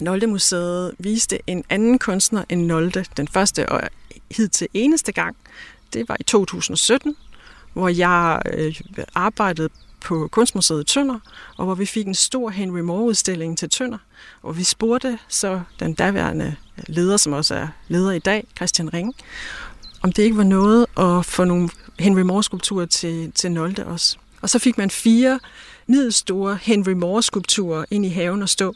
Nolde 0.00 0.26
Museet 0.26 0.94
viste 0.98 1.38
en 1.46 1.64
anden 1.70 1.98
kunstner 1.98 2.44
end 2.48 2.66
Nolde, 2.66 3.04
den 3.16 3.28
første 3.28 3.68
og 3.68 3.88
hidtil 4.30 4.68
eneste 4.74 5.12
gang, 5.12 5.36
det 5.92 6.08
var 6.08 6.16
i 6.20 6.22
2017, 6.22 7.16
hvor 7.72 7.88
jeg 7.88 8.42
øh, 8.52 8.80
arbejdede 9.14 9.68
på 10.00 10.28
Kunstmuseet 10.32 10.86
Tønder, 10.86 11.18
og 11.56 11.64
hvor 11.64 11.74
vi 11.74 11.86
fik 11.86 12.06
en 12.06 12.14
stor 12.14 12.50
Henry 12.50 12.80
Moore-udstilling 12.80 13.58
til 13.58 13.70
Tønder. 13.70 13.98
Og 14.42 14.58
vi 14.58 14.64
spurgte 14.64 15.18
så 15.28 15.60
den 15.80 15.94
daværende 15.94 16.56
leder, 16.86 17.16
som 17.16 17.32
også 17.32 17.54
er 17.54 17.68
leder 17.88 18.12
i 18.12 18.18
dag, 18.18 18.46
Christian 18.56 18.94
Ring, 18.94 19.14
om 20.02 20.12
det 20.12 20.22
ikke 20.22 20.36
var 20.36 20.44
noget 20.44 20.86
at 20.96 21.26
få 21.26 21.44
nogle 21.44 21.68
Henry 21.98 22.20
Moore-skulpturer 22.20 22.86
til, 22.86 23.32
til 23.32 23.52
Nolde 23.52 23.86
også. 23.86 24.16
Og 24.42 24.50
så 24.50 24.58
fik 24.58 24.78
man 24.78 24.90
fire 24.90 25.40
middelstore 25.86 26.58
Henry 26.62 26.92
Moore-skulpturer 26.92 27.84
ind 27.90 28.06
i 28.06 28.08
haven 28.08 28.42
og 28.42 28.48
stå. 28.48 28.74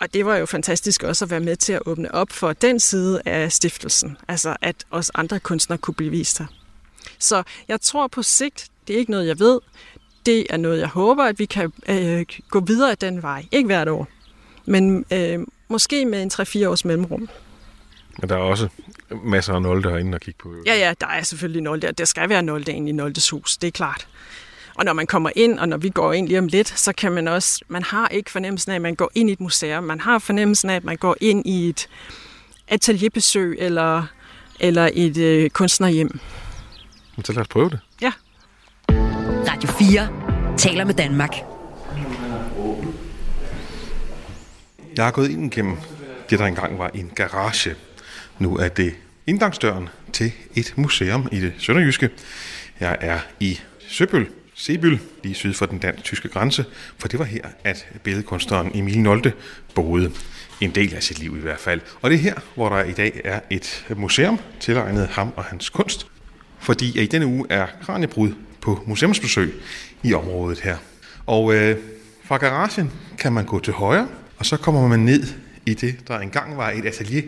Og 0.00 0.14
det 0.14 0.26
var 0.26 0.36
jo 0.36 0.46
fantastisk 0.46 1.02
også 1.02 1.24
at 1.24 1.30
være 1.30 1.40
med 1.40 1.56
til 1.56 1.72
at 1.72 1.82
åbne 1.86 2.14
op 2.14 2.32
for 2.32 2.52
den 2.52 2.80
side 2.80 3.22
af 3.24 3.52
stiftelsen, 3.52 4.16
altså 4.28 4.56
at 4.62 4.76
også 4.90 5.12
andre 5.14 5.40
kunstnere 5.40 5.78
kunne 5.78 5.94
blive 5.94 6.10
vist 6.10 6.38
her. 6.38 6.46
Så 7.18 7.42
jeg 7.68 7.80
tror 7.80 8.06
på 8.06 8.22
sigt, 8.22 8.66
det 8.88 8.94
er 8.94 8.98
ikke 8.98 9.10
noget, 9.10 9.26
jeg 9.26 9.38
ved, 9.38 9.60
det 10.26 10.46
er 10.50 10.56
noget, 10.56 10.78
jeg 10.78 10.88
håber, 10.88 11.24
at 11.24 11.38
vi 11.38 11.44
kan 11.44 11.72
øh, 11.88 12.26
gå 12.50 12.60
videre 12.60 12.90
af 12.90 12.98
den 12.98 13.22
vej. 13.22 13.44
Ikke 13.52 13.66
hvert 13.66 13.88
år, 13.88 14.08
men 14.64 15.04
øh, 15.12 15.38
måske 15.68 16.06
med 16.06 16.22
en 16.22 16.30
3-4 16.32 16.68
års 16.68 16.84
mellemrum. 16.84 17.28
Men 18.20 18.28
der 18.28 18.36
er 18.36 18.40
også 18.40 18.68
masser 19.24 19.54
af 19.54 19.62
nolde 19.62 19.90
herinde 19.90 20.14
at 20.14 20.20
kigge 20.20 20.38
på. 20.42 20.54
Ja, 20.66 20.74
ja, 20.74 20.94
der 21.00 21.06
er 21.06 21.22
selvfølgelig 21.22 21.62
nolde, 21.62 21.92
der 21.92 22.04
skal 22.04 22.28
være 22.28 22.42
nolde 22.42 22.72
ind 22.72 22.88
i 22.88 22.92
Noldes 22.92 23.30
hus, 23.30 23.56
det 23.56 23.68
er 23.68 23.72
klart. 23.72 24.08
Og 24.74 24.84
når 24.84 24.92
man 24.92 25.06
kommer 25.06 25.30
ind, 25.36 25.58
og 25.58 25.68
når 25.68 25.76
vi 25.76 25.88
går 25.88 26.12
ind 26.12 26.28
lige 26.28 26.38
om 26.38 26.46
lidt, 26.46 26.68
så 26.68 26.92
kan 26.92 27.12
man 27.12 27.28
også, 27.28 27.64
man 27.68 27.82
har 27.82 28.08
ikke 28.08 28.30
fornemmelsen 28.30 28.72
af, 28.72 28.76
at 28.76 28.82
man 28.82 28.94
går 28.94 29.10
ind 29.14 29.30
i 29.30 29.32
et 29.32 29.40
museum. 29.40 29.84
Man 29.84 30.00
har 30.00 30.18
fornemmelsen 30.18 30.70
af, 30.70 30.76
at 30.76 30.84
man 30.84 30.96
går 30.96 31.16
ind 31.20 31.46
i 31.46 31.68
et 31.68 31.88
atelierbesøg 32.68 33.56
eller, 33.58 34.06
eller 34.60 34.90
et 34.92 35.16
øh, 35.16 35.50
kunstnerhjem. 35.50 36.18
Så 37.24 37.32
lad 37.32 37.40
os 37.40 37.48
prøve 37.48 37.70
det. 37.70 37.78
Ja. 38.02 38.12
Radio 39.48 39.70
4 39.70 40.08
taler 40.58 40.84
med 40.84 40.94
Danmark. 40.94 41.55
Jeg 44.96 45.04
har 45.04 45.12
gået 45.12 45.30
ind 45.30 45.50
gennem 45.50 45.76
det, 46.30 46.38
der 46.38 46.46
engang 46.46 46.78
var 46.78 46.90
en 46.94 47.10
garage. 47.14 47.74
Nu 48.38 48.56
er 48.56 48.68
det 48.68 48.94
indgangsdøren 49.26 49.88
til 50.12 50.32
et 50.54 50.72
museum 50.76 51.28
i 51.32 51.40
det 51.40 51.52
sønderjyske. 51.58 52.10
Jeg 52.80 52.96
er 53.00 53.18
i 53.40 53.60
Søbøl, 53.88 54.26
Sebyl, 54.54 54.98
lige 55.22 55.34
syd 55.34 55.54
for 55.54 55.66
den 55.66 55.78
dansk-tyske 55.78 56.28
grænse, 56.28 56.64
for 56.98 57.08
det 57.08 57.18
var 57.18 57.24
her, 57.24 57.42
at 57.64 57.88
billedkunstneren 58.02 58.70
Emil 58.74 58.98
Nolte 58.98 59.32
boede. 59.74 60.12
En 60.60 60.70
del 60.70 60.94
af 60.94 61.02
sit 61.02 61.18
liv 61.18 61.36
i 61.36 61.40
hvert 61.40 61.60
fald. 61.60 61.80
Og 62.02 62.10
det 62.10 62.16
er 62.16 62.20
her, 62.20 62.34
hvor 62.54 62.68
der 62.68 62.84
i 62.84 62.92
dag 62.92 63.20
er 63.24 63.40
et 63.50 63.86
museum 63.96 64.40
tilegnet 64.60 65.08
ham 65.08 65.32
og 65.36 65.44
hans 65.44 65.68
kunst. 65.68 66.06
Fordi 66.58 67.02
i 67.02 67.06
denne 67.06 67.26
uge 67.26 67.46
er 67.50 67.66
Kranjebrud 67.82 68.32
på 68.60 68.82
museumsbesøg 68.86 69.54
i 70.02 70.14
området 70.14 70.60
her. 70.60 70.76
Og 71.26 71.54
øh, 71.54 71.76
fra 72.24 72.36
garagen 72.36 72.92
kan 73.18 73.32
man 73.32 73.44
gå 73.44 73.60
til 73.60 73.72
højre, 73.72 74.08
og 74.38 74.46
så 74.46 74.56
kommer 74.56 74.88
man 74.88 75.00
ned 75.00 75.26
i 75.66 75.74
det, 75.74 76.08
der 76.08 76.18
engang 76.18 76.56
var 76.56 76.70
et 76.70 76.84
atelier, 76.86 77.22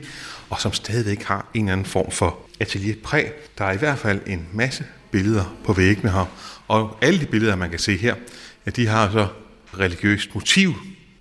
og 0.51 0.61
som 0.61 0.73
stadigvæk 0.73 1.23
har 1.23 1.47
en 1.55 1.65
eller 1.65 1.73
anden 1.73 1.87
form 1.87 2.11
for 2.11 2.39
atelierpræg. 2.61 3.33
Der 3.59 3.65
er 3.65 3.73
i 3.73 3.77
hvert 3.77 3.99
fald 3.99 4.21
en 4.27 4.49
masse 4.53 4.85
billeder 5.11 5.57
på 5.65 5.73
væggene 5.73 6.11
her, 6.11 6.33
og 6.69 6.99
alle 7.03 7.21
de 7.21 7.27
billeder, 7.27 7.57
man 7.57 7.71
kan 7.71 7.79
se 7.79 7.97
her, 7.97 8.15
ja, 8.67 8.71
de 8.71 8.87
har 8.87 9.11
så 9.11 9.29
religiøst 9.79 10.35
motiv. 10.35 10.75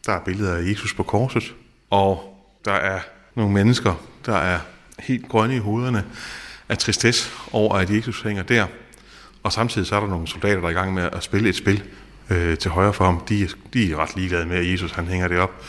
Der 0.06 0.14
er 0.14 0.24
billeder 0.26 0.56
af 0.56 0.70
Jesus 0.70 0.94
på 0.94 1.04
korset, 1.04 1.54
og 1.90 2.38
der 2.66 2.74
er 2.74 3.00
nogle 3.36 3.54
mennesker, 3.54 4.06
der 4.26 4.36
er 4.36 4.60
helt 5.00 5.30
grønne 5.30 5.56
i 5.56 5.60
hovederne 5.60 6.06
af 6.70 6.78
tristesse 6.78 7.30
over, 7.52 7.76
at 7.76 7.90
Jesus 7.90 8.22
hænger 8.22 8.44
der. 8.44 8.68
Og 9.44 9.54
samtidig 9.54 9.88
så 9.88 9.96
er 9.96 10.00
der 10.00 10.08
nogle 10.08 10.28
soldater, 10.28 10.60
der 10.60 10.68
er 10.68 10.72
i 10.72 10.74
gang 10.74 10.94
med 10.94 11.10
at 11.12 11.24
spille 11.24 11.50
et 11.50 11.56
spil 11.56 11.84
øh, 12.30 12.58
til 12.58 12.72
højre 12.72 12.94
for 12.94 13.06
ham. 13.06 13.22
De, 13.30 13.50
de 13.74 13.92
er 13.92 13.96
ret 13.96 14.16
ligeglade 14.16 14.46
med, 14.46 14.58
at 14.58 14.72
Jesus 14.72 14.92
han 14.92 15.08
hænger 15.08 15.28
det 15.28 15.38
op. 15.38 15.66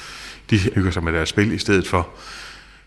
De 0.50 0.58
hygger 0.58 0.90
sig 0.90 1.04
med 1.04 1.12
deres 1.12 1.28
spil 1.28 1.52
i 1.52 1.58
stedet 1.58 1.86
for. 1.86 2.08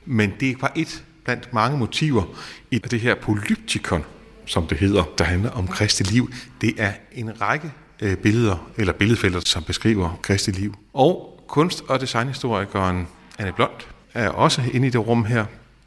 Men 0.05 0.33
det 0.39 0.49
er 0.49 0.55
bare 0.57 0.77
et 0.77 1.03
blandt 1.23 1.53
mange 1.53 1.77
motiver 1.77 2.23
i 2.71 2.77
det 2.77 2.99
her 2.99 3.15
polyptikon, 3.15 4.03
som 4.45 4.67
det 4.67 4.77
hedder, 4.77 5.03
der 5.17 5.23
handler 5.23 5.49
om 5.49 5.67
Kristi 5.67 6.03
liv. 6.03 6.31
Det 6.61 6.73
er 6.77 6.91
en 7.11 7.41
række 7.41 7.71
øh, 8.01 8.17
billeder, 8.17 8.71
eller 8.77 8.93
billedfelter, 8.93 9.39
som 9.45 9.63
beskriver 9.63 10.19
Kristi 10.21 10.51
liv. 10.51 10.75
Og 10.93 11.43
kunst- 11.47 11.83
og 11.87 12.01
designhistorikeren 12.01 13.07
Anne 13.37 13.53
Blond 13.53 13.71
er 14.13 14.29
også 14.29 14.61
inde 14.73 14.87
i 14.87 14.89
det 14.89 15.07
rum 15.07 15.25
her. 15.25 15.45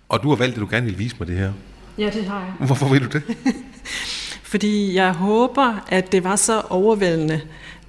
Og 0.09 0.22
du 0.22 0.28
har 0.28 0.37
valgt, 0.37 0.55
at 0.55 0.61
du 0.61 0.68
gerne 0.70 0.87
vil 0.87 0.99
vise 0.99 1.16
mig 1.18 1.28
det 1.28 1.37
her. 1.37 1.53
Ja, 1.99 2.11
det 2.11 2.24
har 2.24 2.41
jeg. 2.41 2.66
Hvorfor 2.66 2.89
vil 2.89 3.03
du 3.03 3.09
det? 3.09 3.22
Fordi 4.55 4.95
jeg 4.95 5.12
håber, 5.12 5.85
at 5.89 6.12
det 6.12 6.24
var 6.24 6.37
så 6.37 6.61
overvældende, 6.61 7.41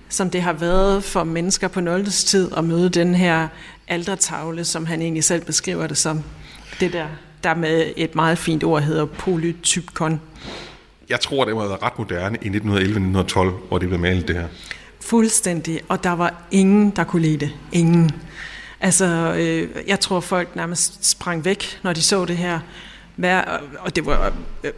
som 0.10 0.30
det 0.30 0.41
har 0.41 0.53
været 0.53 1.03
for 1.03 1.24
mennesker 1.24 1.68
på 1.68 1.82
Noldes 1.82 2.24
tid 2.24 2.51
at 2.58 2.64
møde 2.64 2.89
den 2.89 3.16
her 3.16 3.47
altertavle, 3.88 4.66
som 4.66 4.86
han 4.86 5.01
egentlig 5.01 5.24
selv 5.24 5.45
beskriver 5.45 5.88
det 5.88 5.97
som. 5.97 6.24
Det 6.80 6.93
der, 6.93 7.08
der 7.43 7.56
med 7.56 7.93
et 7.95 8.16
meget 8.16 8.38
fint 8.38 8.64
ord 8.64 8.82
hedder 8.82 9.06
polytypkon. 9.06 10.22
Jeg 11.10 11.20
tror, 11.20 11.45
det 11.45 11.56
været 11.56 11.84
ret 11.84 11.99
moderne 11.99 12.38
i 12.41 12.49
1911-1912, 12.49 13.68
hvor 13.68 13.78
det 13.78 13.88
blev 13.88 13.99
malet 13.99 14.28
det 14.28 14.36
her. 14.36 14.47
Fuldstændig, 14.99 15.82
og 15.88 16.03
der 16.03 16.12
var 16.12 16.34
ingen, 16.51 16.89
der 16.89 17.03
kunne 17.03 17.22
lide 17.22 17.38
det. 17.38 17.51
Ingen. 17.72 18.12
Altså, 18.80 19.06
øh, 19.38 19.70
jeg 19.88 19.99
tror, 19.99 20.20
folk 20.20 20.56
nærmest 20.56 21.06
sprang 21.06 21.45
væk, 21.45 21.80
når 21.84 21.93
de 21.93 22.01
så 22.01 22.26
det 22.26 22.38
her. 22.38 22.60
Hver, 23.16 23.41
og 23.80 23.95
det 23.95 24.06
var 24.06 24.34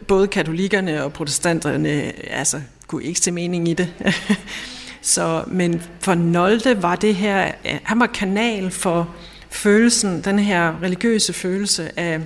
både 0.06 0.26
katolikkerne 0.26 1.04
og 1.04 1.12
protestanterne, 1.12 2.12
altså, 2.30 2.60
kunne 2.86 3.04
ikke 3.04 3.20
se 3.20 3.30
mening 3.30 3.68
i 3.68 3.74
det. 3.74 3.94
Så, 5.08 5.44
men 5.46 5.82
for 6.00 6.14
Nolde 6.14 6.82
var 6.82 6.96
det 6.96 7.14
her, 7.14 7.52
øh, 7.64 7.78
han 7.82 8.00
var 8.00 8.06
kanal 8.06 8.70
for 8.70 9.14
følelsen, 9.50 10.20
den 10.24 10.38
her 10.38 10.82
religiøse 10.82 11.32
følelse 11.32 11.98
af, 11.98 12.20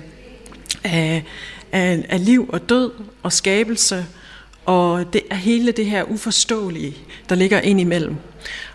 af, 0.83 1.23
af, 1.71 2.05
af 2.09 2.25
liv 2.25 2.49
og 2.53 2.69
død 2.69 2.91
og 3.23 3.33
skabelse, 3.33 4.05
og 4.65 5.13
det 5.13 5.21
er 5.31 5.35
hele 5.35 5.71
det 5.71 5.85
her 5.85 6.03
uforståelige, 6.03 6.97
der 7.29 7.35
ligger 7.35 7.59
ind 7.59 7.81
imellem. 7.81 8.15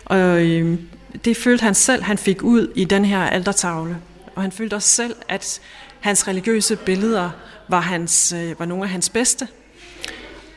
Og 0.05 0.17
øh, 0.17 0.79
det 1.25 1.37
følte 1.37 1.63
han 1.63 1.75
selv, 1.75 2.03
han 2.03 2.17
fik 2.17 2.43
ud 2.43 2.71
i 2.75 2.85
den 2.85 3.05
her 3.05 3.19
altertavle. 3.19 3.97
Og 4.35 4.41
han 4.41 4.51
følte 4.51 4.73
også 4.73 4.89
selv, 4.89 5.15
at 5.27 5.61
hans 5.99 6.27
religiøse 6.27 6.75
billeder 6.75 7.29
var, 7.67 7.79
hans, 7.79 8.33
øh, 8.33 8.59
var 8.59 8.65
nogle 8.65 8.83
af 8.83 8.89
hans 8.89 9.09
bedste. 9.09 9.47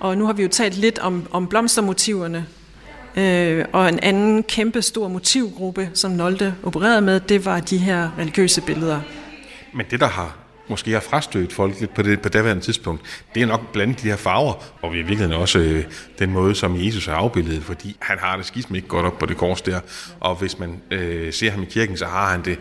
Og 0.01 0.19
nu 0.19 0.27
har 0.27 0.33
vi 0.33 0.43
jo 0.43 0.49
talt 0.49 0.77
lidt 0.77 0.99
om, 0.99 1.27
om 1.31 1.47
blomstermotiverne, 1.47 2.47
øh, 3.17 3.65
og 3.73 3.89
en 3.89 3.99
anden 4.03 4.43
kæmpe 4.43 4.83
stor 4.83 5.09
motivgruppe, 5.09 5.91
som 5.95 6.11
Nolte 6.11 6.55
opererede 6.63 7.01
med, 7.01 7.21
det 7.21 7.45
var 7.45 7.61
de 7.61 7.79
her 7.79 8.11
religiøse 8.19 8.61
billeder. 8.61 9.01
Men 9.75 9.87
det, 9.91 10.01
der 10.01 10.09
har 10.09 10.37
måske 10.69 10.91
har 10.91 11.01
frastødt 11.01 11.53
folk 11.53 11.81
lidt 11.81 11.95
på 11.95 12.03
det 12.03 12.21
på 12.21 12.29
daværende 12.29 12.63
tidspunkt, 12.63 13.25
det 13.35 13.43
er 13.43 13.47
nok 13.47 13.73
blandt 13.73 14.03
de 14.03 14.09
her 14.09 14.17
farver, 14.17 14.55
og 14.83 14.95
i 14.95 14.97
virkeligheden 14.97 15.33
også 15.33 15.59
øh, 15.59 15.85
den 16.19 16.31
måde, 16.31 16.55
som 16.55 16.85
Jesus 16.85 17.09
er 17.09 17.13
afbildet, 17.13 17.63
fordi 17.63 17.97
han 18.01 18.19
har 18.19 18.37
det 18.37 18.47
skidt 18.47 18.71
ikke 18.75 18.89
godt 18.89 19.07
op 19.07 19.19
på 19.19 19.27
det 19.27 19.37
kors 19.37 19.63
der, 19.63 19.81
og 20.21 20.35
hvis 20.35 20.59
man 20.59 20.81
øh, 20.91 21.33
ser 21.33 21.51
ham 21.51 21.63
i 21.63 21.67
kirken, 21.67 21.97
så 21.97 22.07
har 22.07 22.31
han 22.31 22.45
det 22.45 22.59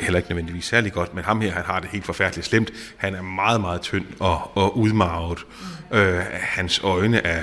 heller 0.00 0.18
ikke 0.18 0.30
nødvendigvis 0.30 0.64
særlig 0.64 0.92
godt, 0.92 1.14
men 1.14 1.24
ham 1.24 1.40
her, 1.40 1.52
han 1.52 1.64
har 1.66 1.80
det 1.80 1.90
helt 1.90 2.04
forfærdeligt 2.04 2.46
slemt. 2.46 2.70
Han 2.96 3.14
er 3.14 3.22
meget, 3.22 3.60
meget 3.60 3.80
tynd 3.80 4.06
og, 4.20 4.56
og 4.56 4.78
udmarvet. 4.78 5.38
Mm. 5.38 5.66
Øh, 5.92 6.20
hans 6.32 6.80
øjne 6.84 7.26
er 7.26 7.42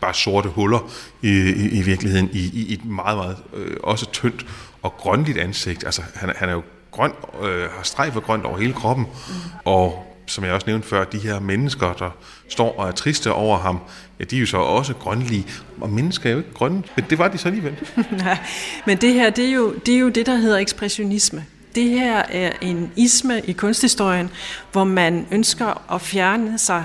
bare 0.00 0.14
sorte 0.14 0.48
huller 0.48 0.90
i, 1.22 1.28
i, 1.28 1.78
i 1.78 1.82
virkeligheden, 1.82 2.30
i, 2.32 2.50
i 2.52 2.72
et 2.72 2.84
meget, 2.84 3.16
meget 3.16 3.36
øh, 3.54 3.76
også 3.82 4.10
tyndt 4.10 4.46
og 4.82 4.92
grønligt 4.96 5.38
ansigt. 5.38 5.84
Altså, 5.84 6.02
han, 6.14 6.32
han 6.36 6.48
er 6.48 6.52
jo 6.52 6.62
grøn, 6.90 7.12
øh, 7.42 7.70
har 7.70 7.82
streg 7.82 8.12
for 8.12 8.20
grønt 8.20 8.44
over 8.44 8.58
hele 8.58 8.72
kroppen, 8.72 9.06
mm. 9.28 9.34
og 9.64 10.04
som 10.26 10.44
jeg 10.44 10.52
også 10.52 10.66
nævnte 10.66 10.88
før, 10.88 11.04
de 11.04 11.18
her 11.18 11.40
mennesker, 11.40 11.92
der 11.92 12.10
står 12.48 12.78
og 12.78 12.88
er 12.88 12.92
triste 12.92 13.32
over 13.32 13.58
ham, 13.58 13.80
ja, 14.20 14.24
de 14.24 14.36
er 14.36 14.40
jo 14.40 14.46
så 14.46 14.56
også 14.56 14.94
grønlige. 14.94 15.46
Og 15.80 15.90
mennesker 15.90 16.28
er 16.28 16.32
jo 16.32 16.38
ikke 16.38 16.54
grønne, 16.54 16.82
men 16.96 17.04
det 17.10 17.18
var 17.18 17.28
de 17.28 17.38
så 17.38 17.48
alligevel. 17.48 17.76
Nej, 18.24 18.38
men 18.86 18.98
det 18.98 19.14
her, 19.14 19.30
det 19.30 19.44
er, 19.44 19.52
jo, 19.52 19.74
det 19.86 19.94
er 19.94 19.98
jo 19.98 20.08
det, 20.08 20.26
der 20.26 20.36
hedder 20.36 20.58
ekspressionisme. 20.58 21.44
Det 21.74 21.88
her 21.88 22.22
er 22.30 22.52
en 22.60 22.92
isme 22.96 23.40
i 23.40 23.52
kunsthistorien, 23.52 24.30
hvor 24.72 24.84
man 24.84 25.26
ønsker 25.30 25.92
at 25.94 26.00
fjerne 26.00 26.58
sig 26.58 26.84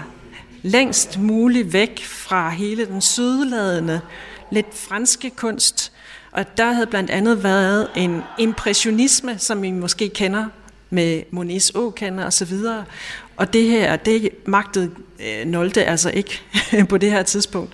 længst 0.64 1.20
muligt 1.20 1.74
væk 1.74 2.04
fra 2.04 2.50
hele 2.50 2.86
den 2.86 3.02
sydladende, 3.02 4.02
lidt 4.52 4.78
franske 4.78 5.30
kunst. 5.30 5.92
Og 6.32 6.58
der 6.58 6.72
havde 6.72 6.88
blandt 6.88 7.10
andet 7.10 7.44
været 7.44 7.88
en 7.96 8.22
impressionisme, 8.40 9.40
som 9.40 9.64
I 9.64 9.72
måske 9.72 10.10
kender 10.10 10.46
med 10.90 11.24
Monets 11.32 11.72
åkander 11.76 12.26
og 12.26 12.34
så 12.34 12.46
videre. 12.46 12.86
Og 13.38 13.54
det 13.54 13.64
her, 13.64 13.96
det 13.96 14.30
magtede 14.46 14.92
øh, 15.20 15.46
Nolde 15.46 15.84
altså 15.84 16.10
ikke 16.10 16.42
på 16.90 16.98
det 16.98 17.12
her 17.12 17.24
tidspunkt. 17.24 17.74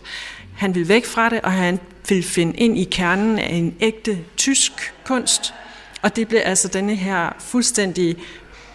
Han 0.56 0.76
ville 0.76 0.90
væk 0.90 1.06
fra 1.06 1.30
det, 1.30 1.42
og 1.42 1.52
han 1.52 1.80
ville 2.10 2.24
finde 2.24 2.58
ind 2.58 2.78
i 2.78 2.84
kernen 2.84 3.40
af 3.40 3.54
en 3.54 3.76
ægte 3.80 4.20
tysk 4.38 4.94
kunst. 5.06 5.54
Og 6.02 6.16
det 6.16 6.28
blev 6.28 6.42
altså 6.46 6.68
denne 6.68 6.96
her 6.96 7.30
fuldstændig, 7.40 8.16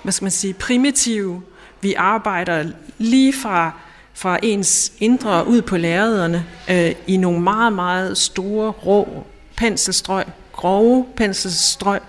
hvad 0.03 0.13
skal 0.13 0.25
man 0.25 0.31
sige, 0.31 0.55
primitive, 0.55 1.43
vi 1.81 1.95
arbejder 1.95 2.71
lige 2.99 3.33
fra, 3.33 3.73
fra 4.15 4.39
ens 4.43 4.93
indre 4.99 5.47
ud 5.47 5.63
på 5.63 5.77
lærrederne 5.77 6.47
øh, 6.71 6.95
i 7.07 7.17
nogle 7.17 7.41
meget, 7.41 7.73
meget 7.73 8.19
store, 8.19 8.71
rå 8.71 9.27
penselstrøg, 9.57 10.25
grove 10.53 11.07
penselstrøg, 11.17 12.01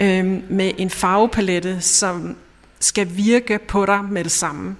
øh, 0.00 0.50
med 0.50 0.72
en 0.78 0.90
farvepalette, 0.90 1.80
som 1.80 2.36
skal 2.80 3.16
virke 3.16 3.58
på 3.58 3.86
dig 3.86 4.04
med 4.04 4.24
det 4.24 4.32
samme. 4.32 4.76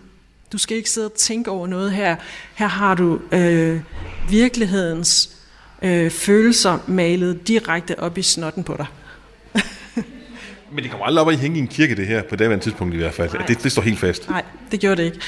Du 0.52 0.58
skal 0.58 0.76
ikke 0.76 0.90
sidde 0.90 1.06
og 1.06 1.14
tænke 1.14 1.50
over 1.50 1.66
noget 1.66 1.92
her. 1.92 2.16
Her 2.54 2.66
har 2.66 2.94
du 2.94 3.20
øh, 3.32 3.80
virkelighedens 4.30 5.30
øh, 5.82 6.10
følelser 6.10 6.78
malet 6.86 7.48
direkte 7.48 7.98
op 7.98 8.18
i 8.18 8.22
snotten 8.22 8.64
på 8.64 8.74
dig. 8.78 8.86
Men 10.74 10.82
det 10.82 10.90
kommer 10.90 11.06
aldrig 11.06 11.20
op 11.20 11.28
at 11.28 11.38
hænge 11.38 11.56
i 11.56 11.60
en 11.60 11.68
kirke, 11.68 11.96
det 11.96 12.06
her, 12.06 12.22
på 12.22 12.36
det 12.36 12.60
tidspunkt 12.60 12.94
i 12.94 12.96
hvert 12.96 13.14
fald. 13.14 13.30
Det, 13.48 13.62
det 13.62 13.72
står 13.72 13.82
helt 13.82 13.98
fast. 13.98 14.28
Nej, 14.28 14.42
det 14.70 14.80
gjorde 14.80 14.96
det 14.96 15.04
ikke. 15.04 15.18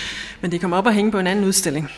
Men 0.41 0.53
det 0.53 0.61
kommer 0.61 0.77
op 0.77 0.87
at 0.87 0.95
hænge 0.95 1.11
på 1.11 1.19
en 1.19 1.27
anden 1.27 1.45
udstilling. 1.45 1.91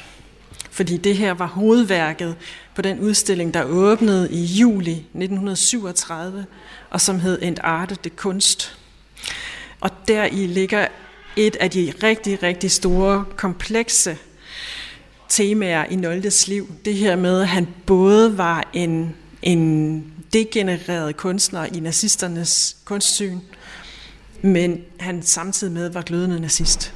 Fordi 0.70 0.96
det 0.96 1.16
her 1.16 1.34
var 1.34 1.46
hovedværket 1.46 2.36
på 2.74 2.82
den 2.82 3.00
udstilling, 3.00 3.54
der 3.54 3.64
åbnede 3.64 4.32
i 4.32 4.44
juli 4.44 4.92
1937, 4.92 6.46
og 6.90 7.00
som 7.00 7.20
hed 7.20 7.38
En 7.42 7.56
Arte 7.60 7.96
de 8.04 8.10
Kunst. 8.10 8.78
Og 9.80 9.90
deri 10.08 10.46
ligger 10.46 10.86
et 11.36 11.56
af 11.56 11.70
de 11.70 11.92
rigtig, 12.02 12.42
rigtig 12.42 12.70
store, 12.70 13.24
komplekse 13.36 14.16
temaer 15.28 15.84
i 15.84 15.96
Noldes 15.96 16.48
liv. 16.48 16.74
Det 16.84 16.94
her 16.94 17.16
med, 17.16 17.40
at 17.40 17.48
han 17.48 17.68
både 17.86 18.38
var 18.38 18.68
en, 18.72 19.14
en 19.42 20.04
degenereret 20.32 21.16
kunstner 21.16 21.64
i 21.64 21.80
nazisternes 21.80 22.76
kunstsyn, 22.84 23.38
men 24.42 24.80
han 25.00 25.22
samtidig 25.22 25.72
med 25.72 25.90
var 25.90 26.02
glødende 26.02 26.40
nazist. 26.40 26.94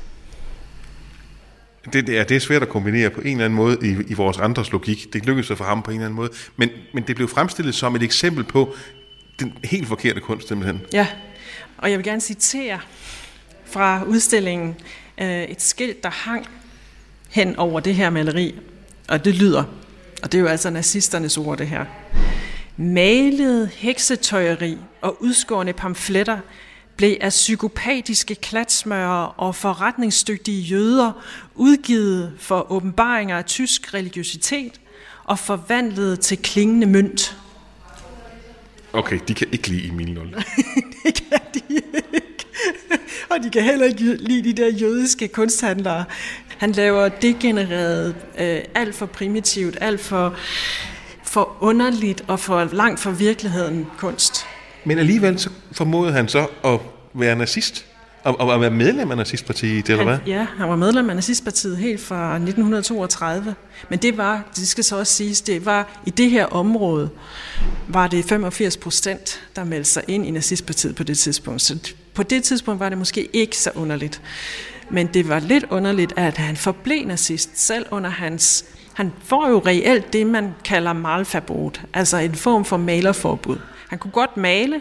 Det, 1.92 2.06
det, 2.06 2.18
er, 2.18 2.24
det 2.24 2.36
er 2.36 2.40
svært 2.40 2.62
at 2.62 2.68
kombinere 2.68 3.10
på 3.10 3.20
en 3.20 3.26
eller 3.26 3.44
anden 3.44 3.56
måde 3.56 3.78
i, 3.82 3.96
i 4.08 4.14
vores 4.14 4.38
andres 4.38 4.72
logik. 4.72 5.12
Det 5.12 5.26
lykkedes 5.26 5.48
for 5.48 5.64
ham 5.64 5.82
på 5.82 5.90
en 5.90 5.96
eller 5.96 6.06
anden 6.06 6.16
måde. 6.16 6.30
Men, 6.56 6.70
men 6.94 7.02
det 7.02 7.16
blev 7.16 7.28
fremstillet 7.28 7.74
som 7.74 7.96
et 7.96 8.02
eksempel 8.02 8.44
på 8.44 8.74
den 9.40 9.52
helt 9.64 9.88
forkerte 9.88 10.20
kunst, 10.20 10.48
simpelthen. 10.48 10.80
Ja, 10.92 11.06
og 11.78 11.90
jeg 11.90 11.98
vil 11.98 12.06
gerne 12.06 12.20
citere 12.20 12.80
fra 13.64 14.04
udstillingen 14.04 14.76
øh, 15.20 15.42
et 15.42 15.62
skilt, 15.62 16.02
der 16.02 16.10
hang 16.10 16.46
hen 17.30 17.56
over 17.56 17.80
det 17.80 17.94
her 17.94 18.10
maleri. 18.10 18.58
Og 19.08 19.24
det 19.24 19.34
lyder, 19.34 19.64
og 20.22 20.32
det 20.32 20.38
er 20.38 20.42
jo 20.42 20.48
altså 20.48 20.70
nazisternes 20.70 21.36
ord, 21.36 21.58
det 21.58 21.66
her. 21.66 21.84
Malet 22.82 23.68
heksetøjeri 23.68 24.78
og 25.00 25.22
udskårende 25.22 25.72
pamfletter 25.72 26.38
blev 26.96 27.16
af 27.20 27.30
psykopatiske 27.30 28.34
klatsmørere 28.34 29.30
og 29.30 29.54
forretningsdygtige 29.54 30.62
jøder 30.62 31.12
udgivet 31.54 32.32
for 32.38 32.72
åbenbaringer 32.72 33.38
af 33.38 33.44
tysk 33.44 33.94
religiøsitet 33.94 34.80
og 35.24 35.38
forvandlet 35.38 36.20
til 36.20 36.38
klingende 36.38 36.86
mønt. 36.86 37.36
Okay, 38.92 39.18
de 39.28 39.34
kan 39.34 39.46
ikke 39.52 39.68
lide 39.68 39.88
Emil 39.88 40.12
Nul. 40.12 40.34
det 41.04 41.14
kan 41.14 41.40
de 41.54 41.60
ikke. 41.68 42.46
Og 43.30 43.36
de 43.42 43.50
kan 43.50 43.62
heller 43.62 43.86
ikke 43.86 44.14
lide 44.16 44.44
de 44.44 44.62
der 44.62 44.68
jødiske 44.68 45.28
kunsthandlere. 45.28 46.04
Han 46.58 46.72
laver 46.72 47.08
degenereret, 47.08 48.16
øh, 48.38 48.60
alt 48.74 48.94
for 48.94 49.06
primitivt, 49.06 49.78
alt 49.80 50.00
for 50.00 50.36
for 51.30 51.56
underligt 51.60 52.24
og 52.28 52.40
for 52.40 52.64
langt 52.72 53.00
fra 53.00 53.10
virkeligheden 53.10 53.86
kunst. 53.98 54.46
Men 54.84 54.98
alligevel 54.98 55.38
så 55.38 55.50
formodede 55.72 56.12
han 56.12 56.28
så 56.28 56.46
at 56.64 56.80
være 57.14 57.36
nazist? 57.36 57.86
Og, 58.24 58.40
og 58.40 58.54
at 58.54 58.60
være 58.60 58.70
medlem 58.70 59.10
af 59.10 59.16
nazistpartiet, 59.16 59.90
eller 59.90 60.04
hvad? 60.04 60.18
Ja, 60.26 60.46
han 60.56 60.68
var 60.68 60.76
medlem 60.76 61.10
af 61.10 61.16
nazistpartiet 61.16 61.76
helt 61.76 62.00
fra 62.00 62.34
1932. 62.34 63.54
Men 63.88 63.98
det 63.98 64.16
var, 64.16 64.42
det 64.56 64.68
skal 64.68 64.84
så 64.84 64.98
også 64.98 65.12
siges, 65.12 65.40
det 65.40 65.66
var 65.66 66.00
i 66.06 66.10
det 66.10 66.30
her 66.30 66.46
område, 66.46 67.10
var 67.88 68.06
det 68.06 68.24
85 68.24 68.76
procent, 68.76 69.40
der 69.56 69.64
meldte 69.64 69.90
sig 69.90 70.02
ind 70.08 70.26
i 70.26 70.30
nazistpartiet 70.30 70.96
på 70.96 71.02
det 71.02 71.18
tidspunkt. 71.18 71.62
Så 71.62 71.92
på 72.14 72.22
det 72.22 72.42
tidspunkt 72.42 72.80
var 72.80 72.88
det 72.88 72.98
måske 72.98 73.28
ikke 73.32 73.56
så 73.56 73.70
underligt. 73.74 74.22
Men 74.90 75.06
det 75.06 75.28
var 75.28 75.38
lidt 75.38 75.64
underligt, 75.70 76.12
at 76.16 76.36
han 76.36 76.56
forblev 76.56 77.06
nazist, 77.06 77.50
selv 77.54 77.86
under 77.90 78.10
hans 78.10 78.64
han 78.94 79.12
får 79.24 79.48
jo 79.48 79.58
reelt 79.58 80.12
det, 80.12 80.26
man 80.26 80.54
kalder 80.64 80.92
malverbot, 80.92 81.82
altså 81.92 82.16
en 82.16 82.34
form 82.34 82.64
for 82.64 82.76
malerforbud. 82.76 83.58
Han 83.88 83.98
kunne 83.98 84.10
godt 84.10 84.36
male, 84.36 84.80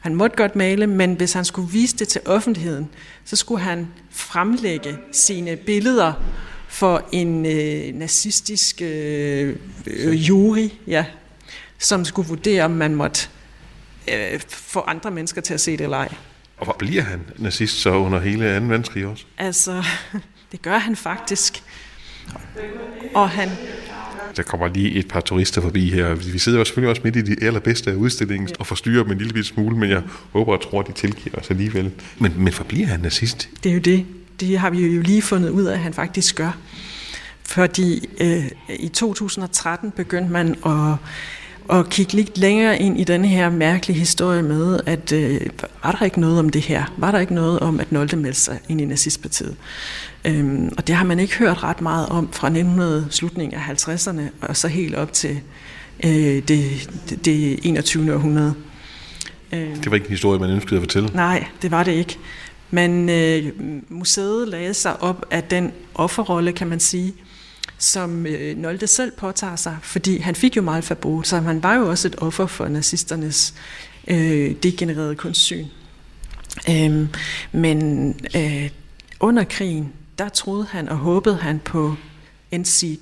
han 0.00 0.14
måtte 0.14 0.36
godt 0.36 0.56
male, 0.56 0.86
men 0.86 1.14
hvis 1.14 1.32
han 1.32 1.44
skulle 1.44 1.70
vise 1.72 1.96
det 1.96 2.08
til 2.08 2.20
offentligheden, 2.26 2.88
så 3.24 3.36
skulle 3.36 3.60
han 3.60 3.88
fremlægge 4.10 4.98
sine 5.12 5.56
billeder 5.56 6.12
for 6.68 7.08
en 7.12 7.46
øh, 7.46 7.94
nazistisk 7.94 8.82
øh, 8.82 9.56
øh, 9.86 10.28
jury, 10.28 10.68
ja, 10.86 11.04
som 11.78 12.04
skulle 12.04 12.28
vurdere, 12.28 12.64
om 12.64 12.70
man 12.70 12.94
måtte 12.94 13.28
øh, 14.12 14.40
få 14.48 14.80
andre 14.80 15.10
mennesker 15.10 15.40
til 15.40 15.54
at 15.54 15.60
se 15.60 15.72
det 15.72 15.80
eller 15.80 15.96
ej. 15.96 16.14
Og 16.56 16.64
hvor 16.64 16.76
bliver 16.78 17.02
han 17.02 17.20
nazist 17.36 17.80
så 17.80 17.90
under 17.90 18.20
hele 18.20 18.58
2. 18.58 18.66
verdenskrig 18.66 19.06
også? 19.06 19.24
Altså, 19.38 19.84
det 20.52 20.62
gør 20.62 20.78
han 20.78 20.96
faktisk. 20.96 21.62
Og 23.14 23.30
han... 23.30 23.48
Der 24.36 24.42
kommer 24.42 24.68
lige 24.68 24.90
et 24.90 25.08
par 25.08 25.20
turister 25.20 25.60
forbi 25.60 25.90
her. 25.90 26.14
Vi 26.14 26.38
sidder 26.38 26.58
jo 26.58 26.64
selvfølgelig 26.64 26.90
også 26.90 27.02
midt 27.04 27.16
i 27.16 27.22
de 27.22 27.36
allerbedste 27.44 27.90
af 27.90 27.94
udstillingen 27.94 28.48
og 28.58 28.66
forstyrrer 28.66 29.02
dem 29.02 29.12
en 29.12 29.18
lille 29.18 29.44
smule, 29.44 29.76
men 29.76 29.90
jeg 29.90 30.02
håber 30.32 30.52
og 30.52 30.62
tror, 30.62 30.80
at 30.80 30.86
de 30.86 30.92
tilgiver 30.92 31.38
os 31.38 31.50
alligevel. 31.50 31.90
Men, 32.18 32.34
men 32.36 32.52
forbliver 32.52 32.86
han 32.86 33.00
nazist? 33.00 33.48
Det 33.64 33.70
er 33.70 33.74
jo 33.74 33.80
det. 33.80 34.06
Det 34.40 34.58
har 34.58 34.70
vi 34.70 34.86
jo 34.86 35.02
lige 35.02 35.22
fundet 35.22 35.50
ud 35.50 35.64
af, 35.64 35.72
at 35.72 35.78
han 35.78 35.94
faktisk 35.94 36.36
gør. 36.36 36.58
Fordi 37.42 38.08
øh, 38.20 38.50
i 38.68 38.88
2013 38.88 39.90
begyndte 39.90 40.32
man 40.32 40.56
at 40.66 40.96
og 41.68 41.88
kigge 41.88 42.12
lidt 42.12 42.38
længere 42.38 42.78
ind 42.78 43.00
i 43.00 43.04
den 43.04 43.24
her 43.24 43.50
mærkelige 43.50 43.98
historie 43.98 44.42
med, 44.42 44.80
at 44.86 45.12
øh, 45.12 45.40
var 45.82 45.92
der 45.92 46.04
ikke 46.04 46.20
noget 46.20 46.38
om 46.38 46.48
det 46.48 46.62
her? 46.62 46.94
Var 46.96 47.10
der 47.10 47.18
ikke 47.18 47.34
noget 47.34 47.60
om, 47.60 47.80
at 47.80 47.92
Nolde 47.92 48.16
meldte 48.16 48.40
sig 48.40 48.58
ind 48.68 48.80
i 48.80 48.84
nazistpartiet? 48.84 49.56
Øhm, 50.24 50.72
og 50.76 50.86
det 50.86 50.94
har 50.94 51.04
man 51.04 51.18
ikke 51.18 51.36
hørt 51.36 51.62
ret 51.62 51.80
meget 51.80 52.08
om 52.08 52.28
fra 52.32 52.46
1900 52.46 53.06
slutningen 53.10 53.60
af 53.60 53.88
50'erne 53.88 54.22
og 54.40 54.56
så 54.56 54.68
helt 54.68 54.94
op 54.94 55.12
til 55.12 55.40
øh, 56.04 56.10
det, 56.10 56.90
det, 57.10 57.24
det 57.24 57.58
21. 57.62 58.14
århundrede. 58.14 58.54
Øh, 59.52 59.76
det 59.76 59.90
var 59.90 59.94
ikke 59.94 60.06
en 60.06 60.10
historie, 60.10 60.40
man 60.40 60.50
ønskede 60.50 60.76
at 60.76 60.82
fortælle? 60.82 61.10
Nej, 61.14 61.46
det 61.62 61.70
var 61.70 61.82
det 61.82 61.92
ikke. 61.92 62.18
Men 62.70 63.08
øh, 63.08 63.52
museet 63.88 64.48
lagde 64.48 64.74
sig 64.74 65.02
op 65.02 65.26
af 65.30 65.42
den 65.42 65.72
offerrolle, 65.94 66.52
kan 66.52 66.66
man 66.66 66.80
sige, 66.80 67.14
som 67.78 68.26
øh, 68.26 68.56
Nolde 68.56 68.86
selv 68.86 69.12
påtager 69.12 69.56
sig, 69.56 69.76
fordi 69.82 70.18
han 70.18 70.34
fik 70.34 70.56
jo 70.56 70.62
malfabot, 70.62 71.26
så 71.26 71.40
han 71.40 71.62
var 71.62 71.74
jo 71.74 71.90
også 71.90 72.08
et 72.08 72.14
offer 72.18 72.46
for 72.46 72.68
nazisternes 72.68 73.54
øh, 74.08 74.54
degenererede 74.62 75.14
kunstsyn. 75.14 75.66
Øh, 76.70 77.06
men 77.52 78.08
øh, 78.36 78.70
under 79.20 79.44
krigen, 79.44 79.92
der 80.18 80.28
troede 80.28 80.66
han 80.70 80.88
og 80.88 80.96
håbede 80.96 81.36
han 81.36 81.58
på 81.58 81.96
Enzig 82.50 82.98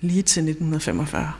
lige 0.00 0.22
til 0.22 0.40
1945. 0.40 1.32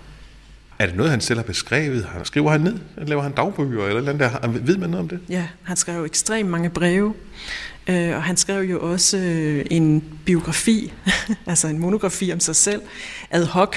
Er 0.79 0.87
det 0.87 0.97
noget, 0.97 1.11
han 1.11 1.21
selv 1.21 1.39
har 1.39 1.45
beskrevet? 1.45 2.09
Skriver 2.25 2.51
han 2.51 2.61
ned? 2.61 2.79
Laver 2.97 3.23
han 3.23 3.33
dagbøger? 3.33 3.87
Eller, 3.87 3.99
eller 3.99 4.13
der? 4.13 4.49
Ved 4.49 4.77
man 4.77 4.91
noget 4.91 5.03
om 5.03 5.09
det? 5.09 5.21
Ja, 5.29 5.47
han 5.63 5.77
skrev 5.77 6.05
ekstremt 6.05 6.51
mange 6.51 6.71
breve. 6.71 7.15
Øh, 7.89 8.17
og 8.17 8.23
han 8.23 8.37
skrev 8.37 8.63
jo 8.63 8.91
også 8.91 9.17
øh, 9.17 9.67
en 9.71 10.05
biografi, 10.25 10.93
altså 11.47 11.69
en 11.69 11.79
monografi 11.79 12.33
om 12.33 12.41
sig 12.41 12.57
selv, 12.57 12.83
ad 13.31 13.45
hoc. 13.45 13.77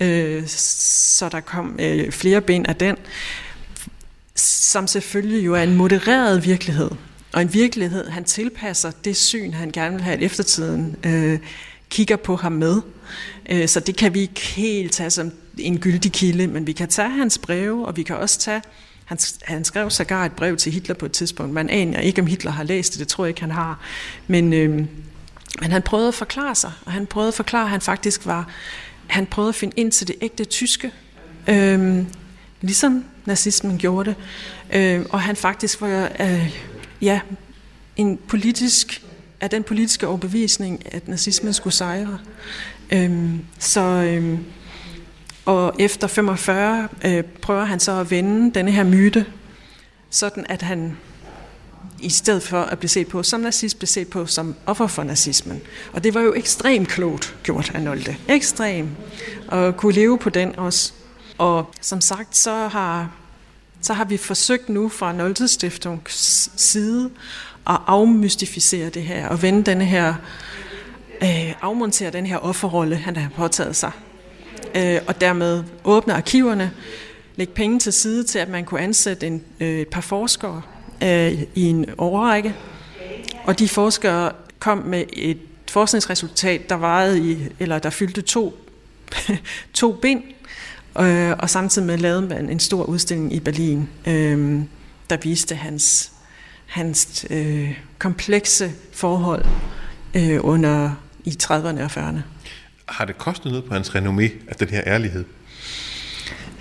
Øh, 0.00 0.46
så 0.46 1.28
der 1.28 1.40
kom 1.40 1.76
øh, 1.78 2.12
flere 2.12 2.40
ben 2.40 2.66
af 2.66 2.76
den, 2.76 2.96
som 4.34 4.86
selvfølgelig 4.86 5.46
jo 5.46 5.54
er 5.54 5.62
en 5.62 5.76
modereret 5.76 6.44
virkelighed. 6.44 6.90
Og 7.32 7.42
en 7.42 7.54
virkelighed, 7.54 8.08
han 8.08 8.24
tilpasser 8.24 8.90
det 8.90 9.16
syn, 9.16 9.52
han 9.52 9.70
gerne 9.70 9.94
vil 9.94 10.04
have, 10.04 10.16
at 10.16 10.22
eftertiden 10.22 10.96
øh, 11.06 11.38
kigger 11.90 12.16
på 12.16 12.36
ham 12.36 12.52
med. 12.52 12.80
Øh, 13.50 13.68
så 13.68 13.80
det 13.80 13.96
kan 13.96 14.14
vi 14.14 14.20
ikke 14.20 14.40
helt 14.40 14.92
tage 14.92 15.10
som 15.10 15.32
en 15.58 15.78
gyldig 15.78 16.12
kilde, 16.12 16.46
men 16.46 16.66
vi 16.66 16.72
kan 16.72 16.88
tage 16.88 17.10
hans 17.10 17.38
breve, 17.38 17.86
og 17.86 17.96
vi 17.96 18.02
kan 18.02 18.16
også 18.16 18.38
tage 18.38 18.62
han, 19.10 19.18
han 19.42 19.64
skrev 19.64 19.90
sågar 19.90 20.24
et 20.24 20.32
brev 20.32 20.56
til 20.56 20.72
Hitler 20.72 20.94
på 20.94 21.06
et 21.06 21.12
tidspunkt. 21.12 21.52
Man 21.52 21.70
aner 21.70 22.00
ikke, 22.00 22.20
om 22.20 22.26
Hitler 22.26 22.50
har 22.50 22.64
læst 22.64 22.92
det, 22.92 23.00
det 23.00 23.08
tror 23.08 23.24
jeg 23.24 23.28
ikke, 23.28 23.40
han 23.40 23.50
har. 23.50 23.80
Men, 24.26 24.52
øh, 24.52 24.70
men 25.60 25.70
han 25.70 25.82
prøvede 25.82 26.08
at 26.08 26.14
forklare 26.14 26.54
sig, 26.54 26.72
og 26.86 26.92
han 26.92 27.06
prøvede 27.06 27.28
at 27.28 27.34
forklare, 27.34 27.64
at 27.64 27.70
han 27.70 27.80
faktisk 27.80 28.26
var... 28.26 28.48
Han 29.06 29.26
prøvede 29.26 29.48
at 29.48 29.54
finde 29.54 29.74
ind 29.76 29.92
til 29.92 30.08
det 30.08 30.16
ægte 30.20 30.44
tyske, 30.44 30.92
øh, 31.48 32.04
ligesom 32.60 33.04
nazismen 33.24 33.78
gjorde 33.78 34.10
det. 34.10 34.16
Øh, 34.72 35.06
og 35.10 35.20
han 35.20 35.36
faktisk 35.36 35.80
var 35.80 36.12
øh, 36.20 36.56
ja, 37.02 37.20
en 37.96 38.18
politisk, 38.28 39.02
af 39.40 39.50
den 39.50 39.62
politiske 39.62 40.06
overbevisning, 40.06 40.94
at 40.94 41.08
nazismen 41.08 41.52
skulle 41.52 41.74
sejre. 41.74 42.18
Øhm, 42.90 43.40
så... 43.58 43.80
øhm, 43.80 44.44
og 45.44 45.74
efter 45.78 46.06
45 46.06 46.88
øh, 47.04 47.24
prøver 47.24 47.64
han 47.64 47.80
så 47.80 47.92
at 47.92 48.10
vende 48.10 48.54
denne 48.54 48.70
her 48.70 48.84
myte, 48.84 49.26
sådan 50.10 50.46
at 50.48 50.62
han 50.62 50.96
i 52.00 52.10
stedet 52.10 52.42
for 52.42 52.60
at 52.60 52.78
blive 52.78 52.88
set 52.88 53.08
på 53.08 53.22
som 53.22 53.40
nazist, 53.40 53.78
blev 53.78 53.86
set 53.86 54.08
på 54.08 54.26
som 54.26 54.54
offer 54.66 54.86
for 54.86 55.02
nazismen. 55.02 55.60
Og 55.92 56.04
det 56.04 56.14
var 56.14 56.20
jo 56.20 56.34
ekstremt 56.34 56.88
klogt 56.88 57.36
gjort 57.42 57.70
af 57.74 57.82
Nolte. 57.82 58.16
Ekstrem. 58.28 58.88
Og 59.48 59.76
kunne 59.76 59.92
leve 59.92 60.18
på 60.18 60.30
den 60.30 60.58
også. 60.58 60.92
Og 61.38 61.70
som 61.80 62.00
sagt, 62.00 62.36
så 62.36 62.68
har, 62.68 63.12
så 63.80 63.92
har 63.92 64.04
vi 64.04 64.16
forsøgt 64.16 64.68
nu 64.68 64.88
fra 64.88 65.12
Nolte 65.12 65.48
Stiftungs 65.48 66.50
side 66.56 67.10
at 67.66 67.76
afmystificere 67.86 68.88
det 68.88 69.02
her, 69.02 69.28
og 69.28 69.42
vende 69.42 69.62
denne 69.62 69.84
her, 69.84 70.14
øh, 71.22 71.52
afmontere 71.60 72.10
den 72.10 72.26
her 72.26 72.36
offerrolle, 72.36 72.96
han 72.96 73.16
har 73.16 73.30
påtaget 73.36 73.76
sig 73.76 73.92
øh, 74.74 75.00
og 75.06 75.20
dermed 75.20 75.64
åbne 75.84 76.14
arkiverne, 76.14 76.70
lægge 77.36 77.52
penge 77.52 77.78
til 77.78 77.92
side 77.92 78.24
til, 78.24 78.38
at 78.38 78.48
man 78.48 78.64
kunne 78.64 78.80
ansætte 78.80 79.26
en, 79.26 79.42
øh, 79.60 79.80
et 79.80 79.88
par 79.88 80.00
forskere 80.00 80.62
øh, 81.02 81.42
i 81.54 81.62
en 81.62 81.86
overrække. 81.98 82.54
Og 83.44 83.58
de 83.58 83.68
forskere 83.68 84.32
kom 84.58 84.78
med 84.78 85.04
et 85.12 85.38
forskningsresultat, 85.70 86.68
der 86.68 86.74
varede 86.74 87.30
i, 87.30 87.38
eller 87.58 87.78
der 87.78 87.90
fyldte 87.90 88.22
to, 88.22 88.68
to 89.74 89.92
bind, 89.92 90.22
øh, 91.00 91.32
og 91.38 91.50
samtidig 91.50 91.86
med 91.86 91.98
lavede 91.98 92.22
man 92.22 92.50
en 92.50 92.60
stor 92.60 92.84
udstilling 92.84 93.32
i 93.32 93.40
Berlin, 93.40 93.88
øh, 94.06 94.60
der 95.10 95.16
viste 95.16 95.54
hans, 95.54 96.12
hans 96.66 97.26
øh, 97.30 97.78
komplekse 97.98 98.72
forhold 98.92 99.44
øh, 100.14 100.38
under 100.42 100.90
i 101.24 101.36
30'erne 101.42 101.82
og 101.82 101.90
40'erne. 101.90 102.20
Har 102.90 103.04
det 103.04 103.18
kostet 103.18 103.52
noget 103.52 103.64
på 103.64 103.74
hans 103.74 103.90
renommé, 103.90 104.30
at 104.48 104.60
den 104.60 104.68
her 104.68 104.82
ærlighed? 104.86 105.24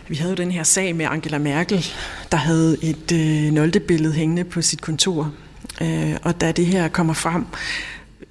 Vi 0.08 0.16
havde 0.16 0.32
jo 0.32 0.36
den 0.36 0.52
her 0.52 0.64
sag 0.64 0.96
med 0.96 1.06
Angela 1.06 1.38
Merkel, 1.38 1.86
der 2.32 2.38
havde 2.38 2.78
et 2.84 3.12
øh, 3.12 3.52
noldebillede 3.52 4.14
hængende 4.14 4.44
på 4.44 4.62
sit 4.62 4.82
kontor. 4.82 5.34
Øh, 5.82 6.16
og 6.24 6.42
da 6.42 6.52
det 6.52 6.66
her 6.66 6.88
kommer 6.88 7.14
frem, 7.14 7.46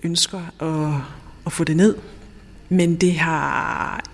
ønsker 0.03 0.41
at, 0.61 1.01
at 1.47 1.53
få 1.53 1.65
det 1.65 1.77
ned. 1.77 1.97
Men 2.69 2.97
det 2.97 3.15
har 3.15 4.05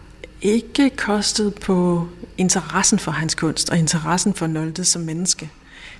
ikke 0.42 0.90
kostet 0.90 1.54
på 1.54 2.08
interessen 2.38 2.98
for 2.98 3.10
hans 3.10 3.34
kunst 3.34 3.70
og 3.70 3.78
interessen 3.78 4.34
for 4.34 4.46
Nolde 4.46 4.84
som 4.84 5.02
menneske. 5.02 5.50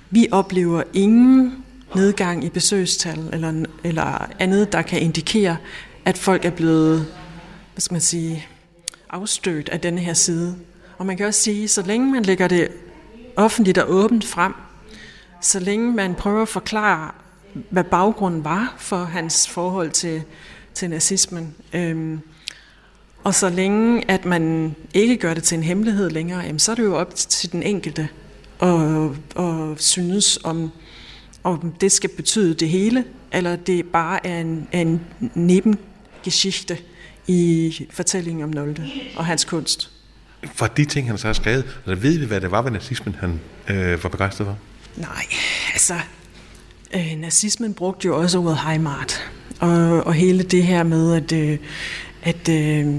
Vi 0.09 0.27
oplever 0.31 0.83
ingen 0.93 1.53
nedgang 1.95 2.43
i 2.43 2.49
besøgstal 2.49 3.29
eller, 3.33 3.65
eller 3.83 4.31
andet, 4.39 4.71
der 4.71 4.81
kan 4.81 5.01
indikere, 5.01 5.57
at 6.05 6.17
folk 6.17 6.45
er 6.45 6.49
blevet 6.49 7.07
hvad 7.75 7.81
skal 7.81 7.93
man 7.93 8.01
sige, 8.01 8.47
afstødt 9.09 9.69
af 9.69 9.81
denne 9.81 10.01
her 10.01 10.13
side. 10.13 10.55
Og 10.97 11.05
man 11.05 11.17
kan 11.17 11.25
også 11.25 11.41
sige, 11.41 11.67
så 11.67 11.81
længe 11.81 12.11
man 12.11 12.23
lægger 12.23 12.47
det 12.47 12.67
offentligt 13.35 13.77
og 13.77 13.91
åbent 13.91 14.25
frem, 14.25 14.53
så 15.41 15.59
længe 15.59 15.93
man 15.93 16.15
prøver 16.15 16.41
at 16.41 16.47
forklare, 16.47 17.11
hvad 17.69 17.83
baggrunden 17.83 18.43
var 18.43 18.75
for 18.77 19.03
hans 19.03 19.47
forhold 19.47 19.91
til, 19.91 20.23
til 20.73 20.89
nazismen, 20.89 21.55
øhm, 21.73 22.19
og 23.23 23.35
så 23.35 23.49
længe 23.49 24.11
at 24.11 24.25
man 24.25 24.75
ikke 24.93 25.17
gør 25.17 25.33
det 25.33 25.43
til 25.43 25.57
en 25.57 25.63
hemmelighed 25.63 26.09
længere, 26.09 26.39
jamen, 26.39 26.59
så 26.59 26.71
er 26.71 26.75
det 26.75 26.83
jo 26.83 26.95
op 26.95 27.15
til 27.15 27.51
den 27.51 27.63
enkelte 27.63 28.09
at, 28.61 29.09
at 29.39 29.81
synes, 29.81 30.39
om, 30.43 30.71
om 31.43 31.71
det 31.81 31.91
skal 31.91 32.09
betyde 32.09 32.53
det 32.53 32.69
hele, 32.69 33.05
eller 33.31 33.55
det 33.55 33.85
bare 33.85 34.27
er 34.27 34.41
en, 34.41 34.67
en 34.71 35.01
nebengeschichte, 35.33 36.77
i 37.27 37.87
fortællingen 37.89 38.43
om 38.43 38.49
Nolde 38.49 38.89
og 39.15 39.25
hans 39.25 39.45
kunst. 39.45 39.91
For 40.53 40.67
de 40.67 40.85
ting, 40.85 41.07
han 41.07 41.17
så 41.17 41.27
har 41.27 41.33
skrevet, 41.33 41.65
altså 41.87 42.01
ved 42.01 42.19
vi, 42.19 42.25
hvad 42.25 42.41
det 42.41 42.51
var 42.51 42.61
ved 42.61 42.71
nazismen, 42.71 43.15
han 43.19 43.39
øh, 43.69 44.03
var 44.03 44.09
begejstret 44.09 44.47
for? 44.47 44.57
Nej, 45.01 45.25
altså, 45.73 45.93
øh, 46.95 47.15
nazismen 47.17 47.73
brugte 47.73 48.05
jo 48.05 48.21
også 48.21 48.39
ordet 48.39 48.57
Heimat. 48.57 49.31
Og, 49.59 50.07
og 50.07 50.13
hele 50.13 50.43
det 50.43 50.63
her 50.63 50.83
med, 50.83 51.13
at, 51.15 51.31
øh, 51.31 51.57
at 52.23 52.49
øh, 52.49 52.95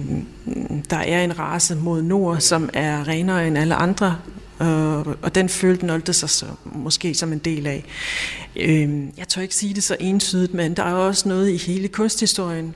der 0.91 0.97
er 0.97 1.25
en 1.25 1.39
race 1.39 1.75
mod 1.75 2.03
nord, 2.03 2.41
som 2.41 2.71
er 2.73 3.09
renere 3.09 3.47
end 3.47 3.59
alle 3.59 3.75
andre, 3.75 4.19
og, 4.59 5.17
og 5.23 5.35
den 5.35 5.49
følte 5.49 5.87
Nolde 5.87 6.13
sig 6.13 6.31
så, 6.31 6.47
måske 6.65 7.15
som 7.15 7.33
en 7.33 7.39
del 7.39 7.67
af. 7.67 7.85
Øh, 8.57 9.03
jeg 9.17 9.29
tør 9.29 9.43
ikke 9.43 9.55
sige 9.55 9.75
det 9.75 9.85
så 9.85 9.97
entydigt, 10.01 10.55
men 10.55 10.75
der 10.75 10.83
er 10.83 10.93
også 10.93 11.29
noget 11.29 11.51
i 11.51 11.57
hele 11.57 11.89
kunsthistorien, 11.89 12.75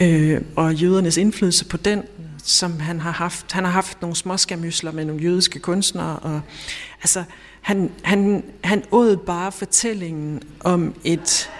øh, 0.00 0.40
og 0.56 0.74
jødernes 0.74 1.16
indflydelse 1.16 1.64
på 1.64 1.76
den, 1.76 2.02
som 2.44 2.80
han 2.80 3.00
har 3.00 3.10
haft. 3.10 3.52
Han 3.52 3.64
har 3.64 3.72
haft 3.72 4.00
nogle 4.00 4.16
småskamysler 4.16 4.92
med 4.92 5.04
nogle 5.04 5.22
jødiske 5.22 5.58
kunstnere, 5.58 6.18
og 6.18 6.40
altså, 7.02 7.24
han, 7.60 7.90
han, 8.02 8.44
han 8.64 8.84
åd 8.90 9.16
bare 9.16 9.52
fortællingen 9.52 10.42
om 10.60 10.94
et, 11.04 11.50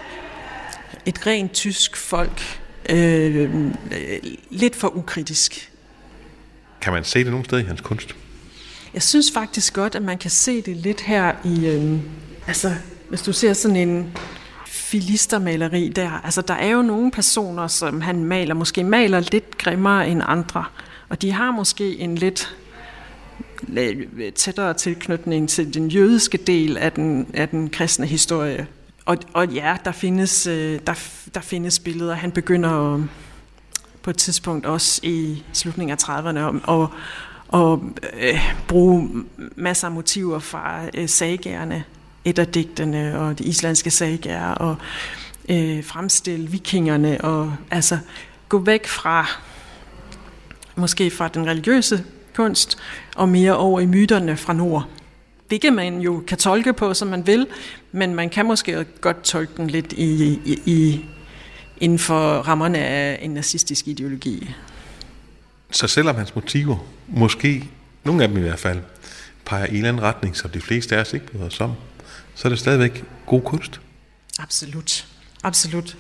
et 1.07 1.27
rent 1.27 1.53
tysk 1.53 1.97
folk, 1.97 2.61
øh, 2.89 3.71
lidt 4.51 4.77
for 4.77 4.97
ukritisk. 4.97 5.71
Kan 6.81 6.93
man 6.93 7.05
se 7.05 7.19
det 7.19 7.31
nogen 7.31 7.45
steder 7.45 7.63
i 7.63 7.65
hans 7.65 7.81
kunst? 7.81 8.17
Jeg 8.95 9.03
synes 9.03 9.33
faktisk 9.35 9.75
godt, 9.75 9.95
at 9.95 10.03
man 10.03 10.19
kan 10.19 10.31
se 10.31 10.63
det 10.63 10.77
lidt 10.77 11.01
her 11.01 11.35
i... 11.45 11.67
Øh, 11.67 11.99
altså, 12.47 12.75
hvis 13.09 13.23
du 13.23 13.33
ser 13.33 13.53
sådan 13.53 13.77
en 13.77 14.13
filistermaleri 14.91 15.89
der. 15.89 16.11
Altså, 16.25 16.43
der 16.43 16.55
er 16.55 16.69
jo 16.69 16.83
nogle 16.83 17.11
personer, 17.11 17.67
som 17.67 18.01
han 18.01 18.25
maler, 18.25 18.55
måske 18.55 18.85
maler 18.85 19.21
lidt 19.21 19.59
grimmere 19.59 20.09
end 20.09 20.23
andre. 20.25 20.65
Og 21.09 21.23
de 21.23 21.33
har 21.33 21.51
måske 21.51 21.99
en 21.99 22.15
lidt 22.15 22.57
tættere 24.35 24.75
tilknytning 24.75 25.49
til 25.49 25.75
den 25.75 25.89
jødiske 25.89 26.39
del 26.39 26.77
af 26.77 26.93
den, 26.93 27.27
af 27.35 27.49
den 27.49 27.71
kristne 27.71 28.07
historie. 28.07 28.67
Og, 29.07 29.17
og 29.33 29.49
ja, 29.49 29.77
der 29.85 29.93
findes, 29.93 30.47
øh, 30.47 30.81
der, 30.87 30.95
der 31.35 31.41
findes 31.41 31.79
billeder. 31.79 32.15
Han 32.15 32.33
begynder 32.33 32.95
øh, 32.95 33.03
på 34.03 34.11
et 34.11 34.17
tidspunkt 34.17 34.67
også 34.67 35.01
i 35.03 35.43
slutningen 35.53 35.99
af 36.01 36.09
30'erne 36.09 36.65
og, 36.65 36.89
og 37.49 37.85
øh, 38.21 38.55
bruge 38.69 39.25
masser 39.57 39.89
af 39.89 39.93
motiver 39.93 40.39
fra 40.39 40.81
øh, 40.95 41.09
sagerne, 41.09 41.85
et 42.25 42.39
af 42.39 42.47
digtene 42.47 43.19
og 43.19 43.39
de 43.39 43.45
islandske 43.45 43.91
sager 43.91 44.49
og 44.49 44.77
øh, 45.49 45.85
fremstille 45.85 46.51
vikingerne, 46.51 47.21
og 47.21 47.57
altså 47.71 47.99
gå 48.49 48.59
væk 48.59 48.87
fra 48.87 49.27
måske 50.75 51.11
fra 51.11 51.29
den 51.29 51.47
religiøse 51.47 52.05
kunst, 52.35 52.79
og 53.17 53.29
mere 53.29 53.57
over 53.57 53.81
i 53.81 53.87
myterne 53.87 54.37
fra 54.37 54.53
nord. 54.53 54.89
Hvilket 55.49 55.73
man 55.73 56.01
jo 56.01 56.23
kan 56.27 56.39
tolke 56.39 56.73
på, 56.73 56.95
som 56.95 57.09
man 57.09 57.27
vil, 57.27 57.47
men 57.93 58.15
man 58.15 58.31
kan 58.31 58.47
måske 58.47 58.85
godt 59.01 59.23
tolke 59.23 59.53
den 59.57 59.67
lidt 59.67 59.93
i, 59.93 60.41
i, 60.45 60.63
i 60.67 61.05
inden 61.81 61.99
for 61.99 62.33
rammerne 62.33 62.79
af 62.79 63.19
en 63.23 63.31
nazistisk 63.31 63.89
ideologi. 63.89 64.55
Så 65.71 65.87
selvom 65.87 66.17
hans 66.17 66.35
motiver, 66.35 66.77
måske 67.09 67.69
nogle 68.05 68.23
af 68.23 68.29
dem 68.29 68.39
i 68.39 68.41
hvert 68.41 68.59
fald, 68.59 68.81
peger 69.45 69.67
i 69.67 69.71
en 69.71 69.77
eller 69.77 69.89
anden 69.89 70.03
retning, 70.03 70.37
som 70.37 70.51
de 70.51 70.61
fleste 70.61 70.97
af 70.97 71.01
os 71.01 71.13
ikke 71.13 71.27
bryder 71.27 71.47
os 71.47 71.61
om, 71.61 71.73
så 72.41 72.49
er 72.49 72.51
det 72.51 72.59
stadigvæk 72.59 73.05
god 73.27 73.41
kunst. 73.41 73.81
Absolut. 74.39 75.07
Absolut. 75.43 75.97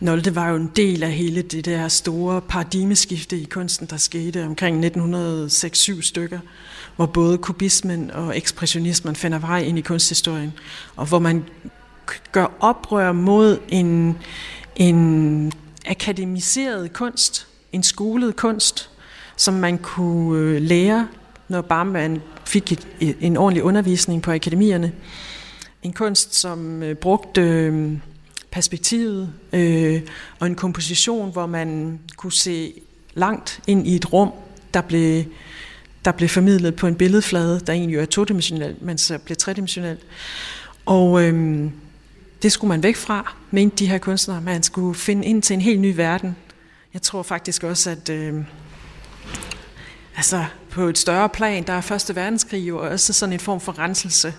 Nolde 0.00 0.34
var 0.34 0.48
jo 0.48 0.56
en 0.56 0.70
del 0.76 1.02
af 1.02 1.12
hele 1.12 1.42
det 1.42 1.64
der 1.64 1.88
store 1.88 2.40
paradigmeskifte 2.40 3.38
i 3.38 3.44
kunsten, 3.44 3.86
der 3.86 3.96
skete 3.96 4.44
omkring 4.46 4.84
1906-7 4.86 6.02
stykker, 6.02 6.38
hvor 6.96 7.06
både 7.06 7.38
kubismen 7.38 8.10
og 8.10 8.36
ekspressionismen 8.36 9.16
finder 9.16 9.38
vej 9.38 9.58
ind 9.58 9.78
i 9.78 9.80
kunsthistorien, 9.80 10.52
og 10.96 11.06
hvor 11.06 11.18
man 11.18 11.44
gør 12.32 12.46
oprør 12.60 13.12
mod 13.12 13.58
en, 13.68 14.18
en 14.76 15.52
akademiseret 15.86 16.92
kunst, 16.92 17.46
en 17.72 17.82
skolet 17.82 18.36
kunst, 18.36 18.90
som 19.36 19.54
man 19.54 19.78
kunne 19.78 20.38
øh, 20.38 20.62
lære, 20.62 21.08
når 21.48 21.60
bare 21.60 21.84
man 21.84 22.22
fik 22.44 22.72
et, 22.72 23.16
en 23.20 23.36
ordentlig 23.36 23.62
undervisning 23.62 24.22
på 24.22 24.32
akademierne. 24.32 24.92
En 25.82 25.92
kunst, 25.92 26.34
som 26.34 26.82
øh, 26.82 26.96
brugte 26.96 27.40
øh, 27.40 27.92
perspektivet 28.50 29.32
øh, 29.52 30.02
og 30.38 30.46
en 30.46 30.54
komposition, 30.54 31.32
hvor 31.32 31.46
man 31.46 32.00
kunne 32.16 32.32
se 32.32 32.72
langt 33.14 33.60
ind 33.66 33.86
i 33.86 33.96
et 33.96 34.12
rum, 34.12 34.32
der 34.74 34.80
blev, 34.80 35.24
der 36.04 36.12
blev 36.12 36.28
formidlet 36.28 36.76
på 36.76 36.86
en 36.86 36.94
billedflade, 36.94 37.60
der 37.60 37.72
egentlig 37.72 37.98
er 37.98 38.06
todimensionelt, 38.06 38.82
men 38.82 38.98
så 38.98 39.18
blev 39.18 39.36
tredimensionelt. 39.36 40.00
Og 40.86 41.22
øh, 41.22 41.70
det 42.42 42.52
skulle 42.52 42.68
man 42.68 42.82
væk 42.82 42.96
fra, 42.96 43.34
mente 43.50 43.76
de 43.76 43.86
her 43.86 43.98
kunstnere. 43.98 44.40
Man 44.40 44.62
skulle 44.62 44.94
finde 44.94 45.26
ind 45.26 45.42
til 45.42 45.54
en 45.54 45.60
helt 45.60 45.80
ny 45.80 45.94
verden. 45.96 46.36
Jeg 46.94 47.02
tror 47.02 47.22
faktisk 47.22 47.62
også, 47.64 47.90
at 47.90 48.08
øh, 48.08 48.44
altså, 50.16 50.44
på 50.70 50.82
et 50.82 50.98
større 50.98 51.28
plan, 51.28 51.66
der 51.66 51.72
er 51.72 51.80
Første 51.80 52.16
Verdenskrig 52.16 52.68
jo 52.68 52.90
også 52.90 53.12
sådan 53.12 53.32
en 53.32 53.40
form 53.40 53.60
for 53.60 53.78
renselse. 53.78 54.34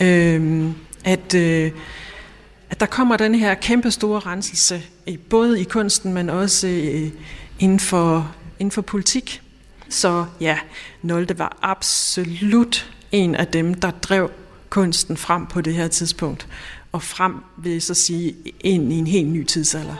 Øh, 0.00 0.70
at, 1.04 1.34
øh, 1.34 1.72
at 2.70 2.80
der 2.80 2.86
kommer 2.86 3.16
den 3.16 3.34
her 3.34 3.54
kæmpe 3.54 3.90
store 3.90 4.20
renselse, 4.20 4.82
øh, 5.08 5.18
både 5.18 5.60
i 5.60 5.64
kunsten, 5.64 6.12
men 6.12 6.30
også 6.30 6.66
øh, 6.66 7.10
inden, 7.58 7.80
for, 7.80 8.34
inden 8.58 8.70
for 8.70 8.82
politik. 8.82 9.42
Så 9.88 10.24
ja, 10.40 10.58
Nolde 11.02 11.38
var 11.38 11.58
absolut 11.62 12.90
en 13.12 13.34
af 13.34 13.46
dem, 13.46 13.74
der 13.74 13.90
drev 13.90 14.30
kunsten 14.70 15.16
frem 15.16 15.46
på 15.46 15.60
det 15.60 15.74
her 15.74 15.88
tidspunkt 15.88 16.48
og 16.92 17.02
frem, 17.02 17.34
vil 17.56 17.72
jeg 17.72 17.82
så 17.82 17.94
sige, 17.94 18.34
ind 18.60 18.92
i 18.92 18.96
en 18.96 19.06
helt 19.06 19.28
ny 19.28 19.44
tidsalder. 19.44 19.94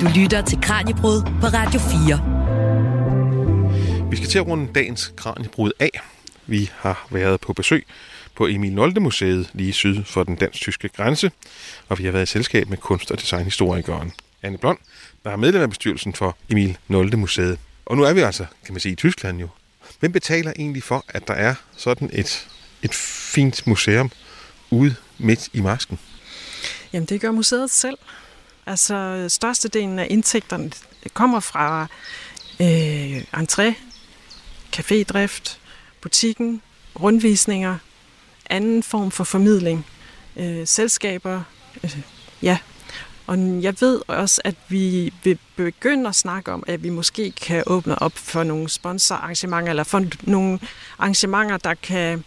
Du 0.00 0.06
lytter 0.20 0.42
til 0.42 0.60
Kranjebrud 0.60 1.22
på 1.40 1.46
Radio 1.46 1.80
4. 1.80 2.33
Vi 4.14 4.18
skal 4.18 4.28
til 4.28 4.38
at 4.38 4.46
runde 4.46 4.72
dagens 4.74 5.12
Kranjebrud 5.16 5.72
af. 5.78 6.00
Vi 6.46 6.70
har 6.76 7.06
været 7.10 7.40
på 7.40 7.52
besøg 7.52 7.86
på 8.34 8.46
Emil 8.46 8.72
Nolde 8.72 9.00
Museet 9.00 9.50
lige 9.52 9.72
syd 9.72 10.04
for 10.04 10.24
den 10.24 10.36
dansk-tyske 10.36 10.88
grænse, 10.88 11.30
og 11.88 11.98
vi 11.98 12.04
har 12.04 12.12
været 12.12 12.22
i 12.22 12.26
selskab 12.26 12.68
med 12.68 12.78
kunst- 12.78 13.10
og 13.10 13.20
designhistorikeren 13.20 14.12
Anne 14.42 14.58
Blond, 14.58 14.78
der 15.24 15.30
er 15.30 15.36
medlem 15.36 15.62
af 15.62 15.68
bestyrelsen 15.68 16.14
for 16.14 16.36
Emil 16.50 16.78
Nolde 16.88 17.16
Museet. 17.16 17.58
Og 17.86 17.96
nu 17.96 18.02
er 18.02 18.12
vi 18.12 18.20
altså, 18.20 18.46
kan 18.64 18.74
man 18.74 18.80
sige, 18.80 18.92
i 18.92 18.96
Tyskland 18.96 19.40
jo. 19.40 19.48
Hvem 20.00 20.12
betaler 20.12 20.52
egentlig 20.56 20.82
for, 20.82 21.04
at 21.08 21.28
der 21.28 21.34
er 21.34 21.54
sådan 21.76 22.10
et 22.12 22.48
et 22.82 22.94
fint 22.94 23.66
museum 23.66 24.10
ude 24.70 24.94
midt 25.18 25.48
i 25.52 25.60
masken? 25.60 25.98
Jamen, 26.92 27.06
det 27.06 27.20
gør 27.20 27.30
museet 27.30 27.70
selv. 27.70 27.98
Altså, 28.66 29.26
størstedelen 29.28 29.98
af 29.98 30.06
indtægterne 30.10 30.70
kommer 31.14 31.40
fra 31.40 31.86
øh, 32.60 33.22
entré, 33.42 33.74
cafédrift, 34.76 35.58
butikken, 36.00 36.62
rundvisninger, 37.00 37.78
anden 38.50 38.82
form 38.82 39.10
for 39.10 39.24
formidling, 39.24 39.86
øh, 40.36 40.66
selskaber, 40.66 41.42
øh, 41.84 41.98
ja. 42.42 42.58
Og 43.26 43.38
jeg 43.38 43.74
ved 43.80 44.00
også, 44.06 44.40
at 44.44 44.54
vi 44.68 45.12
vil 45.24 45.38
begynde 45.56 46.08
at 46.08 46.14
snakke 46.14 46.52
om, 46.52 46.64
at 46.66 46.82
vi 46.82 46.88
måske 46.88 47.30
kan 47.30 47.62
åbne 47.66 48.02
op 48.02 48.12
for 48.14 48.42
nogle 48.42 48.68
sponsorarrangementer, 48.68 49.70
eller 49.70 49.84
for 49.84 50.04
nogle 50.22 50.58
arrangementer, 50.98 51.56
der 51.56 51.74
kan 51.74 52.24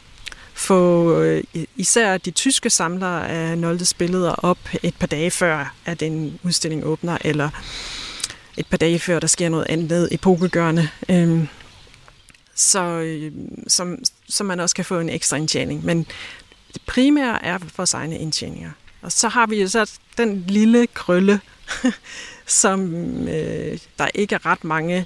få 0.53 1.13
øh, 1.21 1.43
især 1.75 2.17
de 2.17 2.31
tyske 2.31 2.69
samlere 2.69 3.29
af 3.29 3.57
Noldes 3.57 3.93
billeder 3.93 4.31
op 4.31 4.57
et 4.83 4.95
par 4.95 5.07
dage 5.07 5.31
før, 5.31 5.73
at 5.85 6.01
en 6.01 6.39
udstilling 6.43 6.85
åbner, 6.85 7.17
eller 7.21 7.49
et 8.57 8.67
par 8.67 8.77
dage 8.77 8.99
før, 8.99 9.19
der 9.19 9.27
sker 9.27 9.49
noget 9.49 9.65
andet 9.69 10.07
epokegørende, 10.11 10.89
øhm, 11.09 11.47
så, 12.58 12.82
øh, 12.82 13.32
som, 13.68 13.97
så 14.30 14.43
man 14.43 14.60
også 14.60 14.76
kan 14.76 14.86
få 14.86 14.99
en 14.99 15.10
ekstra 15.10 15.38
indtjening. 15.38 15.86
Men 15.86 16.08
det 16.74 16.82
primære 16.86 17.45
er 17.45 17.60
vores 17.78 17.93
egne 17.93 18.18
indtjeninger. 18.18 18.72
Og 19.01 19.12
så 19.12 19.30
har 19.30 19.47
vi 19.47 19.62
jo 19.62 19.68
så 19.68 19.91
den 20.18 20.45
lille 20.47 20.88
krølle, 20.88 21.41
som 22.45 22.93
øh, 23.28 23.80
der 23.99 24.08
ikke 24.16 24.36
er 24.36 24.45
ret 24.45 24.64
mange 24.64 25.05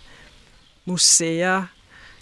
museer, 0.85 1.63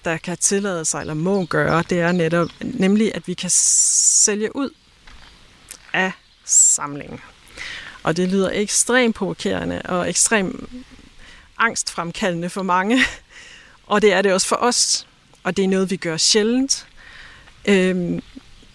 der 0.05 0.17
kan 0.17 0.37
tillade 0.37 0.85
sig 0.85 1.01
eller 1.01 1.13
må 1.13 1.45
gøre, 1.45 1.83
det 1.89 1.99
er 1.99 2.11
netop 2.11 2.49
nemlig, 2.61 3.15
at 3.15 3.27
vi 3.27 3.33
kan 3.33 3.49
sælge 3.49 4.55
ud 4.55 4.69
af 5.93 6.11
samlingen. 6.45 7.19
Og 8.03 8.17
det 8.17 8.29
lyder 8.29 8.49
ekstremt 8.53 9.15
provokerende 9.15 9.81
og 9.81 10.09
ekstremt 10.09 10.69
angstfremkaldende 11.57 12.49
for 12.49 12.63
mange. 12.63 12.99
Og 13.87 14.01
det 14.01 14.13
er 14.13 14.21
det 14.21 14.33
også 14.33 14.47
for 14.47 14.55
os. 14.55 15.07
Og 15.43 15.57
det 15.57 15.63
er 15.63 15.67
noget, 15.67 15.91
vi 15.91 15.95
gør 15.95 16.17
sjældent. 16.17 16.87
Øhm, 17.65 18.21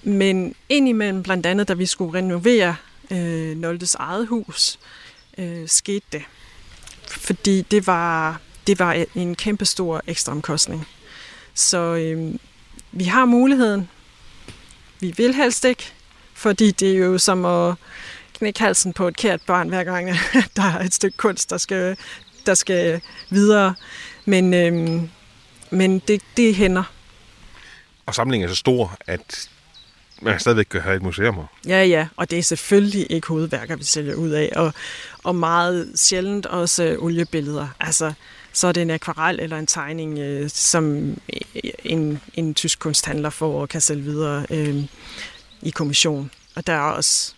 men 0.03 0.55
indimellem, 0.69 1.23
blandt 1.23 1.47
andet, 1.47 1.69
da 1.69 1.75
vi 1.75 1.87
skulle 1.87 2.19
renovere 2.19 2.77
øh, 3.11 3.57
Noldes 3.57 3.95
eget 3.95 4.27
hus, 4.27 4.79
øh, 5.39 5.69
skete 5.69 6.07
det. 6.12 6.23
Fordi 7.09 7.62
det 7.62 7.87
var, 7.87 8.41
det 8.67 8.79
var 8.79 9.05
en 9.15 9.35
kæmpe 9.35 9.65
stor 9.65 10.03
ekstra 10.07 10.33
omkostning. 10.33 10.87
Så 11.55 11.79
øh, 11.79 12.35
vi 12.93 13.05
har 13.05 13.25
muligheden. 13.25 13.89
Vi 15.01 15.15
vil 15.17 15.35
helst 15.35 15.65
ikke, 15.65 15.93
fordi 16.35 16.71
det 16.71 16.93
er 16.93 16.97
jo 16.97 17.19
som 17.19 17.45
at 17.45 17.75
knække 18.35 18.61
halsen 18.61 18.93
på 18.93 19.09
et 19.09 19.17
kært 19.17 19.41
barn, 19.47 19.69
hver 19.69 19.85
gang 19.85 20.09
der 20.57 20.62
er 20.62 20.81
et 20.81 20.95
stykke 20.95 21.17
kunst, 21.17 21.51
der 21.51 21.59
skal, 21.59 21.97
der 22.47 22.55
skal 22.55 23.01
videre. 23.31 23.75
Men, 24.25 24.55
øh, 24.55 25.03
men 25.75 25.99
det, 25.99 26.22
det 26.37 26.55
hænder. 26.55 26.83
Og 28.07 28.14
samlingen 28.14 28.49
er 28.49 28.53
så 28.53 28.59
stor, 28.59 28.97
at 29.07 29.49
man 30.22 30.41
stadigvæk 30.41 30.66
kan 30.70 30.81
have 30.81 30.97
et 30.97 31.03
museum. 31.03 31.45
Ja, 31.66 31.85
ja, 31.85 32.09
og 32.16 32.31
det 32.31 32.39
er 32.39 32.43
selvfølgelig 32.43 33.07
ikke 33.11 33.29
hovedværker, 33.29 33.77
vi 33.77 33.85
sælger 33.85 34.14
ud 34.14 34.31
af, 34.31 34.53
og, 34.57 34.72
og 35.22 35.35
meget 35.35 35.93
sjældent 35.95 36.47
også 36.47 36.85
øh, 36.85 37.03
oliebilleder. 37.03 37.68
Altså, 37.81 38.12
så 38.53 38.66
er 38.66 38.72
det 38.72 38.83
en 38.83 38.91
akvarel 38.91 39.41
eller 39.41 39.59
en 39.59 39.66
tegning, 39.66 40.18
øh, 40.18 40.51
som 40.51 41.16
en, 41.85 42.20
en 42.35 42.55
tysk 42.55 42.79
kunsthandler 42.79 43.31
får 43.31 43.61
og 43.61 43.68
kan 43.68 43.81
sælge 43.81 44.03
videre 44.03 44.47
øh, 44.51 44.85
i 45.62 45.70
kommission. 45.70 46.31
Og 46.57 46.66
der 46.66 46.72
er 46.72 46.81
også 46.81 47.35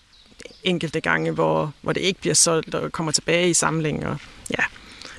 enkelte 0.65 1.01
gange, 1.01 1.31
hvor, 1.31 1.73
hvor 1.83 1.93
det 1.93 2.01
ikke 2.01 2.21
bliver 2.21 2.35
solgt 2.35 2.75
og 2.75 2.93
kommer 2.93 3.13
tilbage 3.13 3.51
i 3.51 3.55
samlingen. 3.55 4.05
Og, 4.05 4.17
ja. 4.51 4.65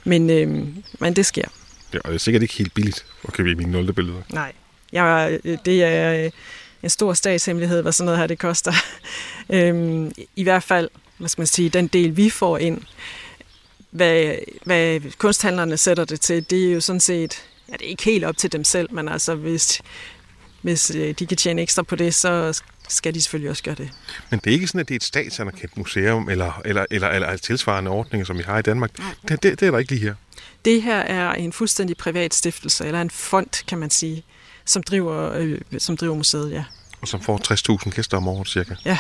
men, 0.04 0.30
øh, 0.30 0.68
men 1.00 1.16
det 1.16 1.26
sker. 1.26 1.48
Ja, 1.94 2.00
og 2.04 2.10
det 2.10 2.16
er 2.16 2.20
sikkert 2.20 2.42
ikke 2.42 2.54
helt 2.54 2.74
billigt 2.74 3.06
at 3.28 3.34
købe 3.34 3.56
mine 3.56 3.72
nulte 3.72 3.94
billeder. 3.94 4.22
Nej, 4.30 4.54
jeg, 4.92 5.40
det 5.66 5.84
er 5.84 6.26
øh, 6.26 6.32
en 6.84 6.90
stor 6.90 7.14
statshemmelighed, 7.14 7.82
hvad 7.82 7.92
sådan 7.92 8.06
noget 8.06 8.20
her 8.20 8.28
det 8.28 8.40
koster. 8.40 8.74
øhm, 9.50 10.12
I 10.36 10.44
hvert 10.44 10.64
fald, 10.64 10.90
hvad 11.18 11.30
skal 11.30 11.42
man 11.42 11.48
sige, 11.48 11.70
den 11.70 11.88
del 11.88 12.18
vi 12.18 12.30
får 12.30 12.58
ind, 12.58 12.82
hvad, 13.92 14.36
hvad 14.64 15.02
kunsthandlerne 15.18 15.78
sætter 15.78 16.06
det 16.06 16.22
til, 16.22 16.50
det 16.50 16.68
er 16.70 16.74
jo 16.74 16.82
sådan 16.82 17.00
set, 17.00 17.44
ja, 17.70 17.74
det 17.74 17.86
er 17.86 17.90
ikke 17.90 18.04
helt 18.04 18.24
op 18.24 18.38
til 18.38 18.52
dem 18.52 18.64
selv, 18.64 18.94
men 18.94 19.08
altså 19.10 19.36
hvis, 19.36 19.82
hvis 20.62 20.96
øh, 20.96 21.14
de 21.20 21.26
kan 21.26 21.38
tjene 21.38 21.62
ekstra 21.62 21.84
på 21.84 21.96
det, 21.96 22.14
så 22.14 22.62
skal 22.90 23.14
de 23.14 23.22
selvfølgelig 23.22 23.50
også 23.50 23.64
gøre 23.64 23.76
det. 23.76 23.90
Men 24.30 24.40
det 24.44 24.50
er 24.50 24.54
ikke 24.54 24.68
sådan, 24.68 24.80
at 24.80 24.88
det 24.88 24.94
er 24.94 24.96
et 24.96 25.04
statsanerkendt 25.04 25.78
museum, 25.78 26.30
eller, 26.30 26.62
eller, 26.66 26.86
eller, 26.92 27.08
eller 27.08 27.38
tilsvarende 27.38 27.92
ordninger, 27.92 28.26
som 28.26 28.38
vi 28.38 28.44
har 28.44 28.60
i 28.60 28.62
Danmark. 28.62 28.98
Det, 29.28 29.44
det, 29.44 29.60
det 29.60 29.68
er 29.68 29.72
der 29.72 29.78
ikke 29.78 29.92
lige 29.92 30.02
her. 30.02 30.16
Det 30.66 30.82
her 30.82 30.98
er 30.98 31.34
en 31.34 31.54
fuldstændig 31.54 31.98
privat 31.98 32.34
stiftelse, 32.34 32.86
eller 32.86 33.02
en 33.02 33.10
fond, 33.10 33.66
kan 33.68 33.78
man 33.78 33.90
sige, 33.90 34.24
som 34.66 34.84
driver, 34.84 35.34
øh, 35.34 35.62
som 35.78 35.98
driver 35.98 36.16
museet, 36.16 36.52
ja. 36.52 36.64
Og 37.02 37.08
som 37.08 37.22
får 37.22 37.42
60.000 37.84 37.90
gæster 37.90 38.18
om 38.18 38.28
året 38.28 38.48
cirka. 38.48 38.76
Ja. 38.86 38.98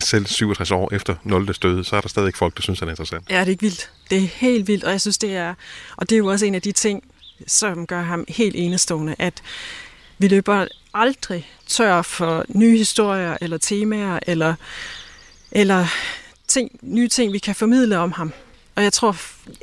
Selv 0.00 0.26
67 0.26 0.70
år 0.70 0.94
efter 0.94 1.14
0. 1.24 1.46
døde, 1.46 1.84
så 1.84 1.96
er 1.96 2.00
der 2.00 2.08
stadig 2.08 2.34
folk, 2.36 2.56
der 2.56 2.62
synes, 2.62 2.78
han 2.78 2.88
er 2.88 2.92
interessant. 2.92 3.30
Ja, 3.30 3.40
det 3.40 3.46
er 3.46 3.50
ikke 3.50 3.62
vildt. 3.62 3.90
Det 4.10 4.18
er 4.18 4.26
helt 4.26 4.66
vildt, 4.66 4.84
og 4.84 4.90
jeg 4.90 5.00
synes, 5.00 5.18
det 5.18 5.36
er... 5.36 5.54
Og 5.96 6.10
det 6.10 6.16
er 6.16 6.18
jo 6.18 6.26
også 6.26 6.46
en 6.46 6.54
af 6.54 6.62
de 6.62 6.72
ting, 6.72 7.04
som 7.46 7.86
gør 7.86 8.02
ham 8.02 8.24
helt 8.28 8.56
enestående, 8.56 9.14
at 9.18 9.42
vi 10.18 10.28
løber 10.28 10.66
aldrig 10.94 11.50
tør 11.66 12.02
for 12.02 12.44
nye 12.48 12.78
historier, 12.78 13.36
eller 13.40 13.58
temaer, 13.58 14.18
eller, 14.26 14.54
eller 15.50 15.86
ting, 16.48 16.78
nye 16.82 17.08
ting, 17.08 17.32
vi 17.32 17.38
kan 17.38 17.54
formidle 17.54 17.98
om 17.98 18.12
ham. 18.12 18.32
Og 18.80 18.84
jeg 18.84 18.92
tror, 18.92 19.16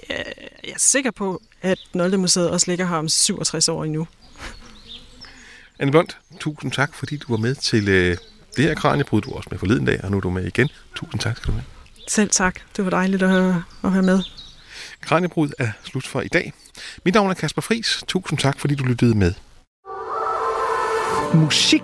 jeg 0.09 0.72
er 0.74 0.78
sikker 0.80 1.11
på, 1.11 1.41
at 1.61 1.78
Nolde 1.93 2.18
Museet 2.18 2.49
også 2.49 2.72
ligger 2.72 2.88
her 2.88 2.95
om 2.95 3.09
67 3.09 3.70
år 3.70 3.84
endnu. 3.84 4.07
Anne 5.80 5.91
Blond, 5.91 6.07
tusind 6.39 6.72
tak, 6.72 6.93
fordi 6.93 7.18
du 7.18 7.26
var 7.30 7.38
med 7.38 7.55
til 7.55 7.89
øh, 7.89 8.18
det 8.55 8.63
her 8.65 8.76
kraniebrud. 8.76 9.22
Du 9.22 9.30
var 9.30 9.38
også 9.38 9.47
med 9.51 9.59
forleden 9.59 9.86
dag, 9.86 10.03
og 10.03 10.11
nu 10.11 10.18
er 10.18 10.22
du 10.22 10.30
med 10.30 10.45
igen. 10.45 10.70
Tusind 10.95 11.22
tak 11.22 11.38
skal 11.38 11.47
du 11.47 11.51
have. 11.51 11.63
Selv 12.07 12.30
tak. 12.30 12.59
Det 12.76 12.86
var 12.86 12.89
dejligt 12.89 13.24
at, 13.24 13.30
høre, 13.30 13.63
at 13.84 13.93
være 13.93 14.03
med. 14.03 14.24
Kraniebrud 15.01 15.49
er 15.59 15.72
slut 15.84 16.07
for 16.07 16.22
i 16.22 16.28
dag. 16.28 16.53
Mit 17.05 17.13
navn 17.13 17.30
er 17.30 17.34
Kasper 17.34 17.61
Fris. 17.61 18.03
Tusind 18.07 18.39
tak, 18.39 18.59
fordi 18.59 18.76
du 18.76 18.84
lyttede 18.84 19.15
med. 19.15 19.34
Musik 21.34 21.84